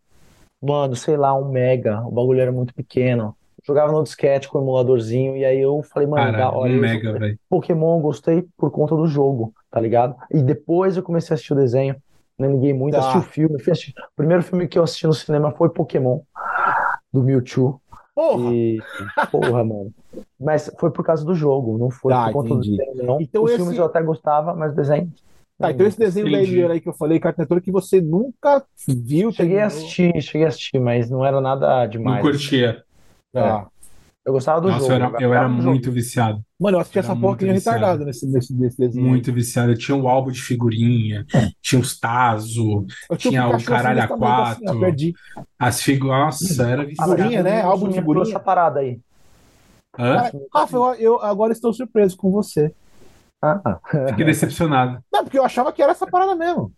[0.60, 2.02] mano, sei lá, um mega.
[2.02, 3.34] O bagulho era muito pequeno.
[3.64, 5.36] Jogava no disquete com o emuladorzinho.
[5.36, 6.72] E aí eu falei, mano, da Caralho, hora.
[6.72, 7.38] um mega, velho.
[7.48, 10.16] Pokémon gostei por conta do jogo, tá ligado?
[10.30, 11.96] E depois eu comecei a assistir o desenho.
[12.38, 13.00] Não liguei muito, Tá.
[13.00, 13.62] assisti o filme.
[13.62, 16.20] fui assistir- O primeiro filme que eu assisti no cinema foi Pokémon,
[17.12, 17.80] do Mewtwo.
[18.14, 18.50] Porra!
[18.52, 18.78] E,
[19.30, 19.92] porra, mano.
[20.38, 22.76] Mas foi por causa do jogo, não foi Tá, por conta do entendi.
[22.76, 23.20] desenho, não.
[23.20, 25.10] Então Os esse- filmes eu até gostava, mas o desenho.
[25.58, 26.52] Tá, então esse desenho da Entendi.
[26.54, 29.66] Eliana aí que eu falei, Cartoon Network, que você nunca viu, Cheguei a terminou.
[29.66, 32.22] assistir, cheguei a assistir, mas não era nada Não demais.
[32.22, 32.82] curtia.
[33.32, 33.66] Tá.
[34.24, 34.92] Eu gostava do Nossa, jogo.
[34.92, 35.70] eu era, eu era no jogo.
[35.70, 36.42] muito viciado.
[36.60, 37.76] Mano, eu assisti Era essa porra muito que viciado.
[37.78, 39.06] retardado nesse, nesse, nesse desenho.
[39.06, 39.72] Muito viciado.
[39.72, 41.24] Eu tinha um álbum de figurinha,
[41.62, 45.14] tinha os Tazo, Eu tinha um o Caralho assim, a desse tamanho, assim, perdi.
[45.58, 46.18] as figuras.
[46.18, 47.10] Nossa, era viciado.
[47.12, 47.62] Figurinha, né?
[47.62, 48.26] Álbum de figurinha.
[48.28, 49.00] essa parada aí.
[49.98, 50.16] Hã?
[50.16, 52.74] Cara, Rafa, eu, eu agora estou surpreso com você.
[53.42, 53.80] Ah,
[54.10, 55.02] Fiquei decepcionado.
[55.10, 56.70] Não, porque eu achava que era essa parada mesmo.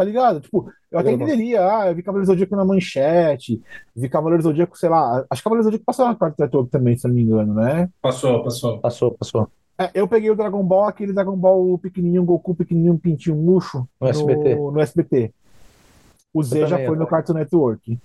[0.00, 0.40] Tá ligado?
[0.40, 1.60] Tipo, eu até entenderia.
[1.60, 3.60] Ah, eu vi Cavaleiro do Zodíaco na manchete.
[3.94, 5.26] Vi Cavaleiro do Zodíaco, sei lá.
[5.28, 7.52] Acho que Cavaleiro do Zodíaco passou na Cartoon Network também, se eu não me engano,
[7.52, 7.90] né?
[8.00, 8.78] Passou, passou.
[8.78, 9.48] passou, passou.
[9.78, 13.86] É, eu peguei o Dragon Ball, aquele Dragon Ball pequenininho, Goku pequenininho, pintinho, murcho.
[14.00, 14.54] No SBT.
[14.54, 15.34] No SBT.
[16.32, 17.98] O Z já foi no Cartoon Network.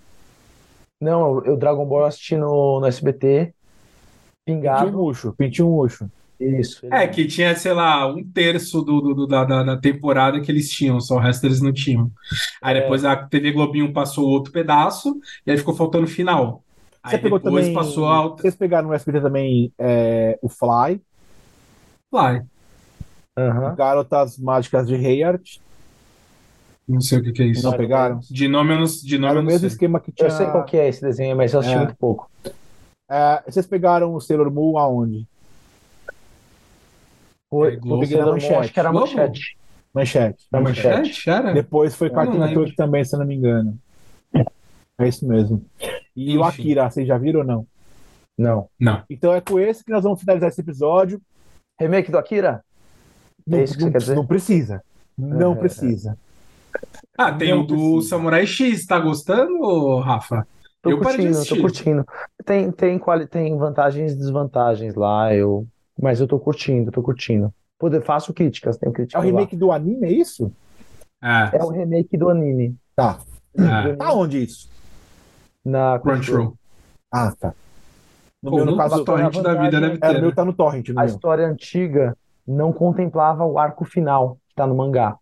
[1.00, 3.54] Não, eu, eu Dragon Ball eu assisti no, no SBT.
[4.46, 4.92] Pintinho Pingado.
[4.92, 6.10] murcho, pintinho murcho.
[6.40, 6.86] Isso.
[6.91, 10.52] É, que tinha, sei lá, um terço do, do- do- da, da, da temporada que
[10.52, 12.12] eles tinham, só o resto eles não tinham.
[12.62, 12.82] Aí É.
[12.82, 16.62] depois a TV Globinho passou outro pedaço, e aí ficou faltando o final.
[17.06, 17.74] Você Aí pegou depois também.
[17.74, 18.41] passou a outra.
[18.41, 20.99] Vocês pegaram no SBT também é, o Fly,
[22.10, 22.41] Fly.
[23.38, 23.76] Aham.
[23.76, 25.57] Garotas Mágicas de Hayart.
[26.88, 27.64] Não sei o que, que é isso.
[27.64, 28.20] Não pegaram?
[28.30, 29.68] De nome eu não, de nome Era o não mesmo sei.
[29.70, 30.28] esquema que tinha.
[30.28, 31.80] Eu sei qual que é esse desenho, mas eu assisti É.
[31.80, 32.30] muito pouco.
[33.10, 35.28] É, vocês pegaram o Sailor Moon aonde?
[37.50, 38.02] Foi, É, Globo.
[38.02, 38.54] peguei na Manchete.
[38.54, 39.06] manchete, que era Globo?
[39.08, 39.58] manchete.
[39.94, 40.48] Manchete.
[40.52, 40.98] Na manchete.
[40.98, 41.54] Manchete, era?
[41.54, 42.38] Depois foi Cartoon.
[42.40, 43.78] Network também, se eu não me engano.
[44.98, 45.64] É isso mesmo.
[46.16, 46.62] E o Enfim.
[46.62, 47.68] Akira, vocês já viram ou não?
[48.38, 48.70] Não.
[48.80, 49.04] Não.
[49.10, 51.22] Então é com esse que nós vamos finalizar esse episódio.
[51.80, 52.64] Remake do Akira?
[53.46, 54.16] Não, É isso que você não- quer dizer?
[54.16, 54.84] não precisa.
[55.18, 55.56] Não É.
[55.56, 56.18] precisa.
[57.18, 58.10] Ah, tem Não o do precisa.
[58.10, 60.46] Samurai X, tá gostando, Rafa?
[60.82, 62.06] Tô Eu curtindo, tô curtindo.
[62.46, 65.66] Tem, tem, quali- tem vantagens e desvantagens lá, eu...
[66.00, 67.54] mas eu tô curtindo, tô curtindo.
[67.78, 70.52] Poder, faço críticas, tenho É críticas o remake do anime, é isso?
[71.22, 71.52] É, lá.
[71.54, 72.76] É o remake do anime.
[72.96, 73.20] Tá.
[73.56, 73.72] Do é.
[73.72, 74.70] anime Tá onde isso?
[75.66, 76.56] na Crunchyroll.
[77.12, 77.54] Ah, tá.
[78.42, 80.36] No Pô, meu, no caso, torrent da vida deve é, ter, no meu né?
[80.36, 81.14] tá no torrent, no A meu.
[81.14, 82.16] história antiga
[82.48, 85.18] não contemplava o arco final que tá no mangá.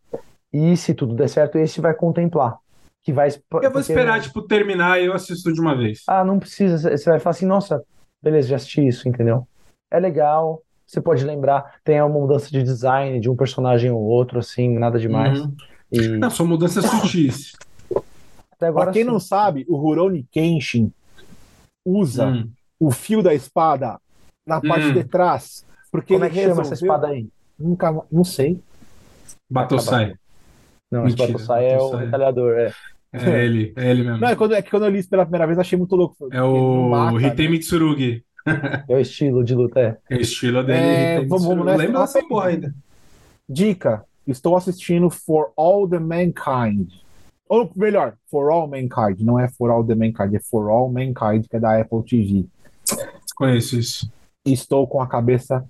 [0.52, 2.58] E se tudo der certo, esse vai contemplar.
[3.02, 3.30] Que vai,
[3.62, 6.04] Eu vou esperar, tipo, terminar e eu assisto de uma vez.
[6.08, 6.96] Ah, não precisa.
[6.96, 7.82] Você vai falar assim, nossa,
[8.22, 9.48] beleza, já assisti isso, entendeu?
[9.94, 10.62] É legal.
[10.86, 15.00] Você pode lembrar, tem uma mudança de design de um personagem ou outro, assim, nada
[15.00, 15.40] demais.
[15.40, 15.56] Uhum.
[15.92, 17.54] E Não, são mudanças sutis.
[18.52, 19.08] até agora Pra quem sim.
[19.10, 20.92] não sabe, o Rurouni Kenshin
[21.86, 22.50] usa Hum.
[22.80, 23.98] o fio da espada
[24.46, 24.94] na parte Hum.
[24.94, 26.94] de trás, porque Como é ele que chama essa resolveu...
[26.96, 27.28] espada aí?
[27.58, 28.60] Nunca, não sei.
[29.50, 30.16] Batosai.
[30.92, 32.74] Não, Mentira, esse Batosai é o retalhador, é.
[33.14, 34.18] É ele, é ele mesmo.
[34.20, 35.96] Não, é, quando, é que quando eu li isso pela primeira vez, eu achei muito
[35.96, 36.28] louco.
[36.32, 37.52] É o mata, Hitei né?
[37.52, 38.24] Mitsurugi.
[38.90, 39.98] É o estilo de luta, é.
[40.10, 40.80] É o estilo dele.
[40.80, 41.78] É, vamos- vamos nessa.
[41.78, 42.76] Lembra dessa porra ainda.
[43.48, 46.90] Dica: estou assistindo For All the Mankind.
[47.50, 49.20] Ou melhor, For All Mankind.
[49.22, 52.46] Não é For All the Mankind, é For All Mankind, que é da Apple TV.
[53.36, 54.12] Conheço isso.
[54.46, 55.64] Estou com a cabeça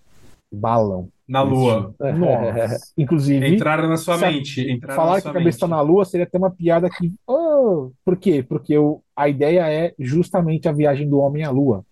[0.51, 1.09] balão.
[1.27, 1.93] Na lua.
[1.99, 2.91] Nossa.
[2.97, 4.61] Inclusive, Entraram na sua mente.
[4.69, 7.13] Entraram falar que a cabeça está na lua seria até uma piada que.
[7.25, 8.43] Oh, por quê?
[8.43, 11.83] Porque o, a ideia é justamente a viagem do homem à lua.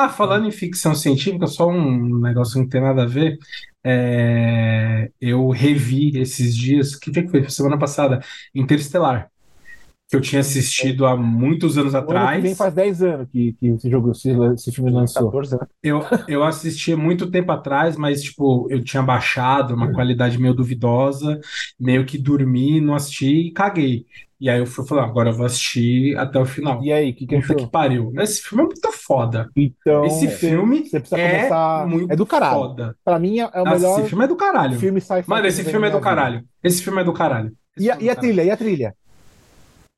[0.00, 3.36] Ah, falando em ficção científica, só um negócio que não tem nada a ver.
[3.82, 7.50] É, eu revi esses dias, que dia que foi?
[7.50, 8.20] Semana passada,
[8.54, 9.28] Interestelar,
[10.08, 12.42] que eu tinha assistido há muitos anos O ano que atrás.
[12.42, 15.26] vem faz 10 anos que, que esse jogo, esse, esse filme lançou.
[15.30, 15.66] 14, né?
[15.82, 20.54] Eu, eu assisti há muito tempo atrás, mas tipo, eu tinha baixado uma qualidade meio
[20.54, 21.38] duvidosa,
[21.78, 24.06] meio que dormi, não assisti e caguei.
[24.40, 26.80] E aí eu fui falar, agora eu vou assistir até o final.
[26.84, 28.12] E aí, o que, que Puta que pariu.
[28.20, 29.50] Esse filme é muito foda.
[29.56, 31.86] Então, Esse você- filme você precisa é começar.
[31.88, 32.54] muito É do caralho.
[32.60, 32.96] foda.
[33.04, 34.78] Pra mim, é o Nossa, melhor esse filme é do caralho.
[34.78, 35.02] filme.
[35.26, 36.44] Mano, que esse filme é do caralho.
[36.62, 37.52] Esse filme é do caralho.
[37.76, 38.44] Esse E a, é e a trilha?
[38.44, 38.94] E a trilha?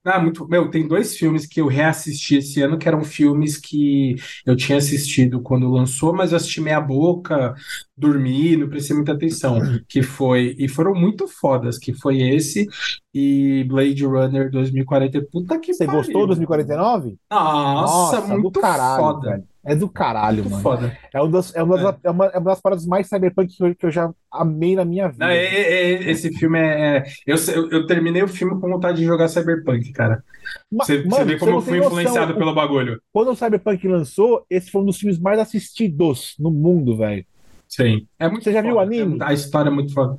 [0.03, 0.49] Ah, muito.
[0.49, 4.15] Meu, tem dois filmes que eu reassisti esse ano que eram filmes que
[4.47, 7.55] eu tinha assistido quando lançou, mas eu assisti meia boca,
[7.95, 9.59] dormi, não prestei muita atenção.
[9.87, 10.55] Que foi.
[10.59, 12.67] E foram muito fodas, que foi esse
[13.13, 15.21] e Blade Runner 2040.
[15.31, 16.01] Puta que Você pariu.
[16.01, 17.19] gostou do 2049?
[17.31, 19.31] Nossa, Nossa, do muito caralho, foda.
[19.33, 19.50] velho.
[19.65, 20.63] É do caralho, Muito mano.
[20.63, 20.99] foda.
[21.13, 22.11] É, um das, é, uma das, é.
[22.11, 25.09] uma, é uma das paradas mais cyberpunk que eu, que eu já amei na minha
[25.09, 25.25] vida.
[25.27, 26.97] Não, é- é- é- esse filme é.
[26.99, 30.25] é- eu, eu, eu terminei o filme com vontade de jogar Cyberpunk, cara.
[30.73, 31.93] Ma- Você, você mano, vê como eu fui noção.
[32.01, 33.01] influenciado O- pelo bagulho.
[33.13, 37.25] Quando o Cyberpunk lançou, esse foi um dos filmes mais assistidos no mundo, velho.
[37.69, 38.07] Sim.
[38.19, 38.87] É muito Você já viu o foda.
[38.87, 39.19] anime?
[39.21, 40.17] É- a história é muito foda.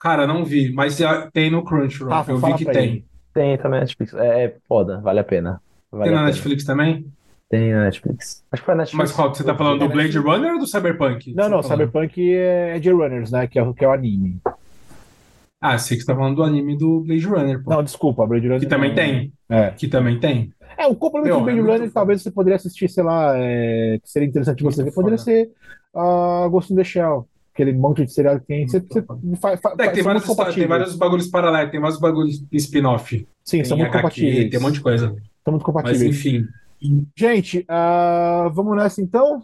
[0.00, 0.98] Cara, não vi, mas
[1.32, 2.12] tem no Crunchyroll.
[2.12, 2.84] Rafa, eu vi que tem.
[2.90, 3.04] ele.
[3.34, 4.14] Tem também na Netflix.
[4.14, 5.60] É, é foda, vale a pena.
[5.90, 6.32] Vale Tem a na pena.
[6.34, 7.06] Netflix também?
[7.48, 8.44] Tem na Netflix.
[8.50, 8.98] Acho que foi na Netflix.
[9.10, 9.32] Mas qual?
[9.34, 11.32] Você tá falando do Blade Runner ou do Cyberpunk?
[11.34, 11.68] Não, Você não, tá?
[11.68, 13.46] Cyberpunk é, é de Runners, né?
[13.46, 14.40] Que é, o- que é o anime.
[15.60, 17.70] Ah, sei que você tá falando do anime do Blade Runner, pô.
[17.70, 18.60] Não, desculpa, Blade Runner.
[18.60, 18.96] Que também não.
[18.96, 19.32] tem.
[19.48, 19.70] É.
[19.70, 20.52] Que também tem.
[20.76, 21.90] É, o complemento Meu, do Blade é Runner, foda.
[21.94, 25.50] talvez você poderia assistir, sei lá, é, que seria interessante você Muito ver, poderia ser
[25.94, 27.26] a Ghost in the Shell.
[27.54, 28.68] Aquele monte de seriado que tem.
[28.68, 29.20] Você, você foda.
[29.40, 33.26] fa- fa- É, que tem, histórias, tem vários bagulhos paralelos, tem vários bagulhos spin-off.
[33.42, 34.50] Sim, Tem são muito HQ, compatíveis.
[34.50, 35.06] tem um monte de coisa.
[35.06, 36.02] São muito Mas compatíveis.
[36.16, 36.46] enfim,
[37.16, 39.42] Gente, ah, vamos nessa então.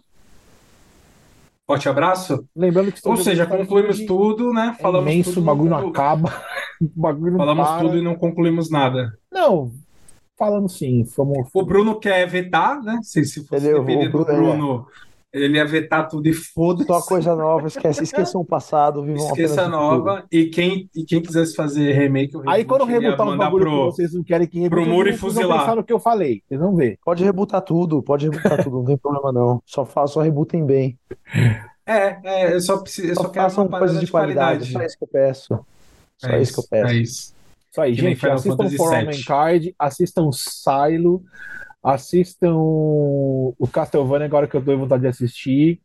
[1.66, 2.46] forte abraço.
[2.54, 4.74] Lembrando que Ou seja, concluímos de- tudo, né?
[4.78, 6.32] É Falamos imenso, tudo, o bagulho não tudo- acaba.
[6.82, 7.80] O bagulho não Falamos para.
[7.80, 9.16] tudo e não concluímos nada.
[9.30, 9.70] Não,
[10.36, 11.04] falamos sim.
[11.04, 11.48] Fomos...
[11.54, 12.98] O Bruno quer vetar, né?
[13.04, 15.11] Se, se fosse Ele- o depender do Bruno, é.
[15.32, 16.86] Ele ia vetar tudo e foda-se.
[16.86, 20.04] Só coisa nova, esquece, esqueçam o passado, vivam Esqueça apenas a o futuro.
[20.04, 20.26] nova.
[20.30, 23.96] E quem, e quem quisesse fazer remake, o Aí quando rebutar mandar bagulho pro- que
[23.96, 25.60] vocês não querem que rebute, pro muro e vocês vão fuzilar.
[25.60, 26.42] pensar no que eu falei.
[26.46, 26.98] Vocês vão ver.
[27.02, 29.62] Pode rebutar tudo, pode rebutar tudo, não tem problema não.
[29.64, 30.98] Só façam, só rebutem bem.
[31.86, 34.70] É, é, eu só, preciso, eu Só só quero façam coisas de qualidade.
[34.70, 35.58] Só isso que eu peço.
[36.18, 36.92] Só É isso que eu peço.
[36.92, 37.34] É isso.
[37.70, 38.20] Isso aí, Que nem gente.
[38.20, 39.06] Final Assistam Fantasy For All VII.
[39.06, 41.22] Mankind, assistam Silo,
[41.82, 45.80] assistam o Castlevania agora que eu tô em vontade de assistir.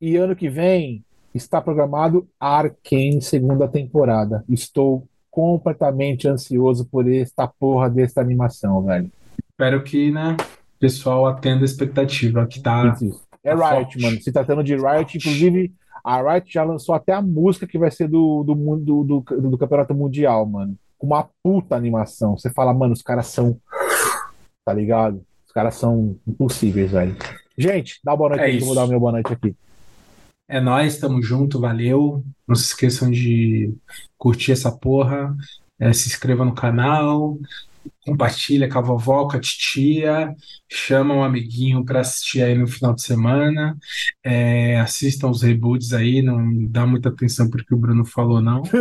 [0.00, 1.02] E ano que vem
[1.34, 4.44] está programado Arcane segunda temporada.
[4.48, 9.10] Estou completamente ansioso por esta porra desta animação, velho.
[9.50, 10.36] Espero que, né,
[10.76, 12.96] o pessoal atenda a expectativa, que tá.
[13.42, 14.20] É Riot, mano.
[14.22, 15.72] Se tratando de Riot, inclusive,
[16.04, 19.50] a Riot já lançou até a música que vai ser do, do, mundo- do, do,
[19.50, 20.76] do Campeonato Mundial, mano.
[20.96, 22.36] Com uma puta animação.
[22.38, 23.58] Você fala, mano, os caras são.
[24.64, 25.24] Tá ligado?
[25.46, 27.16] Os caras são impossíveis, velho.
[27.56, 29.54] Gente, dá uma boa noite É que eu vou dar o meu boa noite aqui.
[30.48, 32.24] É nóis, tamo junto, valeu.
[32.46, 33.72] Não se esqueçam de
[34.18, 35.34] curtir essa porra,
[35.78, 37.38] é, se inscreva no canal,
[38.04, 40.34] compartilha com a vovó, com a titia,
[40.70, 43.76] chama um amiguinho pra assistir aí no final de semana,
[44.22, 48.62] é, assistam os reboots aí, não dá muita atenção porque o Bruno falou não.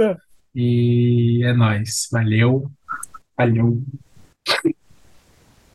[0.56, 2.72] E é nóis, valeu,
[3.36, 3.82] valeu.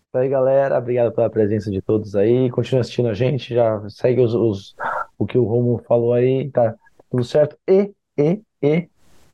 [0.08, 0.78] Isso aí, galera.
[0.78, 2.50] Obrigado pela presença de todos aí.
[2.50, 3.54] Continua assistindo a gente.
[3.54, 4.74] Já segue os, os-
[5.18, 6.50] o que o Romulo falou aí.
[6.50, 6.74] Tá
[7.10, 7.56] tudo certo.
[7.68, 8.88] E, e, e.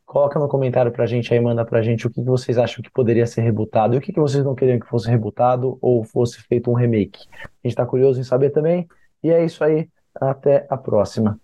[0.07, 3.27] Coloca no comentário pra gente aí, manda pra gente o que vocês acham que poderia
[3.27, 6.71] ser rebutado e o que que vocês não queriam que fosse rebutado ou fosse feito
[6.71, 7.27] um remake.
[7.43, 8.87] A gente tá curioso em saber também.
[9.23, 9.89] E é isso aí.
[10.21, 11.41] Até a próxima.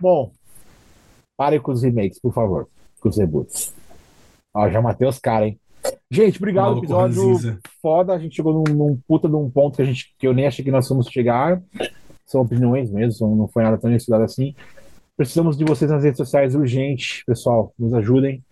[0.00, 0.32] Bom,
[1.36, 2.68] parem com os remakes, por favor.
[3.00, 3.74] Com os reboots.
[4.54, 5.60] Ó, já matei os caras, hein?
[6.10, 6.64] Gente, obrigado.
[6.66, 7.58] Maluco Episódio ranzinza.
[7.80, 8.12] foda.
[8.14, 10.46] A gente chegou num, num puta de um ponto que, a gente, que eu nem
[10.46, 11.60] achei que nós fomos chegar.
[12.26, 14.54] São opiniões mesmo, não foi nada tão estudado assim.
[15.16, 17.72] Precisamos de vocês nas redes sociais urgente, pessoal.
[17.78, 18.42] Nos ajudem,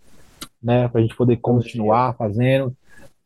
[0.62, 0.88] né?
[0.88, 2.74] Pra gente poder continuar fazendo.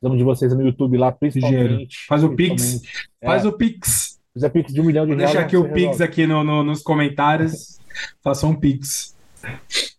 [0.01, 2.05] Precisamos de vocês no YouTube lá, principalmente.
[2.07, 2.63] Faz o Pix.
[2.63, 3.09] principalmente.
[3.25, 4.21] Faz É, o Pix.
[4.35, 5.33] fizer Pix de um milhão de Vou reais.
[5.33, 7.79] deixar aqui o Pix aqui no, no- nos comentários.
[8.23, 9.14] Façam um Pix.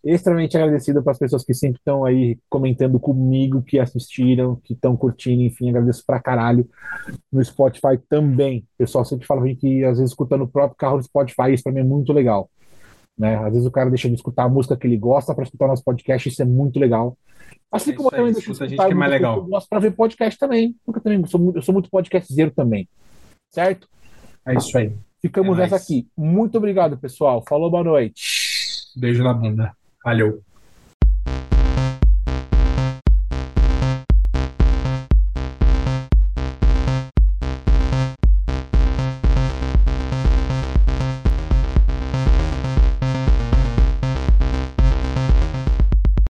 [0.04, 4.96] Extremamente agradecido para as pessoas que sempre estão aí comentando comigo, que assistiram, que estão
[4.96, 6.68] curtindo, enfim, agradeço pra caralho.
[7.32, 8.60] No Spotify também.
[8.74, 11.72] O pessoal sempre fala que às vezes escutando o próprio carro do Spotify, isso pra
[11.72, 12.48] mim é muito legal.
[13.18, 13.36] Né?
[13.36, 15.68] Às vezes o cara deixa de escutar a música que ele gosta para escutar o
[15.68, 17.16] nosso podcast, isso é muito legal.
[17.72, 19.38] Assim É como eu aí, também deixo de escuta a gente que é mais legal.
[19.38, 20.76] eu gosto para ver podcast também.
[20.84, 22.88] Porque eu também sou muito, eu sou muito podcastzeiro também.
[23.52, 23.88] Certo?
[24.46, 24.92] É isso aí.
[25.20, 26.06] Ficamos É nessa aqui.
[26.16, 27.42] Muito obrigado, pessoal.
[27.48, 28.45] Falou, boa noite.
[28.96, 29.76] Beijo na bunda.
[30.04, 30.45] Valeu.